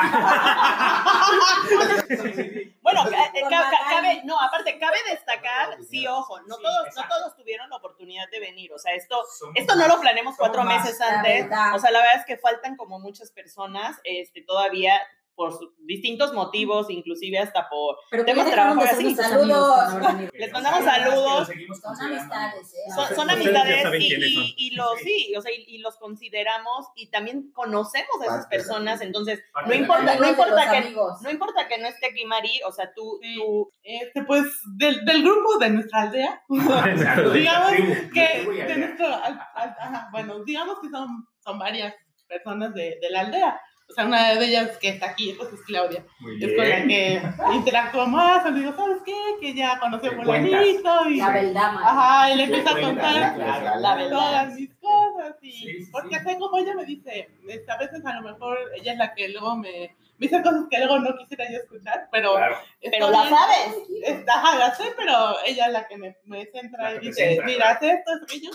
Sí, 2.07 2.15
sí, 2.17 2.33
sí. 2.33 2.74
Bueno, 2.85 3.09
ca- 3.09 3.31
eh, 3.33 3.43
Magali. 3.43 3.75
cabe, 3.89 4.21
no, 4.23 4.39
aparte, 4.39 4.77
cabe 4.79 4.97
destacar, 5.09 5.77
sí, 5.83 6.05
ojo, 6.07 6.39
no 6.41 6.55
Sí, 6.55 6.61
todos, 6.63 6.95
no 6.95 7.07
todos 7.09 7.35
tuvieron 7.35 7.69
la 7.69 7.77
oportunidad 7.77 8.29
de 8.29 8.39
venir, 8.39 8.71
o 8.71 8.77
sea, 8.79 8.93
esto, 8.93 9.21
Somos 9.37 9.55
esto 9.57 9.75
no 9.75 9.87
lo 9.87 9.99
planeamos 9.99 10.35
cuatro 10.37 10.63
más. 10.63 10.83
meses 10.85 11.01
antes, 11.01 11.45
o 11.73 11.79
sea, 11.79 11.91
la 11.91 11.99
verdad 11.99 12.17
es 12.19 12.25
que 12.25 12.37
faltan 12.37 12.77
como 12.77 12.99
muchas 12.99 13.31
personas, 13.31 13.99
este, 14.03 14.43
todavía 14.43 15.01
por 15.35 15.53
distintos 15.79 16.33
motivos, 16.33 16.89
inclusive 16.89 17.37
hasta 17.39 17.67
por, 17.69 17.97
Pero 18.09 18.23
Temas 18.25 18.45
ya 18.45 18.51
dejaron 18.51 18.77
de 18.79 18.83
trabajo, 18.85 18.95
ser 18.95 19.05
sí, 19.05 19.11
mis 19.11 19.19
amigos 19.19 19.49
saludos. 19.91 20.07
venido. 20.13 20.31
Les 20.39 20.51
mandamos 20.53 20.83
saludos. 20.85 21.47
Son 21.81 22.01
amistades, 22.01 22.73
¿eh? 22.73 22.91
son, 22.95 23.15
son 23.15 23.29
amistades 23.29 23.85
y, 24.01 24.13
y- 24.13 24.53
y 24.57 24.69
los, 24.75 24.97
sí, 24.99 25.33
o 25.37 25.41
sea, 25.41 25.51
y, 25.51 25.63
y 25.67 25.77
los 25.79 25.97
consideramos 25.97 26.87
y 26.95 27.07
también 27.09 27.51
conocemos 27.53 28.09
a 28.21 28.25
esas 28.25 28.47
personas, 28.47 29.01
entonces, 29.01 29.43
no 29.67 29.73
importa, 29.73 30.03
no 30.03 30.11
Amigos 30.11 30.29
importa 30.29 30.71
que, 30.71 30.77
amigos. 30.77 31.21
no 31.21 31.29
importa 31.29 31.67
que 31.67 31.77
no 31.79 31.87
esté 31.87 32.07
aquí 32.07 32.25
Mari, 32.25 32.61
o 32.65 32.71
sea, 32.71 32.91
tú, 32.95 33.19
Sí. 33.21 33.35
tú 33.35 33.71
este, 33.83 34.23
pues, 34.23 34.45
del, 34.77 35.03
del 35.05 35.21
grupo 35.23 35.57
de 35.57 35.69
nuestra 35.69 36.01
aldea, 36.03 36.41
Digamos 37.33 37.71
que 38.13 38.45
de 38.67 38.77
nuestro, 38.77 39.05
al- 39.07 39.39
al- 39.55 39.75
ajá, 39.79 40.07
bueno, 40.11 40.43
digamos 40.43 40.79
que 40.79 40.89
son, 40.89 41.27
son 41.39 41.59
varias 41.59 41.93
personas 42.27 42.73
de, 42.73 42.97
de 43.01 43.09
la 43.09 43.21
aldea. 43.21 43.59
O 43.87 43.93
sea, 43.93 44.05
una 44.05 44.33
de 44.33 44.45
ellas 44.45 44.77
que 44.77 44.89
está 44.89 45.11
aquí, 45.11 45.33
pues 45.37 45.53
es 45.53 45.61
Claudia. 45.61 46.03
Muy 46.19 46.43
Es 46.43 46.55
con 46.55 46.67
la 46.67 46.75
bien. 46.77 46.87
que 46.87 47.21
interactúo 47.53 48.07
más, 48.07 48.43
le 48.51 48.59
digo, 48.59 48.75
¿sabes 48.75 48.97
qué? 49.05 49.13
Que 49.39 49.53
ya 49.53 49.79
conocí 49.79 50.07
a 50.07 50.09
Le 50.11 50.15
fulanito 50.17 51.09
y... 51.09 51.17
La 51.17 51.29
verdad. 51.31 51.71
Ajá, 51.83 52.31
y 52.31 52.35
le 52.37 52.43
empiezo 52.45 52.69
a 52.75 52.81
contar 52.81 53.35
claro, 53.35 53.79
la 53.79 53.95
verdad. 53.95 54.09
todas 54.09 54.53
mis 54.55 54.73
cosas 54.75 55.35
y 55.43 55.51
Sí, 55.51 55.83
sí, 55.85 55.91
porque 55.91 56.17
sí. 56.17 56.25
sé 56.25 56.37
como 56.39 56.57
ella 56.57 56.73
me 56.73 56.85
dice 56.85 57.29
este, 57.47 57.71
a 57.71 57.77
veces 57.77 58.03
a 58.05 58.13
lo 58.19 58.21
mejor 58.23 58.57
ella 58.75 58.91
es 58.93 58.97
la 58.97 59.13
que 59.13 59.29
luego 59.29 59.55
me, 59.55 59.95
me 60.17 60.27
dice 60.27 60.41
cosas 60.41 60.65
que 60.69 60.77
luego 60.79 60.99
no 60.99 61.15
quisiera 61.17 61.45
yo 61.51 61.57
escuchar 61.59 62.09
pero 62.11 62.33
Claro. 62.35 62.55
pero 62.91 63.11
la 63.11 63.21
bien. 63.23 63.35
sabes. 63.35 63.75
Está- 64.03 64.33
ajá, 64.33 64.57
la 64.57 64.75
sé 64.75 64.83
pero 64.97 65.35
ella 65.45 65.67
es 65.67 65.73
la 65.73 65.87
que 65.87 65.97
me, 65.97 66.15
me 66.25 66.45
centra 66.47 66.91
La 66.91 66.95
y 66.95 66.99
dice 67.07 67.27
centra, 67.27 67.45
mira 67.45 67.69
haz 67.69 67.83
esto 67.83 68.11
haz 68.11 68.23
aquello 68.23 68.49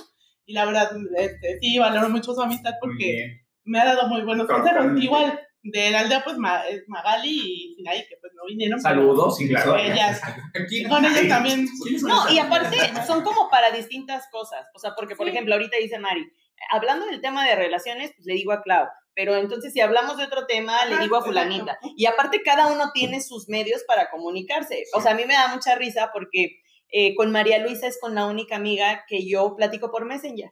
y 0.45 0.53
la 0.55 0.65
verdad 0.65 0.91
este, 1.17 1.59
sí 1.61 1.79
valoro 1.79 2.09
mucho 2.09 2.35
su 2.35 2.43
amistad 2.43 2.73
Muy 2.73 2.81
porque 2.81 3.05
bien. 3.13 3.47
Me 3.65 3.81
ha 3.81 3.85
dado 3.85 4.09
muy 4.09 4.23
buenos 4.23 4.47
consejos 4.47 4.87
igual 5.03 5.41
de 5.63 5.91
la 5.91 6.01
aldea 6.01 6.25
pues 6.25 6.39
Ma- 6.39 6.67
es 6.67 6.83
Magali 6.89 7.29
y 7.71 7.75
Sinaí 7.75 8.01
que 8.09 8.17
pues 8.21 8.33
no 8.35 8.45
vinieron 8.47 8.81
Saludos, 8.81 9.37
sí, 9.37 9.47
claro. 9.49 9.77
ellas 9.77 10.21
Aquí- 10.55 10.85
con 10.85 11.05
ellas 11.05 11.29
también 11.29 11.67
¿Quiénes 11.83 12.01
son 12.01 12.11
No, 12.11 12.31
y 12.33 12.39
aparte 12.39 12.77
son 13.07 13.23
como 13.23 13.51
para 13.51 13.71
distintas 13.71 14.27
cosas. 14.33 14.67
O 14.75 14.79
sea, 14.79 14.93
porque, 14.97 15.17
por 15.17 15.27
Sí. 15.27 15.33
ejemplo, 15.33 15.55
ahorita 15.55 15.77
dice 15.77 15.99
Mari, 15.99 16.31
hablando 16.71 17.05
del 17.07 17.21
tema 17.21 17.47
de 17.47 17.57
relaciones, 17.57 18.13
pues 18.17 18.27
le 18.27 18.35
digo 18.35 18.53
a 18.53 18.63
Clau. 18.63 18.87
Pero 19.15 19.35
entonces, 19.37 19.73
si 19.75 19.81
hablamos 19.81 20.17
de 20.17 20.25
otro 20.25 20.47
tema, 20.47 20.85
le 20.87 20.97
digo 20.99 21.17
a 21.17 21.23
Fulanita. 21.23 21.79
Y 21.97 22.07
aparte, 22.07 22.41
cada 22.43 22.69
uno 22.69 22.91
tiene 22.95 23.21
sus 23.21 23.49
medios 23.49 23.83
para 23.87 24.09
comunicarse. 24.09 24.85
O 24.95 25.01
sea, 25.03 25.13
a 25.13 25.15
mí 25.15 25.25
me 25.27 25.35
da 25.35 25.49
mucha 25.49 25.75
risa 25.75 26.11
porque 26.15 26.61
eh, 26.91 27.15
con 27.17 27.31
María 27.33 27.59
Luisa 27.59 27.87
es 27.87 27.99
con 28.01 28.15
la 28.15 28.25
única 28.27 28.57
amiga 28.57 29.05
que 29.09 29.29
yo 29.29 29.55
platico 29.57 29.91
por 29.91 30.07
Messenger. 30.07 30.51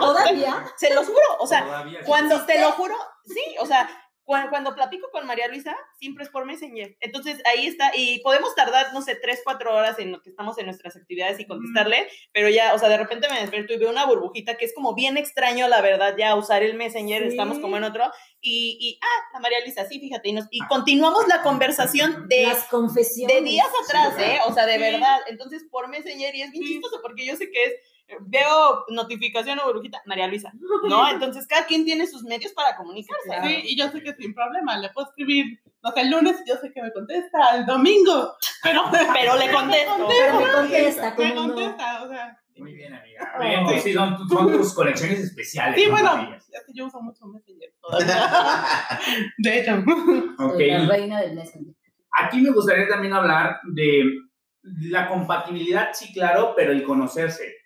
¿Todavía? 0.00 0.64
Se 0.76 0.94
los 0.94 1.06
juro. 1.06 1.18
O 1.40 1.46
sea, 1.46 1.64
Todavía 1.64 2.00
cuando 2.04 2.44
te 2.46 2.60
lo 2.60 2.72
juro, 2.72 2.94
sí, 3.26 3.42
o 3.60 3.66
sea, 3.66 3.88
cuando, 4.24 4.50
cuando 4.50 4.74
platico 4.74 5.08
con 5.10 5.26
María 5.26 5.48
Luisa, 5.48 5.74
siempre 5.98 6.22
es 6.22 6.28
por 6.30 6.44
Messenger. 6.44 6.98
Entonces 7.00 7.40
ahí 7.46 7.66
está, 7.66 7.92
y 7.96 8.20
podemos 8.20 8.54
tardar, 8.54 8.92
no 8.92 9.00
sé, 9.00 9.14
tres, 9.14 9.40
cuatro 9.42 9.74
horas 9.74 9.98
en 9.98 10.12
lo 10.12 10.20
que 10.20 10.28
estamos 10.28 10.58
en 10.58 10.66
nuestras 10.66 10.96
actividades 10.96 11.40
y 11.40 11.46
contestarle, 11.46 12.06
pero 12.34 12.50
ya, 12.50 12.74
o 12.74 12.78
sea, 12.78 12.90
de 12.90 12.98
repente 12.98 13.26
me 13.30 13.40
despierto 13.40 13.72
y 13.72 13.78
veo 13.78 13.88
una 13.88 14.04
burbujita 14.04 14.58
que 14.58 14.66
es 14.66 14.74
como 14.74 14.94
bien 14.94 15.16
extraño, 15.16 15.66
la 15.68 15.80
verdad, 15.80 16.14
ya 16.18 16.34
usar 16.36 16.62
el 16.62 16.74
Messenger, 16.74 17.22
Sí. 17.22 17.28
estamos 17.28 17.58
como 17.58 17.78
en 17.78 17.84
otro, 17.84 18.04
y, 18.42 18.76
y 18.78 19.00
ah, 19.02 19.30
la 19.32 19.40
María 19.40 19.60
Luisa, 19.64 19.86
sí, 19.86 19.98
fíjate, 19.98 20.28
y, 20.28 20.32
nos, 20.32 20.44
y 20.50 20.58
continuamos 20.68 21.26
la 21.26 21.40
conversación 21.42 22.28
de 22.28 22.42
Las 22.42 22.64
confesiones. 22.64 23.34
de 23.34 23.42
días 23.42 23.68
atrás, 23.86 24.12
Sí, 24.14 24.22
¿eh? 24.24 24.40
O 24.46 24.52
sea, 24.52 24.66
de 24.66 24.74
Sí. 24.74 24.78
verdad. 24.78 25.20
Entonces, 25.28 25.64
por 25.70 25.88
Messenger, 25.88 26.34
y 26.34 26.42
es 26.42 26.52
bien 26.52 26.64
chistoso 26.66 27.00
porque 27.00 27.24
yo 27.24 27.34
sé 27.34 27.50
que 27.50 27.64
es, 27.64 27.72
veo 28.20 28.84
notificación 28.88 29.58
o 29.58 29.66
burbujita, 29.66 30.02
María 30.06 30.26
Luisa, 30.26 30.52
¿no? 30.88 31.08
Entonces, 31.10 31.46
cada 31.46 31.66
quien 31.66 31.84
tiene 31.84 32.06
sus 32.06 32.22
medios 32.22 32.52
para 32.52 32.76
comunicarse. 32.76 33.30
Sí, 33.42 33.62
y 33.64 33.78
yo 33.78 33.90
sé 33.90 34.02
que 34.02 34.14
sin 34.14 34.34
problema 34.34 34.78
le 34.78 34.90
puedo 34.90 35.08
escribir, 35.08 35.60
no 35.82 35.92
sé, 35.92 36.00
el 36.00 36.10
lunes, 36.10 36.42
yo 36.46 36.56
sé 36.56 36.72
que 36.72 36.82
me 36.82 36.92
contesta, 36.92 37.56
el 37.56 37.66
domingo, 37.66 38.34
pero, 38.62 38.82
Pero 39.14 39.36
le 39.36 39.52
contesto. 39.52 40.08
Pero 40.08 40.40
me 40.40 40.52
contesta, 40.52 41.14
me 41.16 41.34
contesta, 41.34 42.02
o 42.02 42.08
sea. 42.08 42.38
Muy 42.56 42.74
bien, 42.74 42.92
amiga. 42.92 43.38
Bien, 43.40 43.64
pues 43.64 43.84
sí, 43.84 43.92
son, 43.92 44.28
son 44.28 44.50
tus 44.50 44.74
conexiones 44.74 45.20
especiales. 45.20 45.80
Sí, 45.80 45.86
¿no? 45.86 45.92
bueno, 45.92 46.34
es 46.34 46.64
que 46.66 46.72
yo 46.74 46.86
uso 46.86 47.00
mucho 47.00 47.24
Messenger 47.26 47.72
todavía. 47.80 48.98
De 49.38 49.60
hecho. 49.60 49.74
Ok. 50.40 50.54
Soy 50.54 50.70
la 50.70 50.86
reina 50.88 51.20
del 51.20 51.36
Messenger. 51.36 51.74
Aquí 52.20 52.40
me 52.40 52.50
gustaría 52.50 52.88
también 52.88 53.12
hablar 53.12 53.60
de 53.62 54.02
la 54.62 55.08
compatibilidad, 55.08 55.90
sí, 55.92 56.12
claro, 56.12 56.54
pero 56.56 56.72
el 56.72 56.82
conocerse. 56.82 57.57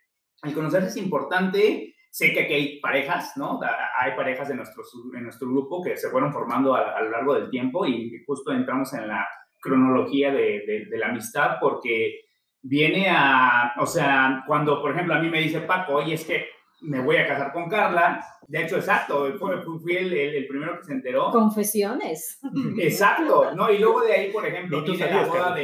El 0.43 0.55
conocerse 0.55 0.89
es 0.89 0.97
importante. 0.97 1.95
Sé 2.11 2.33
que 2.33 2.41
aquí 2.43 2.53
hay 2.53 2.81
parejas, 2.81 3.37
¿no? 3.37 3.59
Hay 3.99 4.13
parejas 4.15 4.51
en 4.51 4.57
nuestro, 4.59 4.83
en 5.17 5.23
nuestro 5.25 5.49
grupo 5.49 5.83
que 5.83 5.97
se 5.97 6.11
fueron 6.11 6.33
formando 6.33 6.75
a, 6.75 6.97
a 6.97 7.03
lo 7.03 7.11
largo 7.11 7.35
del 7.35 7.49
tiempo 7.49 7.87
y 7.87 8.23
justo 8.27 8.53
entramos 8.53 8.93
en 8.93 9.09
la 9.09 9.27
cronología 9.61 10.31
de, 10.33 10.63
de- 10.67 10.87
de 10.91 10.99
la 10.99 11.07
amistad 11.09 11.57
porque 11.61 12.21
viene 12.61 13.07
a, 13.09 13.73
o 13.79 13.87
sea, 13.87 14.45
cuando 14.47 14.83
por 14.83 14.93
ejemplo 14.93 15.15
a 15.15 15.21
mí 15.21 15.31
me 15.31 15.41
dice 15.41 15.61
Paco, 15.63 15.95
oye, 15.95 16.15
es 16.15 16.25
que 16.27 16.47
me 16.83 17.01
voy 17.01 17.17
a 17.17 17.27
casar 17.27 17.53
con 17.53 17.69
Carla, 17.69 18.25
de 18.49 18.65
hecho, 18.65 18.77
exacto, 18.77 19.33
fue- 19.39 19.63
fui, 19.63 19.79
fui 19.79 19.97
el, 19.97 20.13
el- 20.13 20.35
el 20.35 20.47
primero 20.49 20.79
que 20.79 20.85
se 20.85 20.93
enteró. 20.93 21.31
Confesiones. 21.31 22.41
Exacto, 22.79 23.55
¿no? 23.55 23.71
Y 23.71 23.79
luego 23.79 24.01
de 24.03 24.13
ahí, 24.13 24.33
por 24.33 24.45
ejemplo, 24.45 24.83
viene 24.83 25.07
la 25.15 25.23
boda 25.29 25.55
de, 25.55 25.63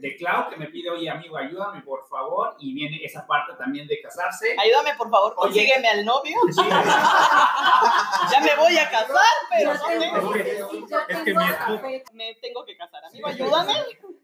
de 0.00 0.16
Clau, 0.16 0.48
que 0.48 0.56
me 0.56 0.66
pide, 0.66 0.88
oye, 0.90 1.10
amigo, 1.10 1.36
ayúdame, 1.36 1.82
por 1.82 2.06
favor, 2.08 2.54
y 2.60 2.72
viene 2.74 3.00
esa 3.04 3.26
parte 3.26 3.52
también 3.58 3.86
de 3.88 4.00
casarse. 4.00 4.54
Ayúdame, 4.58 4.90
por 4.96 5.10
favor, 5.10 5.34
consígueme 5.34 5.88
al 5.88 6.04
novio. 6.04 6.36
Sí, 6.52 6.62
Ya 8.32 8.40
me 8.40 8.56
voy 8.56 8.76
a 8.78 8.88
casar, 8.90 9.34
pero 9.50 9.74
no 9.74 9.80
tengo- 9.86 10.34
es 10.34 10.42
que 10.44 11.24
tengo 11.24 11.40
mi 11.40 12.02
me 12.12 12.34
tengo 12.40 12.64
que 12.64 12.76
casar. 12.76 13.04
Amigo, 13.04 13.26
ayúdame. 13.28 13.72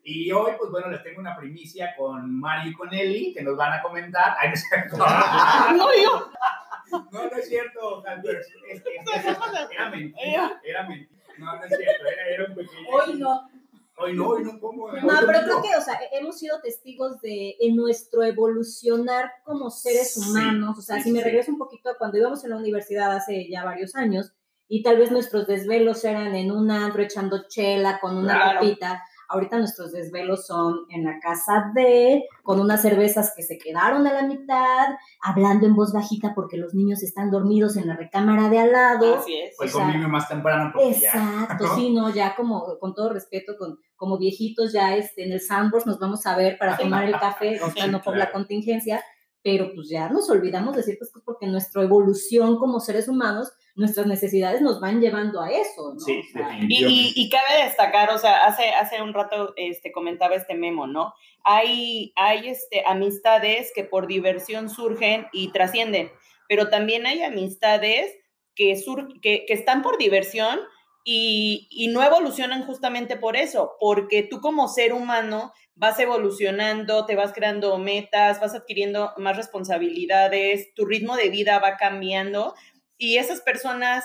Y 0.05 0.33
hoy, 0.33 0.53
pues 0.59 0.71
bueno, 0.71 0.89
les 0.91 1.03
tengo 1.03 1.21
una 1.21 1.37
primicia 1.37 1.95
con 1.97 2.39
Mario 2.41 2.73
y 2.73 2.75
con 2.75 2.93
Eli, 2.93 3.33
que 3.35 3.43
nos 3.43 3.57
van 3.57 3.73
a 3.79 3.83
comentar. 3.83 4.35
Ay, 4.39 4.49
no 4.49 4.55
es 4.55 4.69
cierto. 4.69 4.97
No. 5.77 7.03
No, 7.11 7.23
no 7.31 7.37
es 7.39 7.49
cierto, 7.49 8.05
era 8.05 9.89
mentira, 9.91 10.61
era 10.65 10.83
mentira. 10.89 11.11
No, 11.39 11.57
no 11.57 11.65
es 11.65 11.69
cierto, 11.77 12.05
era, 12.07 12.29
era 12.29 12.45
un 12.49 12.55
pequeño. 12.55 12.89
Hoy 12.91 13.15
no. 13.19 13.49
Hoy 13.97 14.15
no, 14.15 14.29
hoy 14.29 14.45
no, 14.45 14.59
¿cómo? 14.61 14.85
Hoy 14.85 15.01
No, 15.03 15.13
pero 15.27 15.41
no. 15.41 15.45
creo 15.45 15.63
que, 15.63 15.77
o 15.77 15.81
sea, 15.81 15.99
hemos 16.13 16.39
sido 16.39 16.61
testigos 16.61 17.21
de 17.21 17.57
en 17.61 17.77
nuestro 17.77 18.23
evolucionar 18.23 19.31
como 19.45 19.71
seres 19.71 20.15
Sí, 20.15 20.21
humanos. 20.31 20.79
O 20.79 20.83
sea, 20.83 20.97
sí, 20.97 21.05
si 21.05 21.13
me 21.13 21.19
sí. 21.21 21.25
regreso 21.25 21.51
un 21.53 21.59
poquito 21.59 21.91
a 21.91 21.97
cuando 21.99 22.19
íbamos 22.19 22.43
en 22.45 22.51
la 22.51 22.57
universidad 22.57 23.13
hace 23.13 23.49
ya 23.49 23.65
varios 23.65 23.95
años 23.95 24.33
y 24.69 24.83
tal 24.83 24.97
vez 24.99 25.11
nuestros 25.11 25.47
desvelos 25.47 26.05
eran 26.05 26.35
en 26.35 26.51
un 26.51 26.71
antro 26.71 27.03
echando 27.03 27.47
chela 27.49 28.01
con 28.01 28.17
una 28.17 28.35
Claro. 28.35 28.61
copita. 28.61 29.03
Ahorita 29.33 29.59
nuestros 29.59 29.93
desvelos 29.93 30.47
son 30.47 30.85
en 30.91 31.05
la 31.05 31.19
casa 31.21 31.73
de, 31.75 32.25
con 32.43 32.61
unas 32.61 32.83
cervezas 32.83 33.33
que 33.35 33.43
se 33.43 33.57
quedaron 33.57 34.07
a 34.07 34.13
la 34.13 34.23
mitad, 34.27 34.89
hablando 35.23 35.67
en 35.67 35.75
voz 35.75 35.93
bajita 35.93 36.35
porque 36.35 36.59
los 36.59 36.75
niños 36.75 37.03
están 37.03 37.31
dormidos 37.31 37.77
en 37.77 37.89
la 37.89 37.97
recámara 37.97 38.51
de 38.51 38.59
al 38.59 38.73
lado. 38.73 39.17
Así 39.17 39.35
es. 39.35 39.57
Hoy 39.59 39.69
o 39.69 39.71
sea, 39.71 39.85
convivio 39.85 40.09
más 40.09 40.29
temprano 40.29 40.71
porque 40.73 41.01
ya. 41.01 41.09
Exacto, 41.09 41.65
¿no? 41.65 41.75
sí, 41.75 41.95
no, 41.95 42.11
ya 42.11 42.35
como, 42.37 42.79
con 42.79 42.95
todo 42.95 43.13
respeto, 43.13 43.55
con, 43.59 43.79
como 43.97 44.19
viejitos 44.19 44.73
ya 44.73 44.95
este, 44.97 45.25
en 45.25 45.33
el 45.33 45.41
sandbox 45.41 45.87
nos 45.87 45.99
vamos 45.99 46.27
a 46.27 46.37
ver 46.37 46.59
para 46.59 46.77
tomar 46.77 47.05
el 47.05 47.19
café, 47.19 47.61
o 47.63 47.71
sea, 47.71 47.87
no 47.87 48.03
por 48.03 48.17
la 48.17 48.31
contingencia, 48.31 49.03
pero 49.43 49.73
pues 49.75 49.89
ya 49.89 50.09
nos 50.09 50.31
olvidamos 50.31 50.77
de 50.77 50.83
ciertas 50.83 51.11
cosas 51.11 51.25
porque 51.25 51.47
nuestra 51.47 51.83
evolución 51.83 52.59
como 52.59 52.79
seres 52.79 53.09
humanos, 53.09 53.53
nuestras 53.75 54.07
necesidades 54.07 54.61
nos 54.61 54.81
van 54.81 55.01
llevando 55.01 55.41
a 55.41 55.51
eso, 55.51 55.95
¿no? 55.95 56.01
Sí, 56.01 56.21
O 56.21 56.33
sea, 56.33 56.59
Y, 56.61 56.85
y, 56.85 57.13
y 57.17 57.29
cabe 57.29 57.65
destacar, 57.65 58.11
o 58.11 58.19
sea, 58.19 58.45
hace, 58.45 58.71
hace 58.71 59.03
un 59.03 59.13
rato 59.13 59.53
este, 59.57 59.91
comentaba 59.91 60.37
este 60.37 60.55
memo, 60.55 60.87
¿no? 60.87 61.13
Hay, 61.43 62.13
hay 62.17 62.49
este, 62.49 62.85
amistades 62.87 63.73
que 63.75 63.83
por 63.83 64.07
diversión 64.07 64.69
surgen 64.69 65.27
y 65.33 65.51
trascienden, 65.51 66.11
pero 66.49 66.69
también 66.69 67.07
hay 67.07 67.23
amistades 67.23 68.15
que, 68.55 68.77
sur, 68.77 69.21
que, 69.21 69.45
que 69.47 69.55
están 69.55 69.83
por 69.83 69.99
diversión 69.99 70.61
y, 71.05 71.69
y 71.71 71.89
no 71.89 72.03
evolucionan 72.03 72.65
justamente 72.65 73.17
por 73.17 73.37
eso, 73.37 73.77
porque 73.81 74.23
tú 74.23 74.41
como 74.41 74.69
ser 74.69 74.93
humano 74.93 75.53
vas 75.75 75.99
evolucionando, 75.99 77.07
te 77.07 77.17
vas 77.17 77.33
creando 77.33 77.79
metas, 77.79 78.41
vas 78.41 78.55
adquiriendo 78.55 79.13
más 79.17 79.37
responsabilidades, 79.37 80.73
tu 80.75 80.85
ritmo 80.85 81.17
de 81.17 81.31
vida 81.31 81.59
va 81.59 81.77
cambiando 81.77 82.55
y 82.99 83.17
esas 83.17 83.41
personas 83.41 84.05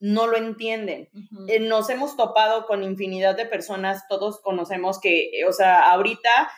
no 0.00 0.26
lo 0.26 0.38
entienden. 0.38 1.10
Eh, 1.46 1.60
nos 1.60 1.90
hemos 1.90 2.16
topado 2.16 2.66
con 2.66 2.82
infinidad 2.82 3.36
de 3.36 3.44
personas, 3.44 4.08
todos 4.08 4.40
conocemos 4.40 4.98
que, 4.98 5.40
eh, 5.40 5.44
o 5.46 5.52
sea, 5.52 5.90
ahorita 5.92 6.50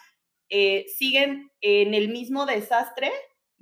eh, 0.49 0.87
siguen 0.97 1.51
en 1.61 1.95
el 1.95 2.09
mismo 2.09 2.47
desastre 2.47 3.11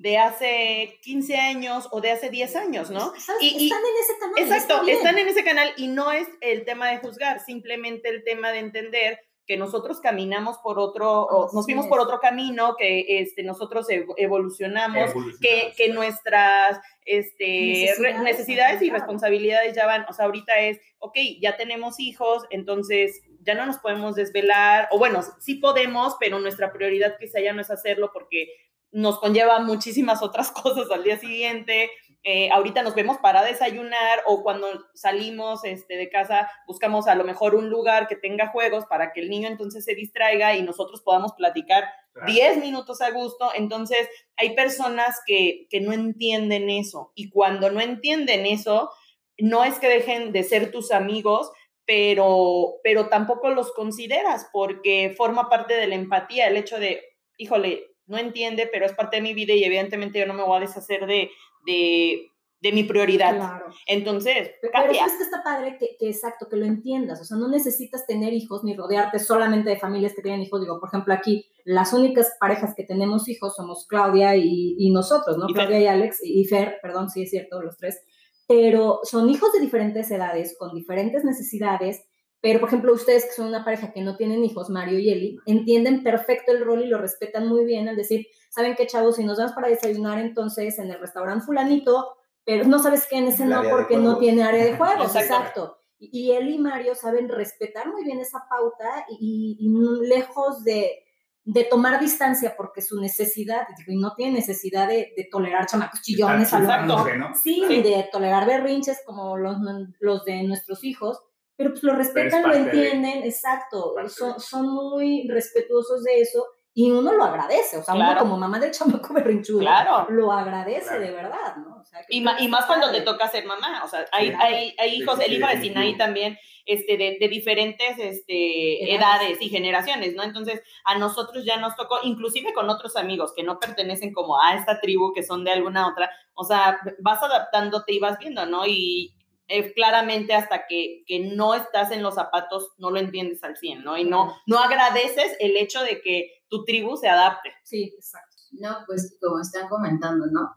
de 0.00 0.16
hace 0.16 0.98
15 1.02 1.36
años 1.36 1.86
o 1.92 2.00
de 2.00 2.10
hace 2.10 2.30
10 2.30 2.56
años, 2.56 2.90
¿no? 2.90 3.12
¿Sabes? 3.18 3.42
Y- 3.42 3.56
y- 3.58 3.66
están 3.66 3.80
en 3.80 4.02
ese 4.02 4.18
canal. 4.18 4.38
está 4.38 4.56
Exacto, 4.56 4.88
están 4.88 5.18
en 5.18 5.28
ese 5.28 5.44
canal 5.44 5.72
y 5.76 5.88
no 5.88 6.10
es 6.10 6.26
el 6.40 6.64
tema 6.64 6.88
de 6.90 6.98
juzgar, 6.98 7.40
simplemente 7.40 8.08
el 8.08 8.24
tema 8.24 8.50
de 8.50 8.60
entender 8.60 9.20
que 9.46 9.56
nosotros 9.58 10.00
caminamos 10.00 10.56
por 10.58 10.78
otro, 10.78 11.22
o 11.24 11.52
nos 11.52 11.64
fuimos 11.66 11.84
es. 11.84 11.88
por 11.90 12.00
otro 12.00 12.18
camino, 12.20 12.76
que 12.78 13.04
este, 13.20 13.42
nosotros 13.42 13.88
ev- 13.88 14.14
evolucionamos, 14.16 15.10
que, 15.40 15.74
nuestras 15.92 16.80
este, 17.04 17.46
Necesidades, 17.46 18.20
necesidades 18.22 18.82
y 18.82 18.90
responsabilidades 18.90 19.74
ya 19.74 19.84
van, 19.86 20.06
o 20.08 20.12
sea, 20.12 20.26
ahorita 20.26 20.58
es, 20.60 20.80
ok, 20.98 21.16
ya 21.40 21.56
tenemos 21.56 21.98
hijos, 22.00 22.44
entonces 22.50 23.20
ya 23.42 23.54
no 23.54 23.66
nos 23.66 23.78
podemos 23.78 24.14
desvelar, 24.14 24.88
o 24.92 24.98
bueno, 24.98 25.20
sí 25.40 25.56
podemos, 25.56 26.16
pero 26.20 26.38
nuestra 26.38 26.72
prioridad 26.72 27.16
quizá 27.18 27.40
ya 27.40 27.52
no 27.52 27.60
es 27.60 27.70
hacerlo 27.70 28.12
porque 28.12 28.48
nos 28.92 29.18
conlleva 29.18 29.58
muchísimas 29.60 30.22
otras 30.22 30.50
cosas 30.52 30.90
al 30.90 31.04
día 31.04 31.18
siguiente. 31.18 31.90
Eh, 32.22 32.50
ahorita 32.50 32.82
nos 32.82 32.94
vemos 32.94 33.16
para 33.18 33.42
desayunar 33.42 34.20
o 34.26 34.42
cuando 34.42 34.66
salimos 34.92 35.64
este, 35.64 35.96
de 35.96 36.10
casa 36.10 36.50
buscamos 36.66 37.08
a 37.08 37.14
lo 37.14 37.24
mejor 37.24 37.54
un 37.54 37.70
lugar 37.70 38.08
que 38.08 38.16
tenga 38.16 38.48
juegos 38.48 38.84
para 38.84 39.14
que 39.14 39.20
el 39.20 39.30
niño 39.30 39.48
entonces 39.48 39.86
se 39.86 39.94
distraiga 39.94 40.54
y 40.54 40.62
nosotros 40.62 41.00
podamos 41.00 41.32
platicar 41.32 41.84
Claro. 42.12 42.32
10 42.32 42.58
minutos 42.58 43.00
a 43.00 43.10
gusto. 43.10 43.50
Entonces, 43.54 44.08
hay 44.36 44.54
personas 44.54 45.20
que, 45.26 45.66
que 45.70 45.80
no 45.80 45.92
entienden 45.92 46.68
eso. 46.68 47.12
Y 47.14 47.30
cuando 47.30 47.70
no 47.70 47.80
entienden 47.80 48.46
eso, 48.46 48.90
no 49.38 49.64
es 49.64 49.78
que 49.78 49.88
dejen 49.88 50.32
de 50.32 50.42
ser 50.42 50.70
tus 50.70 50.90
amigos, 50.90 51.50
pero, 51.86 52.80
pero 52.82 53.08
tampoco 53.08 53.50
los 53.50 53.72
consideras 53.72 54.48
porque 54.52 55.14
forma 55.16 55.48
parte 55.48 55.74
de 55.74 55.86
la 55.86 55.94
empatía, 55.94 56.46
el 56.48 56.56
hecho 56.56 56.78
de, 56.78 57.02
híjole, 57.36 57.89
no 58.10 58.18
entiende, 58.18 58.68
pero 58.70 58.84
es 58.84 58.92
parte 58.92 59.16
de 59.16 59.22
mi 59.22 59.32
vida 59.32 59.54
y 59.54 59.64
evidentemente 59.64 60.18
yo 60.18 60.26
no 60.26 60.34
me 60.34 60.42
voy 60.42 60.58
a 60.58 60.60
deshacer 60.60 61.06
de, 61.06 61.30
de, 61.64 62.26
de 62.60 62.72
mi 62.72 62.84
prioridad. 62.84 63.36
Claro. 63.36 63.66
Entonces, 63.86 64.50
Pero 64.60 64.72
cambia. 64.72 65.06
es 65.06 65.14
que 65.16 65.22
está 65.22 65.42
padre 65.42 65.76
que, 65.78 65.96
que 65.98 66.08
exacto, 66.10 66.48
que 66.50 66.56
lo 66.56 66.66
entiendas. 66.66 67.20
O 67.20 67.24
sea, 67.24 67.38
no 67.38 67.48
necesitas 67.48 68.06
tener 68.06 68.32
hijos 68.34 68.64
ni 68.64 68.74
rodearte 68.74 69.18
solamente 69.18 69.70
de 69.70 69.78
familias 69.78 70.12
que 70.14 70.22
tienen 70.22 70.42
hijos. 70.42 70.60
Digo, 70.60 70.78
por 70.78 70.88
ejemplo, 70.88 71.14
aquí 71.14 71.46
las 71.64 71.92
únicas 71.92 72.36
parejas 72.38 72.74
que 72.76 72.84
tenemos 72.84 73.28
hijos 73.28 73.54
somos 73.56 73.86
Claudia 73.88 74.36
y, 74.36 74.74
y 74.78 74.90
nosotros, 74.90 75.38
¿no? 75.38 75.46
Y 75.48 75.54
Fer. 75.54 75.68
Claudia 75.68 75.80
y 75.80 75.86
Alex 75.86 76.18
y 76.22 76.44
Fer, 76.44 76.78
perdón, 76.82 77.08
sí 77.08 77.22
es 77.22 77.30
cierto, 77.30 77.62
los 77.62 77.76
tres. 77.76 78.02
Pero 78.48 79.00
son 79.04 79.30
hijos 79.30 79.52
de 79.52 79.60
diferentes 79.60 80.10
edades, 80.10 80.56
con 80.58 80.74
diferentes 80.74 81.24
necesidades. 81.24 82.04
Pero, 82.40 82.58
por 82.60 82.68
ejemplo, 82.68 82.92
ustedes 82.92 83.26
que 83.26 83.32
son 83.32 83.48
una 83.48 83.64
pareja 83.64 83.92
que 83.92 84.00
no 84.00 84.16
tienen 84.16 84.44
hijos, 84.44 84.70
Mario 84.70 84.98
y 84.98 85.10
Eli, 85.10 85.38
entienden 85.46 86.02
perfecto 86.02 86.52
el 86.52 86.64
rol 86.64 86.82
y 86.82 86.88
lo 86.88 86.98
respetan 86.98 87.46
muy 87.46 87.64
bien 87.64 87.88
al 87.88 87.96
decir, 87.96 88.26
¿saben 88.48 88.74
qué, 88.76 88.86
chavos? 88.86 89.16
Si 89.16 89.24
nos 89.24 89.38
vamos 89.38 89.52
para 89.52 89.68
desayunar 89.68 90.18
entonces 90.18 90.78
en 90.78 90.90
el 90.90 90.98
restaurante 90.98 91.44
fulanito, 91.44 92.16
pero 92.44 92.64
no 92.64 92.78
sabes 92.78 93.06
qué 93.08 93.18
en 93.18 93.28
ese 93.28 93.44
no 93.44 93.62
porque 93.68 93.96
no 93.98 94.18
tiene 94.18 94.42
área 94.42 94.64
de 94.64 94.76
juegos, 94.76 95.14
Exacto. 95.14 95.76
Y, 95.98 96.28
y 96.28 96.32
él 96.32 96.48
y 96.48 96.58
Mario 96.58 96.94
saben 96.94 97.28
respetar 97.28 97.88
muy 97.88 98.04
bien 98.04 98.20
esa 98.20 98.46
pauta 98.48 99.04
y, 99.10 99.58
y 99.60 100.06
lejos 100.08 100.64
de, 100.64 101.04
de 101.44 101.64
tomar 101.64 102.00
distancia 102.00 102.54
porque 102.56 102.80
su 102.80 103.00
necesidad, 103.00 103.66
y 103.86 103.96
no 103.96 104.14
tiene 104.14 104.34
necesidad 104.34 104.88
de, 104.88 105.12
de 105.16 105.28
tolerar 105.30 105.66
chamacos 105.66 106.00
chillones 106.00 106.52
a 106.52 106.60
lo 106.60 106.86
mejor. 106.86 107.18
¿no? 107.18 107.34
Sí, 107.34 107.62
ni 107.68 107.82
de 107.82 108.08
tolerar 108.12 108.46
berrinches 108.46 109.02
como 109.04 109.36
los, 109.36 109.56
los 109.98 110.24
de 110.24 110.42
nuestros 110.44 110.84
hijos, 110.84 111.20
pero 111.60 111.70
pues 111.72 111.82
lo 111.82 111.94
respetan, 111.94 112.42
lo 112.42 112.54
de- 112.54 112.60
entienden, 112.60 113.22
exacto, 113.24 113.94
son, 114.08 114.32
de- 114.34 114.40
son 114.40 114.66
muy 114.72 115.28
respetuosos 115.28 116.02
de 116.04 116.20
eso 116.22 116.42
y 116.72 116.90
uno 116.90 117.12
lo 117.12 117.24
agradece, 117.24 117.76
o 117.76 117.82
sea, 117.82 117.94
uno 117.94 118.16
como 118.18 118.38
mamá 118.38 118.58
del 118.58 118.70
chamaco 118.70 119.12
berrinchudo, 119.14 119.60
Claro. 119.60 120.06
lo 120.08 120.32
agradece 120.32 120.86
Claro. 120.86 121.00
de 121.02 121.10
verdad, 121.10 121.56
¿no? 121.56 121.76
O 121.80 121.84
sea, 121.84 122.00
que 122.00 122.16
Y, 122.16 122.20
ma- 122.22 122.36
más 122.48 122.64
cuando 122.64 122.90
te 122.90 123.02
toca 123.02 123.28
ser 123.28 123.44
mamá, 123.44 123.82
o 123.84 123.88
sea, 123.88 124.06
hay, 124.12 124.32
hay, 124.40 124.74
hay 124.78 124.94
hijos, 124.94 125.18
Sí, 125.18 125.24
el 125.26 125.30
sí, 125.32 125.36
hijo 125.36 125.46
de. 125.48 125.60
Sinaí 125.60 125.96
también, 125.98 126.38
este, 126.64 126.96
de, 126.96 127.16
de 127.20 127.28
diferentes 127.28 127.98
este, 127.98 128.94
Edades. 128.94 129.00
edades 129.30 129.42
y 129.42 129.48
generaciones, 129.48 130.14
¿no? 130.14 130.22
Entonces, 130.22 130.62
a 130.84 130.96
nosotros 130.98 131.44
ya 131.44 131.56
nos 131.58 131.74
tocó, 131.76 131.98
inclusive 132.04 132.52
con 132.54 132.70
otros 132.70 132.96
amigos 132.96 133.32
que 133.34 133.42
no 133.42 133.58
pertenecen 133.58 134.12
como 134.12 134.40
a 134.40 134.54
esta 134.54 134.80
tribu, 134.80 135.12
que 135.12 135.22
son 135.24 135.44
de 135.44 135.50
alguna 135.52 135.88
otra, 135.88 136.10
o 136.34 136.44
sea, 136.44 136.78
vas 137.00 137.22
adaptándote 137.22 137.92
y 137.94 137.98
vas 137.98 138.18
viendo, 138.18 138.46
¿no? 138.46 138.64
Y 138.66 139.14
eh, 139.52 139.74
claramente 139.74 140.32
hasta 140.32 140.68
que, 140.68 141.02
que 141.08 141.34
no 141.34 141.56
estás 141.56 141.90
en 141.90 142.04
los 142.04 142.14
zapatos, 142.14 142.72
no 142.78 142.92
lo 142.92 143.00
entiendes 143.00 143.42
al 143.42 143.56
100, 143.56 143.82
¿no? 143.82 143.98
Y 143.98 144.04
no, 144.04 144.32
no 144.46 144.60
agradeces 144.60 145.36
el 145.40 145.56
hecho 145.56 145.82
de 145.82 146.00
que 146.02 146.30
tu 146.48 146.64
tribu 146.64 146.96
se 146.96 147.08
adapte. 147.08 147.50
Sí, 147.64 147.92
exacto. 147.92 148.36
No, 148.52 148.78
pues 148.86 149.18
como 149.20 149.40
están 149.40 149.68
comentando, 149.68 150.26
¿no? 150.26 150.56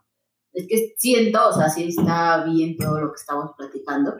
Es 0.52 0.66
que 0.68 0.94
siento, 0.96 1.48
o 1.48 1.52
sea, 1.52 1.68
sí 1.68 1.88
está 1.88 2.44
bien 2.44 2.76
todo 2.76 3.00
lo 3.00 3.08
que 3.08 3.16
estamos 3.18 3.50
platicando, 3.58 4.14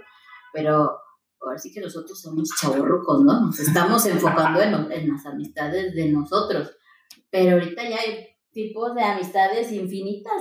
pero 0.53 0.99
ahora 1.41 1.59
sí 1.59 1.73
que 1.73 1.81
nosotros 1.81 2.21
somos 2.21 2.49
chavorrucos, 2.61 3.23
¿no? 3.23 3.43
Nos 3.43 3.61
estamos 3.61 4.05
enfocando 4.07 4.61
en, 4.61 4.91
en 4.91 5.09
las 5.13 5.25
amistades 5.25 5.95
de 5.95 6.11
nosotros, 6.11 6.77
pero 7.31 7.53
ahorita 7.53 7.89
ya 7.89 8.01
hay 8.01 8.34
tipos 8.55 8.95
de 8.95 9.03
amistades 9.03 9.71
infinitas, 9.73 10.33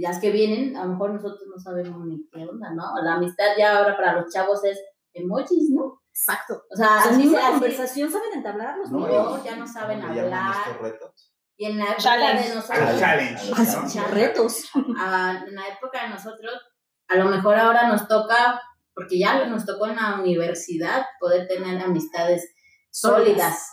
las 0.00 0.18
que 0.18 0.30
vienen, 0.32 0.76
a 0.76 0.84
lo 0.84 0.92
mejor 0.92 1.12
nosotros 1.12 1.42
no 1.48 1.58
sabemos 1.60 2.04
ni 2.06 2.26
qué 2.32 2.44
onda, 2.44 2.70
¿no? 2.72 2.82
La 3.02 3.14
amistad 3.14 3.44
ya 3.56 3.78
ahora 3.78 3.96
para 3.96 4.14
los 4.14 4.32
chavos 4.32 4.64
es 4.64 4.80
emojis, 5.12 5.70
¿no? 5.70 6.00
Exacto. 6.10 6.62
O 6.70 6.74
sea, 6.76 6.98
así 7.00 7.16
misma 7.22 7.50
conversación 7.50 8.10
saben 8.10 8.30
entablar 8.34 8.76
los 8.78 8.90
No, 8.90 9.06
niños. 9.06 9.38
No, 9.38 9.44
ya 9.44 9.54
no 9.56 9.66
saben 9.66 10.00
¿Cómo 10.00 10.12
le 10.14 10.22
llaman 10.22 10.44
hablar. 10.52 10.80
retos? 10.82 11.32
Y 11.56 11.64
en 11.66 11.78
la 11.78 11.84
época 11.84 11.98
Challenge. 12.02 12.48
de 12.48 12.54
nosotros... 12.54 12.90
los 12.90 13.00
challenge. 13.00 13.52
Ay, 13.56 13.66
¿no? 13.66 13.88
son 13.88 14.10
retos. 14.12 14.64
a- 14.98 15.44
en 15.46 15.54
la 15.54 15.68
época 15.68 16.02
de 16.04 16.08
nosotros, 16.08 16.54
a 17.08 17.16
lo 17.16 17.24
mejor 17.26 17.54
ahora 17.56 17.88
nos 17.88 18.08
toca, 18.08 18.60
porque 18.94 19.18
ya 19.18 19.44
nos 19.46 19.64
tocó 19.66 19.86
en 19.86 19.96
la 19.96 20.16
universidad 20.20 21.04
poder 21.20 21.46
tener 21.46 21.80
amistades 21.82 22.54
sólidas, 22.90 23.70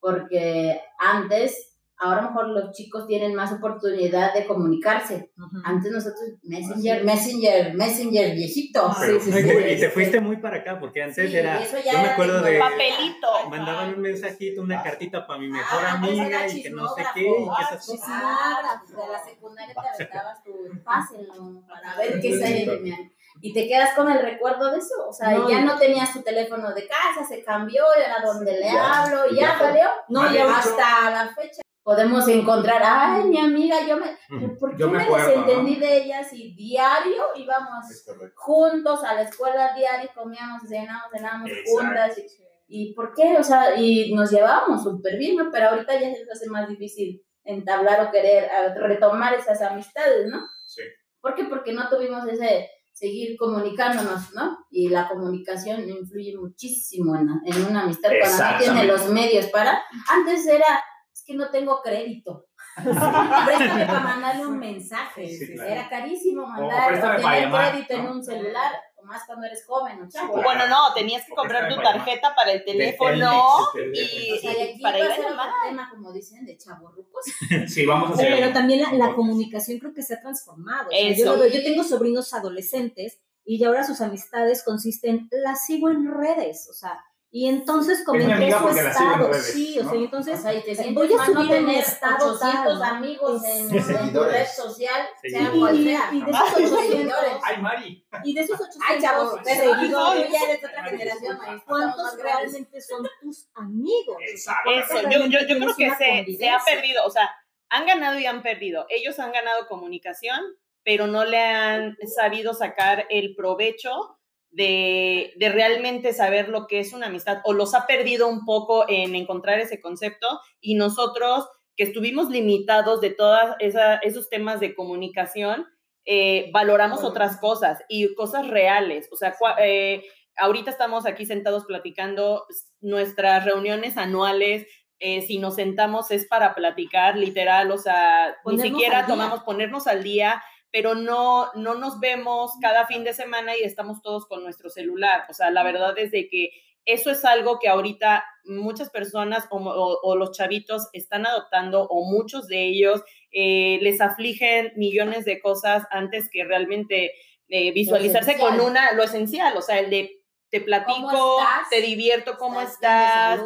porque 0.00 0.80
antes, 0.98 1.65
ahora 1.98 2.18
a 2.18 2.22
lo 2.22 2.28
mejor 2.28 2.48
los 2.48 2.72
chicos 2.72 3.06
tienen 3.06 3.34
más 3.34 3.52
oportunidad 3.52 4.34
de 4.34 4.46
comunicarse. 4.46 5.30
Antes 5.64 5.90
nosotros, 5.92 6.22
Messenger, 6.42 7.04
Messenger, 7.04 7.74
Messenger 7.74 8.34
viejito. 8.34 8.94
Pero- 9.00 9.20
sí, 9.20 9.30
no, 9.30 9.38
y, 9.38 9.42
sí, 9.42 9.48
te, 9.48 9.62
sí. 9.68 9.74
y 9.74 9.80
te 9.80 9.90
fuiste 9.90 10.20
muy 10.20 10.36
para 10.38 10.58
acá, 10.58 10.78
porque 10.78 11.02
antes 11.02 11.30
Sí, 11.30 11.36
era. 11.36 11.60
ya 11.60 11.92
Yo 11.92 11.98
me 11.98 12.08
acuerdo 12.08 12.42
de. 12.42 12.58
Papelito. 12.58 13.48
Mandaban 13.50 13.94
un 13.94 14.00
mensajito, 14.00 14.62
una 14.62 14.82
cartita 14.82 15.26
para 15.26 15.40
mi 15.40 15.48
mejor 15.48 15.80
Ah, 15.84 15.92
antes 15.94 16.10
amiga 16.18 16.46
y 16.48 16.62
que 16.62 16.70
no 16.70 16.88
sé 16.94 17.02
qué, 17.14 17.20
y 17.22 17.24
que 17.24 17.62
esas 17.62 17.86
cosas. 17.86 18.00
Ah, 18.08 18.82
pues 18.84 18.96
de 19.06 19.12
la 19.12 19.24
secundaria 19.24 19.74
te 19.74 20.02
aventabas 20.04 20.42
tu 20.44 20.52
pásenlo 20.84 21.62
para 21.66 21.96
ver 21.96 22.20
qué 22.20 22.38
sale 22.38 23.10
y 23.42 23.52
te 23.52 23.68
quedas 23.68 23.90
con 23.94 24.10
el 24.10 24.22
recuerdo 24.22 24.70
de 24.72 24.78
eso, 24.78 24.94
o 25.08 25.12
sea, 25.12 25.30
No, 25.32 25.48
ya 25.50 25.60
y- 25.60 25.64
no 25.64 25.76
tenías 25.78 26.10
tu 26.10 26.22
teléfono 26.22 26.72
de 26.72 26.86
casa, 26.88 27.22
se 27.28 27.44
cambió, 27.44 27.82
era 27.94 28.24
donde 28.24 28.50
le 28.52 28.62
Ya, 28.64 29.02
hablo, 29.02 29.26
y 29.30 29.34
y 29.34 29.40
ya 29.40 29.52
ya 29.52 29.58
salió. 29.58 29.84
No, 30.08 30.22
y 30.32 30.38
ahorita- 30.38 30.58
hasta 30.58 31.10
la 31.10 31.34
fecha 31.34 31.60
podemos 31.86 32.26
encontrar, 32.26 32.82
ay, 32.84 33.28
mi 33.28 33.38
amiga, 33.38 33.76
yo 33.86 33.96
me. 33.96 34.18
¿por 34.58 34.72
qué 34.72 34.76
Yo 34.76 34.90
me 34.90 34.98
me, 34.98 35.04
acuerdo, 35.04 35.28
desentendí 35.28 35.76
de 35.76 35.98
ella 35.98 36.24
si 36.24 36.52
diario 36.56 37.22
íbamos 37.36 38.04
juntos 38.34 39.04
a 39.04 39.14
la 39.14 39.22
escuela 39.22 39.72
diario, 39.72 40.10
comíamos, 40.12 40.62
cenábamos, 40.68 41.12
cenábamos 41.12 41.48
Exacto. 41.48 41.70
juntas. 41.70 42.18
Y, 42.18 42.90
¿Y 42.90 42.94
por 42.94 43.14
qué? 43.14 43.36
O 43.38 43.42
sea, 43.44 43.80
y 43.80 44.12
nos 44.12 44.32
llevábamos 44.32 44.82
súper 44.82 45.16
bien, 45.16 45.36
¿no? 45.36 45.48
Pero 45.52 45.68
ahorita 45.68 45.94
ya 45.94 46.12
se 46.12 46.26
hace 46.28 46.50
más 46.50 46.68
difícil 46.68 47.22
entablar 47.44 48.04
o 48.04 48.10
querer 48.10 48.50
retomar 48.74 49.34
esas 49.34 49.62
amistades, 49.62 50.26
¿no? 50.26 50.40
Sí. 50.66 50.82
¿Por 51.20 51.36
qué? 51.36 51.44
Porque 51.44 51.72
no 51.72 51.88
tuvimos 51.88 52.26
ese 52.26 52.68
seguir 52.92 53.36
comunicándonos, 53.36 54.34
¿no? 54.34 54.58
Y 54.70 54.88
la 54.88 55.08
comunicación 55.08 55.88
influye 55.88 56.36
muchísimo 56.36 57.14
en, 57.14 57.28
en 57.44 57.64
una 57.66 57.82
amistad 57.82 58.10
cuando 58.20 58.44
no 58.44 58.58
tiene 58.58 58.84
los 58.86 59.08
medios 59.08 59.46
para. 59.46 59.80
Antes 60.10 60.48
era, 60.48 60.82
que 61.26 61.34
no 61.34 61.50
tengo 61.50 61.82
crédito. 61.82 62.46
Préstame 62.76 63.86
para 63.86 64.00
mandarle 64.00 64.46
un 64.46 64.58
mensaje. 64.58 65.28
Sí, 65.28 65.54
claro. 65.54 65.70
Era 65.70 65.88
carísimo 65.88 66.46
mandar 66.46 66.88
préstame 66.88 67.18
o 67.18 67.22
para 67.22 67.34
tener 67.34 67.48
llamar, 67.48 67.70
crédito 67.72 67.94
en 67.94 68.04
¿no? 68.04 68.12
un 68.12 68.24
celular, 68.24 68.72
o 68.96 69.04
más 69.04 69.24
cuando 69.26 69.46
eres 69.46 69.66
joven 69.66 70.02
o 70.02 70.08
chavo. 70.08 70.34
claro. 70.34 70.48
Bueno, 70.48 70.68
no, 70.68 70.94
tenías 70.94 71.24
que 71.26 71.34
comprar 71.34 71.68
tu 71.68 71.76
de 71.76 71.82
tarjeta 71.82 72.34
para 72.34 72.52
el 72.52 72.64
teléfono 72.64 73.30
Telmex, 73.74 74.12
y, 74.12 74.32
O 74.32 74.36
sea, 74.38 74.52
y 74.52 74.70
aquí 74.70 74.80
para 74.80 74.98
ir 74.98 75.04
a 75.10 75.18
llamar. 75.18 75.50
tema, 75.66 75.90
como 75.90 76.12
dicen, 76.12 76.44
de 76.46 76.56
chavorrucos. 76.56 77.24
Sí, 77.66 77.84
vamos 77.84 78.10
a 78.10 78.14
hacer. 78.14 78.34
Pero 78.34 78.52
también 78.52 78.82
la, 78.82 78.90
un 78.90 78.98
la 78.98 79.14
comunicación 79.14 79.78
creo 79.78 79.92
que 79.92 80.02
se 80.02 80.14
ha 80.14 80.20
transformado. 80.20 80.88
O 80.88 80.90
sea, 80.90 81.00
Eso. 81.00 81.36
yo, 81.36 81.46
yo 81.46 81.62
tengo 81.62 81.82
sobrinos 81.82 82.32
adolescentes 82.32 83.20
y 83.44 83.58
ya 83.58 83.68
ahora 83.68 83.84
sus 83.84 84.00
amistades 84.00 84.64
consisten, 84.64 85.28
las 85.30 85.64
sigo 85.64 85.88
en 85.88 86.12
redes, 86.12 86.68
o 86.68 86.74
sea, 86.74 87.00
y 87.38 87.48
entonces 87.48 88.02
comenté 88.02 88.50
su 88.50 88.68
estado, 88.68 89.28
redes, 89.28 89.52
sí, 89.52 89.78
o 89.78 89.82
¿no? 89.84 89.90
sea, 89.90 89.98
y 90.00 90.04
entonces 90.04 90.38
O 90.38 90.42
sea, 90.42 90.54
y 90.54 90.62
te 90.62 90.92
voy 90.92 91.12
a 91.12 91.26
subir 91.26 91.52
en 91.52 91.66
mi 91.66 91.72
tener 91.72 91.84
estado 91.84 92.32
800 92.32 92.40
tal, 92.40 92.78
¿no? 92.78 92.84
amigos 92.84 93.44
en, 93.44 93.76
en 93.76 94.12
tu 94.14 94.24
red 94.24 94.46
social, 94.46 95.02
Sí. 95.22 95.30
sea 95.30 95.50
Y- 95.52 95.58
cual 95.60 95.84
sea. 95.84 96.10
y 96.12 96.20
de 96.22 96.30
esos 96.30 96.50
800, 96.52 96.86
seguidores. 96.86 97.32
Ay, 97.42 97.60
Mari. 97.60 98.06
y 98.24 98.34
de 98.34 98.40
esos 98.40 98.58
800 98.58 98.88
Ay, 98.88 99.00
chavos, 99.02 99.40
seguidores, 99.44 100.30
ya 100.32 100.40
eres 100.44 100.60
de 100.62 100.66
otra 100.66 100.84
generación, 100.84 101.32
estamos 101.36 101.62
¿cuántos 101.66 102.16
realmente 102.22 102.80
son 102.80 103.06
tus 103.20 103.48
amigos? 103.54 104.16
Exacto. 104.26 104.62
¿cuántos 104.64 104.90
Eso, 104.96 105.10
yo, 105.10 105.26
yo, 105.26 105.40
yo 105.46 105.58
creo 105.58 105.76
que 105.76 105.90
se, 105.90 106.36
se 106.38 106.48
ha 106.48 106.58
perdido, 106.64 107.04
o 107.04 107.10
sea, 107.10 107.30
han 107.68 107.84
ganado 107.86 108.18
y 108.18 108.24
han 108.24 108.42
perdido. 108.42 108.86
Ellos 108.88 109.18
han 109.18 109.32
ganado 109.32 109.66
comunicación, 109.66 110.40
pero 110.84 111.06
no 111.06 111.24
le 111.26 111.40
han 111.42 111.96
sabido 112.14 112.54
sacar 112.54 113.06
el 113.10 113.34
provecho 113.34 114.15
de, 114.56 115.34
de 115.36 115.48
realmente 115.50 116.14
saber 116.14 116.48
lo 116.48 116.66
que 116.66 116.80
es 116.80 116.94
una 116.94 117.08
amistad 117.08 117.40
o 117.44 117.52
los 117.52 117.74
ha 117.74 117.86
perdido 117.86 118.26
un 118.26 118.46
poco 118.46 118.86
en 118.88 119.14
encontrar 119.14 119.60
ese 119.60 119.80
concepto 119.80 120.40
y 120.60 120.76
nosotros 120.76 121.46
que 121.76 121.84
estuvimos 121.84 122.30
limitados 122.30 123.02
de 123.02 123.10
todos 123.10 123.38
esos 123.60 124.30
temas 124.30 124.60
de 124.60 124.74
comunicación, 124.74 125.66
eh, 126.06 126.48
valoramos 126.52 127.04
otras 127.04 127.36
cosas 127.38 127.82
y 127.88 128.14
cosas 128.14 128.48
reales. 128.48 129.08
O 129.12 129.16
sea, 129.16 129.34
eh, 129.58 130.02
ahorita 130.36 130.70
estamos 130.70 131.04
aquí 131.04 131.26
sentados 131.26 131.66
platicando 131.66 132.46
nuestras 132.80 133.44
reuniones 133.44 133.96
anuales. 133.98 134.66
eh, 134.98 135.20
si 135.20 135.38
nos 135.38 135.56
sentamos 135.56 136.10
es 136.10 136.26
para 136.26 136.54
platicar, 136.54 137.18
literal, 137.18 137.70
o 137.70 137.76
sea, 137.76 138.34
Ponernos 138.42 138.64
ni 138.64 138.70
siquiera 138.70 139.06
tomamos 139.06 139.42
ponernos 139.42 139.86
al 139.86 140.02
día, 140.02 140.42
pero 140.76 140.94
no, 140.94 141.50
no 141.54 141.74
nos 141.74 142.00
vemos 142.00 142.52
cada 142.60 142.86
fin 142.86 143.02
de 143.02 143.14
semana 143.14 143.56
y 143.56 143.62
estamos 143.62 144.02
todos 144.02 144.26
con 144.26 144.42
nuestro 144.42 144.68
celular. 144.68 145.22
O 145.30 145.32
sea, 145.32 145.50
la 145.50 145.62
verdad 145.62 145.98
es 145.98 146.10
de 146.10 146.28
que 146.28 146.50
eso 146.84 147.10
es 147.10 147.24
algo 147.24 147.58
que 147.58 147.68
ahorita 147.68 148.22
muchas 148.44 148.90
personas 148.90 149.46
o, 149.50 149.56
o- 149.56 149.98
o 150.02 150.16
los 150.16 150.32
chavitos 150.36 150.88
están 150.92 151.24
adoptando 151.26 151.86
o 151.88 152.04
muchos 152.04 152.46
de 152.46 152.62
ellos 152.64 153.02
eh, 153.32 153.78
les 153.80 154.02
afligen 154.02 154.72
millones 154.76 155.24
de 155.24 155.40
cosas 155.40 155.84
antes 155.90 156.28
que 156.30 156.44
realmente 156.44 157.12
eh, 157.48 157.72
visualizarse 157.72 158.36
con 158.38 158.60
una, 158.60 158.92
lo 158.92 159.02
esencial, 159.02 159.56
o 159.56 159.62
sea, 159.62 159.78
el 159.78 159.88
de 159.88 160.15
te 160.50 160.60
platico, 160.60 161.38
te 161.70 161.80
divierto, 161.80 162.36
cómo 162.38 162.60
¿Estás 162.60 163.40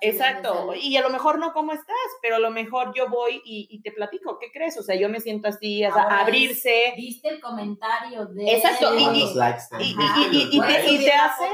Exacto, 0.00 0.72
y 0.74 0.96
a 0.96 1.02
lo 1.02 1.10
mejor 1.10 1.38
no 1.38 1.52
cómo 1.52 1.72
estás, 1.72 1.96
pero 2.22 2.36
a 2.36 2.38
lo 2.38 2.50
mejor 2.50 2.92
yo 2.94 3.08
voy 3.08 3.40
y, 3.44 3.68
y 3.70 3.80
te 3.82 3.92
platico, 3.92 4.38
¿qué 4.38 4.50
crees? 4.52 4.78
O 4.78 4.82
sea, 4.82 4.96
yo 4.96 5.08
me 5.08 5.20
siento 5.20 5.48
así, 5.48 5.84
o 5.84 5.92
sea, 5.92 6.02
abrirse, 6.04 6.94
¿Viste 6.96 7.28
el 7.28 7.40
comentario 7.40 8.26
de 8.26 8.52
Exacto, 8.56 8.94
y- 8.94 9.02
¿Cuántos 9.04 9.34
likes 9.36 9.62
y- 9.80 10.56
y- 10.56 10.60
te- 10.60 10.98
te 11.04 11.12
hace- 11.12 11.50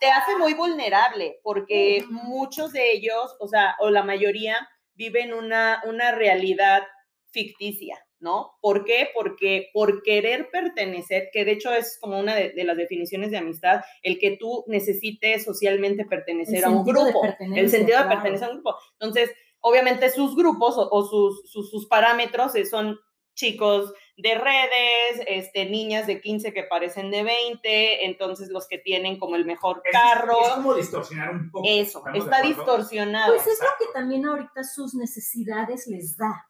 te 0.00 0.10
hace 0.10 0.36
muy 0.36 0.54
vulnerable, 0.54 1.38
porque 1.42 2.04
muchos 2.10 2.72
de 2.72 2.92
ellos, 2.92 3.36
o 3.38 3.46
sea, 3.48 3.76
o 3.78 3.90
la 3.90 4.02
mayoría, 4.02 4.68
viven 4.94 5.32
una, 5.32 5.80
una 5.86 6.10
realidad 6.12 6.82
ficticia, 7.30 8.04
¿no? 8.20 8.52
¿Por 8.60 8.84
qué? 8.84 9.08
Porque 9.14 9.70
por 9.72 10.02
querer 10.02 10.50
pertenecer, 10.50 11.30
que 11.32 11.44
de 11.44 11.52
hecho 11.52 11.72
es 11.72 11.98
como 12.00 12.18
una 12.18 12.34
de, 12.34 12.50
de 12.50 12.64
las 12.64 12.76
definiciones 12.76 13.30
de 13.30 13.38
amistad, 13.38 13.80
el 14.02 14.18
que 14.18 14.36
tú 14.36 14.64
necesites 14.68 15.44
socialmente 15.44 16.04
pertenecer 16.04 16.58
El 16.58 16.64
a 16.64 16.68
un 16.70 16.84
grupo, 16.84 17.22
el 17.54 17.70
sentido 17.70 17.98
de 18.02 18.08
pertenecer 18.08 18.48
a 18.48 18.50
un 18.50 18.56
grupo. 18.56 18.76
Entonces, 18.92 19.30
obviamente 19.60 20.10
sus 20.10 20.36
grupos 20.36 20.76
o, 20.76 20.88
o 20.90 21.04
sus, 21.04 21.50
sus, 21.50 21.70
sus 21.70 21.86
parámetros 21.86 22.54
eh, 22.54 22.64
son 22.64 22.98
chicos 23.34 23.92
de 24.18 24.34
redes, 24.34 25.24
este, 25.26 25.64
niñas 25.64 26.06
de 26.06 26.20
15 26.20 26.52
que 26.52 26.64
parecen 26.64 27.10
de 27.10 27.22
20, 27.22 28.04
entonces 28.04 28.50
los 28.50 28.68
que 28.68 28.76
tienen 28.76 29.18
como 29.18 29.36
el 29.36 29.46
mejor 29.46 29.80
Es- 29.84 29.92
carro. 29.92 30.38
Es, 30.42 30.48
como 30.50 30.74
distorsionar 30.74 31.30
un 31.30 31.50
poco. 31.50 31.66
Eso, 31.66 31.98
¿estamos 32.00 32.12
de 32.12 32.18
está 32.18 32.42
distorsionado. 32.42 33.34
Pues 33.34 33.46
es 33.46 33.58
lo 33.60 33.68
que 33.78 33.92
también 33.94 34.26
ahorita 34.26 34.62
sus 34.64 34.94
necesidades 34.94 35.86
les 35.86 36.18
da, 36.18 36.49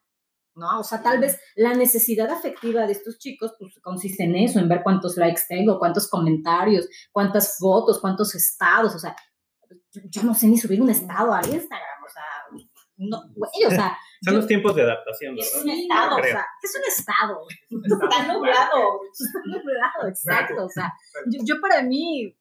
¿no? 0.54 0.80
O 0.80 0.84
sea, 0.84 1.02
tal 1.02 1.20
vez 1.20 1.40
la 1.56 1.74
necesidad 1.74 2.30
afectiva 2.30 2.86
de 2.86 2.92
estos 2.92 3.18
chicos 3.18 3.54
pues 3.58 3.78
consiste 3.82 4.24
en 4.24 4.36
eso, 4.36 4.58
en 4.58 4.68
ver 4.68 4.82
cuántos 4.82 5.16
likes 5.16 5.42
tengo, 5.48 5.78
cuántos 5.78 6.08
comentarios, 6.08 6.88
cuántas 7.12 7.56
fotos, 7.58 8.00
cuántos 8.00 8.34
estados, 8.34 8.94
o 8.94 8.98
sea, 8.98 9.14
yo, 9.92 10.02
yo 10.10 10.22
no 10.22 10.34
sé 10.34 10.48
ni 10.48 10.58
subir 10.58 10.82
un 10.82 10.90
estado 10.90 11.32
a 11.32 11.38
Instagram, 11.38 12.04
o 12.04 12.08
sea, 12.08 12.66
no, 12.96 13.22
güey, 13.34 13.64
o 13.66 13.70
sea, 13.70 13.96
Son 14.22 14.36
los 14.36 14.46
tiempos 14.46 14.76
de 14.76 14.82
adaptación, 14.82 15.38
es 15.38 15.62
un 15.62 15.70
estado, 15.70 16.16
o 16.16 16.20
Creo. 16.20 16.32
sea, 16.32 16.46
es 16.62 16.74
un 16.76 16.82
estado, 16.86 17.40
Está 17.70 18.32
nublado, 18.34 19.00
está 19.12 19.40
nublado, 19.46 20.08
exacto, 20.08 20.64
o 20.66 20.68
sea, 20.68 20.92
yo, 21.26 21.40
yo 21.42 21.60
para 21.60 21.82
mí, 21.82 22.36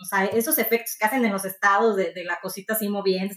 o 0.00 0.04
sea, 0.04 0.24
esos 0.24 0.58
efectos 0.58 0.96
que 0.98 1.04
hacen 1.04 1.24
en 1.24 1.32
los 1.32 1.44
estados 1.44 1.94
de, 1.94 2.12
de 2.12 2.24
la 2.24 2.40
cosita 2.40 2.72
así 2.72 2.88
moviendo, 2.88 3.34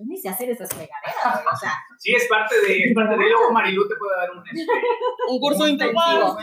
yo 0.00 0.06
ni 0.06 0.16
sé 0.16 0.30
hacer 0.30 0.48
esas 0.50 0.68
fregaderas, 0.70 1.44
o 1.52 1.56
sea, 1.56 1.72
Sí, 1.98 2.14
es 2.14 2.26
parte 2.28 2.54
de, 2.66 2.84
es 2.84 2.94
parte 2.94 3.16
de 3.16 3.28
luego 3.28 3.52
Marilu 3.52 3.86
te 3.86 3.96
puede 3.96 4.16
dar 4.16 4.30
un, 4.30 4.42
este, 4.48 4.66
Un 5.28 5.38
curso 5.38 5.68
intensivo. 5.68 6.38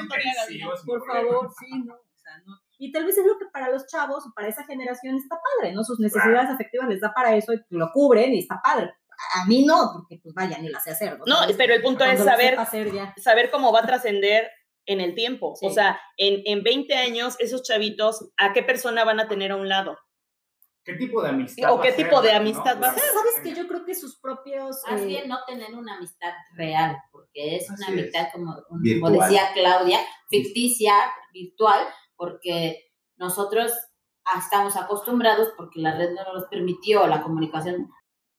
por 0.85 1.05
favor, 1.07 1.49
sí, 1.59 1.83
no, 1.83 1.95
o 1.95 2.19
sea, 2.19 2.37
no. 2.45 2.53
Y 2.77 2.91
tal 2.91 3.05
vez 3.05 3.17
es 3.17 3.25
lo 3.25 3.39
que 3.39 3.45
para 3.51 3.71
los 3.71 3.87
chavos 3.87 4.23
o 4.27 4.33
para 4.35 4.47
esa 4.47 4.63
generación 4.65 5.15
está 5.15 5.39
padre, 5.41 5.73
¿no? 5.73 5.83
Sus 5.83 5.99
necesidades 5.99 6.51
afectivas 6.51 6.87
les 6.87 7.01
da 7.01 7.11
para 7.11 7.35
eso 7.35 7.53
y 7.53 7.59
lo 7.69 7.91
cubren 7.91 8.35
y 8.35 8.39
está 8.39 8.61
padre. 8.63 8.93
A 9.33 9.47
mí 9.47 9.65
no, 9.65 9.93
porque 9.93 10.19
pues 10.21 10.35
vaya, 10.35 10.59
ni 10.59 10.69
la 10.69 10.79
sé 10.79 10.91
hacer. 10.91 11.17
No, 11.25 11.37
¿Sabes? 11.37 11.55
pero 11.57 11.73
el 11.73 11.81
punto 11.81 12.03
es 12.03 12.21
Cuando 12.21 12.23
saber, 12.23 12.57
saber 13.17 13.49
cómo 13.49 13.73
va 13.73 13.79
a 13.79 13.87
trascender 13.87 14.51
en 14.85 15.01
el 15.01 15.15
tiempo. 15.15 15.55
O 15.59 15.69
sea, 15.71 15.99
en, 16.17 16.43
en 16.45 16.61
20 16.61 16.93
años, 16.93 17.35
esos 17.39 17.63
chavitos, 17.63 18.29
¿a 18.37 18.53
qué 18.53 18.61
persona 18.61 19.03
van 19.03 19.19
a 19.19 19.27
tener 19.27 19.51
a 19.51 19.55
un 19.55 19.67
lado? 19.67 19.97
¿Qué 20.87 20.93
tipo 20.93 21.21
de 21.21 21.29
amistad? 21.29 21.73
¿O 21.73 21.75
va 21.75 21.83
qué 21.83 21.89
a 21.89 21.91
ser, 21.91 22.05
tipo 22.05 22.21
de 22.21 22.31
no? 22.31 22.37
amistad 22.37 22.81
va 22.81 22.87
a 22.87 22.93
ser? 22.93 23.03
¿Sabes 23.03 23.41
que 23.43 23.53
yo 23.53 23.67
creo 23.67 23.83
que 23.83 23.93
sus 23.93 24.17
propios... 24.21 24.77
Más 24.89 25.01
eh, 25.01 25.05
bien 25.05 25.27
no 25.27 25.39
tener 25.45 25.75
una 25.75 25.97
amistad 25.97 26.31
real, 26.55 26.95
porque 27.11 27.57
es 27.57 27.69
una 27.69 27.73
Así 27.73 27.83
es. 27.83 27.89
amistad, 27.89 28.27
como, 28.31 28.55
como 28.69 29.11
decía 29.11 29.49
Claudia, 29.53 29.99
ficticia, 30.29 30.93
virtual, 31.33 31.85
porque 32.15 32.85
nosotros 33.17 33.73
ah, 34.23 34.39
estamos 34.39 34.77
acostumbrados, 34.77 35.49
porque 35.57 35.81
la 35.81 35.97
red 35.97 36.11
no 36.11 36.33
nos 36.33 36.45
permitió, 36.45 37.05
la 37.05 37.21
comunicación 37.21 37.89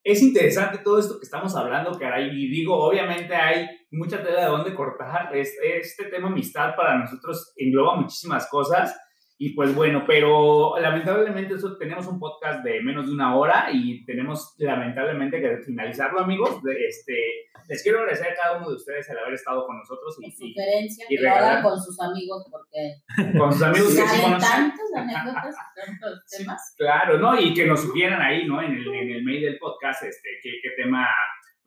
Es 0.03 0.23
interesante 0.23 0.79
todo 0.79 1.01
esto 1.01 1.19
que 1.19 1.27
estamos 1.27 1.55
hablando, 1.55 1.99
caray, 1.99 2.31
y 2.31 2.49
digo, 2.49 2.83
obviamente 2.83 3.35
hay 3.37 3.69
mucha 3.91 4.23
tela 4.25 4.45
de 4.45 4.49
dónde 4.49 4.75
cortar. 4.75 5.37
Este, 5.37 5.81
este 5.81 6.07
tema 6.07 6.29
amistad 6.29 6.75
para 6.75 6.97
nosotros 6.97 7.53
engloba 7.59 7.97
muchísimas 7.97 8.49
cosas. 8.49 8.99
Y 9.41 9.51
pues 9.51 9.73
bueno, 9.73 10.03
pero 10.05 10.77
lamentablemente 10.81 11.55
eso, 11.55 11.77
tenemos 11.77 12.09
un 12.09 12.19
podcast 12.19 12.65
de 12.65 12.81
menos 12.81 13.07
de 13.07 13.13
una 13.13 13.37
hora 13.37 13.69
y 13.73 14.05
tenemos 14.05 14.57
lamentablemente 14.59 15.41
que 15.41 15.59
finalizarlo, 15.59 16.21
amigos. 16.21 16.61
Este, 16.89 17.15
les 17.69 17.81
quiero 17.85 18.01
agradecer 18.01 18.33
a 18.33 18.35
cada 18.35 18.59
uno 18.59 18.71
de 18.71 18.75
ustedes 18.75 19.09
el 19.11 19.19
haber 19.19 19.35
estado 19.35 19.65
con 19.65 19.79
nosotros 19.79 20.17
y, 20.21 20.33
sugerencia 20.33 21.07
y 21.09 21.17
que 21.17 21.29
hagan 21.29 21.63
con 21.63 21.81
sus 21.81 22.01
amigos, 22.01 22.47
porque 22.51 23.39
con 23.39 23.53
sus 23.53 23.63
amigos 23.63 23.95
que 23.95 24.03
sí 24.03 24.09
saben 24.09 24.23
conocen. 24.23 24.51
tantas 24.51 24.93
anécdotas, 24.97 25.55
tantos 25.87 26.27
temas. 26.37 26.75
Claro, 26.77 27.19
¿no? 27.19 27.41
Y 27.41 27.55
que 27.55 27.65
nos 27.65 27.81
sugieran 27.81 28.21
ahí, 28.21 28.45
¿no? 28.45 28.61
En 28.61 28.73
el, 28.73 28.89
en 28.93 29.11
el 29.11 29.23
mail 29.23 29.43
del 29.43 29.59
podcast, 29.59 30.03
este, 30.03 30.31
qué, 30.43 30.51
qué 30.61 30.71
tema 30.71 31.07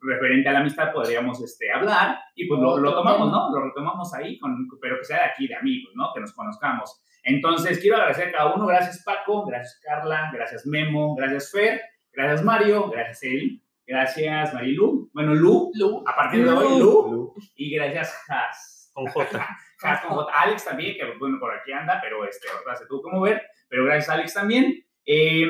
referente 0.02 0.48
a 0.48 0.52
la 0.52 0.58
amistad 0.60 0.92
podríamos 0.92 1.42
este, 1.42 1.70
hablar 1.70 2.18
y 2.34 2.46
pues 2.46 2.60
lo, 2.60 2.78
lo 2.78 2.94
tomamos. 2.94 3.30
¿no? 3.30 3.50
Lo 3.50 3.64
retomamos 3.64 4.12
ahí, 4.14 4.38
con, 4.38 4.68
pero 4.80 4.98
que 4.98 5.04
sea 5.04 5.18
de 5.18 5.24
aquí, 5.24 5.46
de 5.46 5.56
amigos, 5.56 5.92
¿no? 5.94 6.12
Que 6.14 6.20
nos 6.20 6.32
conozcamos. 6.32 7.02
Entonces, 7.24 7.78
quiero 7.78 7.96
agradecer 7.96 8.28
a 8.28 8.32
cada 8.32 8.54
uno. 8.54 8.66
Gracias, 8.66 9.02
Paco. 9.04 9.46
Gracias, 9.46 9.80
Carla. 9.82 10.30
Gracias, 10.32 10.66
Memo. 10.66 11.14
Gracias, 11.14 11.50
Fer. 11.52 11.80
Gracias, 12.12 12.42
Mario. 12.42 12.90
Gracias, 12.90 13.22
Eli. 13.22 13.62
Gracias, 13.86 14.52
Marilu. 14.54 15.10
Bueno, 15.12 15.34
Lu. 15.34 15.70
Lu. 15.74 16.02
A 16.06 16.16
partir 16.16 16.44
de 16.44 16.50
hoy, 16.50 16.78
Lu. 16.78 17.34
Y 17.54 17.74
gracias, 17.74 18.14
Has. 18.28 18.90
Con 18.92 19.06
J. 19.06 19.48
Has 19.82 20.00
con 20.00 20.16
J. 20.16 20.32
Alex 20.32 20.64
también, 20.64 20.96
que 20.96 21.18
bueno, 21.18 21.38
por 21.40 21.52
aquí 21.54 21.72
anda, 21.72 21.98
pero 22.00 22.24
este, 22.24 22.48
ahorita 22.48 22.76
se 22.76 22.86
tuvo 22.86 23.02
que 23.02 23.16
mover. 23.16 23.42
Pero 23.68 23.84
gracias, 23.84 24.10
Alex, 24.10 24.34
también. 24.34 24.84
Eh, 25.04 25.46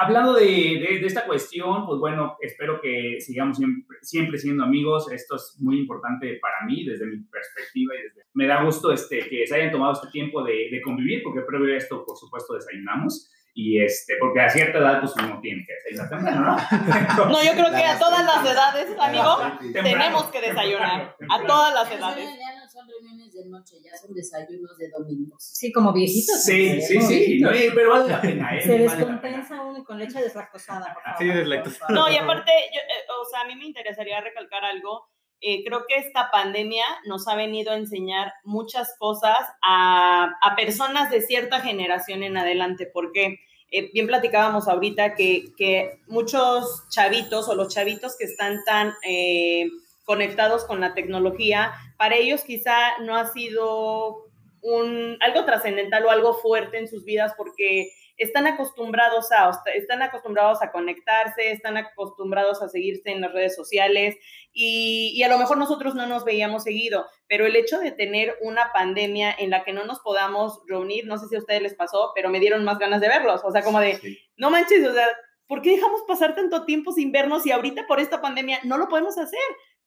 hablando 0.00 0.32
de, 0.34 0.44
de- 0.46 0.98
de 1.00 1.06
esta 1.06 1.26
cuestión, 1.26 1.84
pues 1.86 1.98
bueno, 2.00 2.36
espero 2.40 2.80
que 2.80 3.20
sigamos 3.20 3.56
siempre, 3.58 3.96
siempre 4.02 4.38
siendo 4.38 4.64
amigos. 4.64 5.10
Esto 5.12 5.36
es 5.36 5.56
muy 5.60 5.78
importante 5.78 6.38
para 6.40 6.64
mí 6.66 6.84
desde 6.84 7.06
mi 7.06 7.18
perspectiva 7.24 7.94
y 7.94 8.02
desde... 8.04 8.22
Me 8.34 8.46
da 8.46 8.62
gusto 8.64 8.92
este, 8.92 9.28
que 9.28 9.46
se 9.46 9.54
hayan 9.56 9.72
tomado 9.72 9.92
este 9.92 10.08
tiempo 10.10 10.42
de, 10.42 10.68
de 10.70 10.80
convivir, 10.82 11.22
porque 11.22 11.40
previo 11.42 11.74
a 11.74 11.76
esto, 11.76 12.04
por 12.04 12.16
supuesto, 12.16 12.54
desayunamos. 12.54 13.30
Y 13.60 13.82
este, 13.82 14.14
porque 14.20 14.40
a 14.40 14.48
cierta 14.48 14.78
edad, 14.78 15.00
pues 15.00 15.12
uno 15.16 15.40
tiene 15.40 15.66
que 15.66 15.74
desayunar 15.74 16.08
temprano, 16.08 16.46
¿no? 16.46 17.26
No, 17.28 17.42
yo 17.42 17.50
creo 17.54 17.70
que 17.72 17.84
a 17.84 17.98
todas 17.98 18.24
las 18.24 18.48
edades, 18.48 18.96
amigo, 18.96 19.36
tenemos 19.72 20.26
que 20.26 20.40
desayunar. 20.40 21.16
A 21.28 21.44
todas 21.44 21.74
las 21.74 21.90
edades. 21.90 22.24
ya 22.38 22.54
no 22.56 22.70
son 22.70 22.86
reuniones 22.86 23.32
de 23.32 23.48
noche, 23.48 23.78
ya 23.82 23.96
son 23.96 24.14
desayunos 24.14 24.78
de 24.78 24.88
domingos. 24.90 25.42
Sí, 25.42 25.72
como 25.72 25.92
viejitos. 25.92 26.40
Sí, 26.40 26.80
sí, 26.80 27.00
sí, 27.00 27.14
viejitos. 27.14 27.50
no, 27.50 27.74
pero 27.74 27.90
vale 27.90 28.08
la 28.08 28.20
pena, 28.20 28.56
¿eh? 28.56 28.60
Se 28.60 28.78
descompensa 28.78 29.60
uno 29.60 29.82
con 29.82 29.98
leche 29.98 30.22
deslactosada, 30.22 30.94
por 30.94 31.02
favor. 31.02 31.18
Sí, 31.18 31.26
deslactosada. 31.26 31.92
No, 31.92 32.08
y 32.08 32.16
aparte, 32.16 32.52
yo, 32.72 32.78
eh, 32.78 33.04
o 33.20 33.24
sea, 33.28 33.40
a 33.40 33.44
mí 33.44 33.56
me 33.56 33.64
interesaría 33.64 34.20
recalcar 34.20 34.64
algo. 34.64 35.08
Eh, 35.40 35.64
creo 35.64 35.84
que 35.88 35.96
esta 35.96 36.30
pandemia 36.30 36.84
nos 37.06 37.26
ha 37.26 37.34
venido 37.34 37.72
a 37.72 37.76
enseñar 37.76 38.32
muchas 38.44 38.94
cosas 39.00 39.36
a, 39.66 40.28
a 40.42 40.54
personas 40.54 41.10
de 41.10 41.22
cierta 41.22 41.58
generación 41.60 42.22
en 42.22 42.36
adelante, 42.36 42.88
porque 42.92 43.40
eh, 43.70 43.90
bien 43.92 44.06
platicábamos 44.06 44.66
ahorita 44.68 45.14
que, 45.14 45.52
que 45.56 46.00
muchos 46.06 46.88
chavitos 46.88 47.48
o 47.48 47.54
los 47.54 47.74
chavitos 47.74 48.16
que 48.16 48.24
están 48.24 48.64
tan 48.64 48.94
eh, 49.06 49.68
conectados 50.04 50.64
con 50.64 50.80
la 50.80 50.94
tecnología, 50.94 51.72
para 51.98 52.16
ellos 52.16 52.42
quizá 52.42 52.98
no 53.00 53.14
ha 53.14 53.30
sido 53.32 54.24
un, 54.62 55.18
algo 55.20 55.44
trascendental 55.44 56.04
o 56.06 56.10
algo 56.10 56.34
fuerte 56.34 56.78
en 56.78 56.88
sus 56.88 57.04
vidas 57.04 57.34
porque 57.36 57.92
están 58.18 58.46
acostumbrados 58.46 59.30
a, 59.32 59.50
están 59.74 60.02
acostumbrados 60.02 60.60
a 60.60 60.70
conectarse, 60.70 61.52
están 61.52 61.76
acostumbrados 61.76 62.60
a 62.62 62.68
seguirse 62.68 63.10
en 63.10 63.20
las 63.20 63.32
redes 63.32 63.54
sociales 63.56 64.16
y, 64.52 65.12
y, 65.14 65.22
a 65.22 65.28
lo 65.28 65.38
mejor 65.38 65.56
nosotros 65.56 65.94
no 65.94 66.06
nos 66.06 66.24
veíamos 66.24 66.64
seguido, 66.64 67.06
pero 67.28 67.46
el 67.46 67.56
hecho 67.56 67.78
de 67.78 67.92
tener 67.92 68.36
una 68.42 68.72
pandemia 68.72 69.34
en 69.38 69.50
la 69.50 69.64
que 69.64 69.72
no 69.72 69.84
nos 69.84 70.00
podamos 70.00 70.60
reunir, 70.66 71.06
no 71.06 71.16
sé 71.16 71.28
si 71.28 71.36
a 71.36 71.38
ustedes 71.38 71.62
les 71.62 71.74
pasó, 71.74 72.12
pero 72.14 72.28
me 72.28 72.40
dieron 72.40 72.64
más 72.64 72.78
ganas 72.78 73.00
de 73.00 73.08
verlos, 73.08 73.42
o 73.44 73.52
sea, 73.52 73.62
como 73.62 73.80
de, 73.80 73.96
sí. 73.96 74.18
no 74.36 74.50
manches, 74.50 74.86
o 74.86 74.92
sea, 74.92 75.06
¿por 75.46 75.62
qué 75.62 75.70
dejamos 75.70 76.02
pasar 76.06 76.34
tanto 76.34 76.64
tiempo 76.64 76.92
sin 76.92 77.12
vernos 77.12 77.46
y 77.46 77.52
ahorita 77.52 77.86
por 77.86 78.00
esta 78.00 78.20
pandemia 78.20 78.60
no 78.64 78.78
lo 78.78 78.88
podemos 78.88 79.16
hacer? 79.16 79.38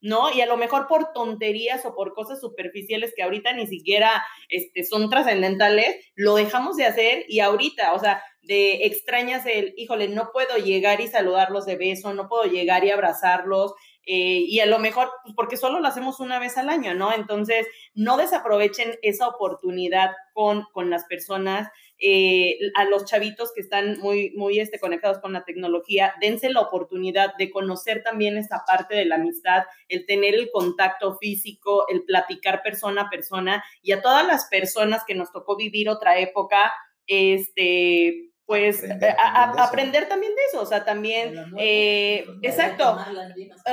¿No? 0.01 0.31
Y 0.31 0.41
a 0.41 0.45
lo 0.45 0.57
mejor 0.57 0.87
por 0.87 1.13
tonterías 1.13 1.85
o 1.85 1.95
por 1.95 2.13
cosas 2.13 2.41
superficiales 2.41 3.13
que 3.15 3.23
ahorita 3.23 3.53
ni 3.53 3.67
siquiera 3.67 4.23
este, 4.49 4.83
son 4.83 5.09
trascendentales, 5.09 5.95
lo 6.15 6.35
dejamos 6.35 6.75
de 6.75 6.85
hacer 6.85 7.25
y 7.27 7.39
ahorita, 7.39 7.93
o 7.93 7.99
sea, 7.99 8.23
de 8.41 8.85
extrañas 8.85 9.45
el, 9.45 9.73
híjole, 9.77 10.07
no 10.07 10.31
puedo 10.33 10.57
llegar 10.57 10.99
y 10.99 11.07
saludarlos 11.07 11.65
de 11.65 11.75
beso, 11.75 12.13
no 12.13 12.27
puedo 12.27 12.45
llegar 12.45 12.83
y 12.83 12.89
abrazarlos, 12.89 13.73
eh, 14.05 14.43
y 14.47 14.59
a 14.59 14.65
lo 14.65 14.79
mejor, 14.79 15.11
pues 15.23 15.35
porque 15.35 15.57
solo 15.57 15.79
lo 15.79 15.87
hacemos 15.87 16.19
una 16.19 16.39
vez 16.39 16.57
al 16.57 16.69
año, 16.69 16.95
¿no? 16.95 17.13
Entonces, 17.13 17.67
no 17.93 18.17
desaprovechen 18.17 18.97
esa 19.03 19.27
oportunidad 19.27 20.11
con, 20.33 20.63
con 20.73 20.89
las 20.89 21.05
personas, 21.05 21.69
eh, 22.01 22.57
a 22.75 22.85
los 22.85 23.05
chavitos 23.05 23.51
que 23.53 23.61
están 23.61 23.99
muy, 23.99 24.31
muy 24.31 24.59
este, 24.59 24.79
conectados 24.79 25.19
con 25.19 25.33
la 25.33 25.45
tecnología, 25.45 26.15
dense 26.19 26.49
la 26.49 26.61
oportunidad 26.61 27.35
de 27.37 27.51
conocer 27.51 28.01
también 28.01 28.37
esta 28.37 28.63
parte 28.65 28.95
de 28.95 29.05
la 29.05 29.15
amistad, 29.15 29.63
el 29.87 30.05
tener 30.07 30.33
el 30.33 30.49
contacto 30.51 31.17
físico, 31.17 31.85
el 31.89 32.03
platicar 32.03 32.63
persona 32.63 33.03
a 33.03 33.09
persona, 33.09 33.63
y 33.83 33.91
a 33.91 34.01
todas 34.01 34.25
las 34.25 34.45
personas 34.45 35.03
que 35.05 35.15
nos 35.15 35.31
tocó 35.31 35.55
vivir 35.55 35.89
otra 35.89 36.19
época, 36.19 36.73
este 37.05 38.30
pues 38.45 38.83
aprender, 38.83 39.15
a, 39.17 39.43
a, 39.43 39.63
aprender, 39.63 40.09
también 40.09 40.35
de 40.35 40.41
eso, 40.49 40.61
o 40.61 40.65
sea, 40.65 40.83
también, 40.83 41.53
eh, 41.57 42.25
exacto, 42.41 42.97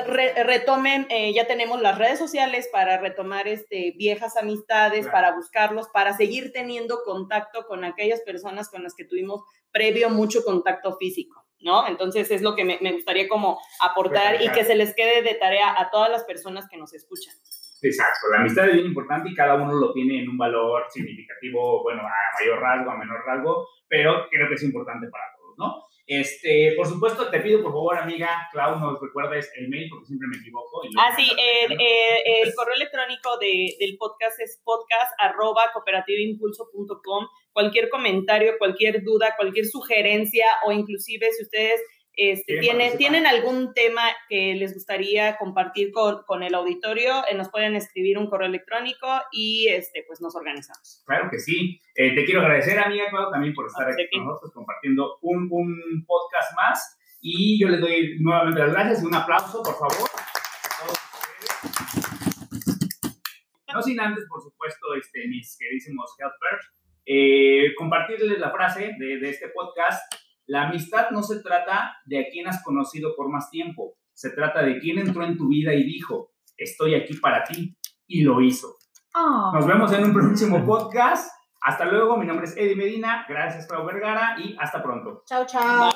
re, 0.06 0.44
retomen, 0.44 1.06
eh, 1.10 1.32
ya 1.34 1.46
tenemos 1.46 1.80
las 1.80 1.98
redes 1.98 2.18
sociales 2.18 2.68
para 2.70 2.98
retomar 2.98 3.48
este, 3.48 3.94
viejas 3.96 4.36
amistades, 4.36 5.00
claro. 5.00 5.12
para 5.12 5.34
buscarlos, 5.34 5.88
para 5.88 6.16
seguir 6.16 6.52
teniendo 6.52 7.02
contacto 7.04 7.66
con 7.66 7.84
aquellas 7.84 8.20
personas 8.20 8.68
con 8.68 8.82
las 8.82 8.94
que 8.94 9.04
tuvimos 9.04 9.42
previo 9.72 10.10
mucho 10.10 10.44
contacto 10.44 10.96
físico, 10.96 11.44
¿no? 11.60 11.88
Entonces 11.88 12.30
es 12.30 12.42
lo 12.42 12.54
que 12.54 12.64
me, 12.64 12.78
me 12.80 12.92
gustaría 12.92 13.28
como 13.28 13.60
aportar 13.80 14.36
pues, 14.36 14.48
y 14.48 14.52
que 14.52 14.64
se 14.64 14.76
les 14.76 14.94
quede 14.94 15.22
de 15.22 15.34
tarea 15.34 15.74
a 15.76 15.90
todas 15.90 16.10
las 16.10 16.24
personas 16.24 16.66
que 16.70 16.76
nos 16.76 16.94
escuchan. 16.94 17.34
Exacto, 17.82 18.28
la 18.32 18.38
amistad 18.40 18.66
es 18.68 18.74
bien 18.74 18.86
importante 18.86 19.28
y 19.30 19.34
cada 19.34 19.54
uno 19.54 19.72
lo 19.74 19.92
tiene 19.92 20.20
en 20.22 20.28
un 20.28 20.36
valor 20.38 20.84
significativo, 20.90 21.82
bueno, 21.82 22.02
a 22.02 22.40
mayor 22.40 22.60
rasgo, 22.60 22.90
a 22.90 22.96
menor 22.98 23.20
rasgo, 23.26 23.68
pero 23.88 24.26
creo 24.30 24.48
que 24.48 24.54
es 24.54 24.62
importante 24.64 25.06
para 25.08 25.24
todos, 25.36 25.54
¿no? 25.58 25.84
Este, 26.10 26.72
por 26.74 26.86
supuesto, 26.86 27.28
te 27.28 27.38
pido 27.40 27.62
por 27.62 27.70
favor, 27.72 27.98
amiga 27.98 28.48
Clau, 28.50 28.80
nos 28.80 28.98
recuerdes 28.98 29.52
el 29.56 29.68
mail 29.68 29.88
porque 29.90 30.06
siempre 30.06 30.26
me 30.28 30.38
equivoco. 30.38 30.80
y 30.84 30.88
Ah, 30.98 31.12
sí, 31.14 31.30
el, 31.38 31.72
el- 31.72 32.46
el 32.48 32.54
correo 32.54 32.74
electrónico 32.76 33.36
de- 33.38 33.76
del 33.78 33.96
podcast 33.98 34.40
es 34.40 34.58
podcast 34.64 35.12
arroba 35.18 35.64
cooperativoimpulso.com. 35.74 37.26
Cualquier 37.52 37.88
comentario, 37.90 38.54
cualquier 38.58 39.02
duda, 39.02 39.34
cualquier 39.36 39.66
sugerencia 39.66 40.46
o 40.66 40.72
inclusive 40.72 41.30
si 41.32 41.42
ustedes 41.42 41.80
este, 42.20 42.58
¿Quieren 42.58 42.78
tienen, 42.78 42.98
tienen 42.98 43.26
algún 43.28 43.72
tema 43.74 44.02
que 44.28 44.56
les 44.56 44.74
gustaría 44.74 45.36
compartir 45.36 45.92
con, 45.92 46.24
con 46.26 46.42
el 46.42 46.52
auditorio, 46.52 47.22
eh, 47.30 47.36
nos 47.36 47.48
pueden 47.48 47.76
escribir 47.76 48.18
un 48.18 48.28
correo 48.28 48.48
electrónico 48.48 49.06
y 49.30 49.68
este, 49.68 50.02
pues 50.04 50.20
nos 50.20 50.34
organizamos. 50.34 51.04
Claro 51.06 51.28
que 51.30 51.38
sí. 51.38 51.80
Eh, 51.94 52.16
te 52.16 52.24
quiero 52.24 52.40
agradecer, 52.40 52.76
amiga 52.76 53.04
Clau, 53.08 53.30
también 53.30 53.54
por 53.54 53.66
estar 53.66 53.86
Ah, 53.86 53.92
aquí 53.92 54.18
con 54.18 54.26
nosotros 54.26 54.52
compartiendo 54.52 55.18
un, 55.22 55.46
un 55.48 56.04
podcast 56.08 56.56
más. 56.56 56.98
Y 57.20 57.60
yo 57.60 57.68
les 57.68 57.80
doy 57.80 58.18
nuevamente 58.18 58.62
las 58.62 58.72
gracias 58.72 59.02
y 59.04 59.06
un 59.06 59.14
aplauso, 59.14 59.62
por 59.62 59.78
favor. 59.78 60.10
No 63.72 63.80
sin 63.80 64.00
antes, 64.00 64.24
por 64.28 64.42
supuesto, 64.42 64.94
este, 65.00 65.28
mis 65.28 65.56
queridísimos 65.56 66.16
helpers, 66.18 66.72
eh, 67.06 67.74
compartirles 67.76 68.40
la 68.40 68.50
frase 68.50 68.96
de, 68.98 69.18
de 69.18 69.30
este 69.30 69.50
podcast. 69.50 70.02
La 70.48 70.66
amistad 70.66 71.10
no 71.10 71.22
se 71.22 71.42
trata 71.42 71.94
de 72.06 72.20
a 72.20 72.30
quien 72.30 72.48
has 72.48 72.62
conocido 72.62 73.14
por 73.14 73.28
más 73.30 73.50
tiempo, 73.50 73.98
se 74.14 74.30
trata 74.30 74.62
de 74.62 74.78
quién 74.78 74.98
entró 74.98 75.22
en 75.22 75.36
tu 75.36 75.48
vida 75.48 75.74
y 75.74 75.84
dijo, 75.84 76.32
estoy 76.56 76.94
aquí 76.94 77.18
para 77.18 77.44
ti, 77.44 77.76
y 78.06 78.22
lo 78.22 78.40
hizo. 78.40 78.78
Nos 79.52 79.66
vemos 79.66 79.92
en 79.92 80.04
un 80.04 80.14
próximo 80.14 80.64
podcast. 80.64 81.30
Hasta 81.60 81.84
luego, 81.84 82.16
mi 82.16 82.24
nombre 82.24 82.46
es 82.46 82.56
Eddie 82.56 82.76
Medina, 82.76 83.26
gracias 83.28 83.66
Clau 83.66 83.84
Vergara 83.84 84.36
y 84.38 84.56
hasta 84.58 84.82
pronto. 84.82 85.22
Chao, 85.26 85.44
chao. 85.44 85.90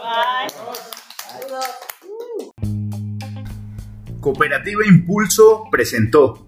Cooperativa 4.20 4.86
Impulso 4.86 5.64
presentó 5.70 6.46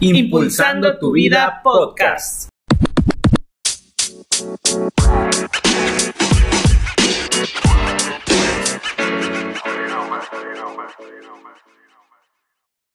Impulsando 0.00 0.98
tu 0.98 1.12
vida 1.12 1.60
podcast. 1.62 2.49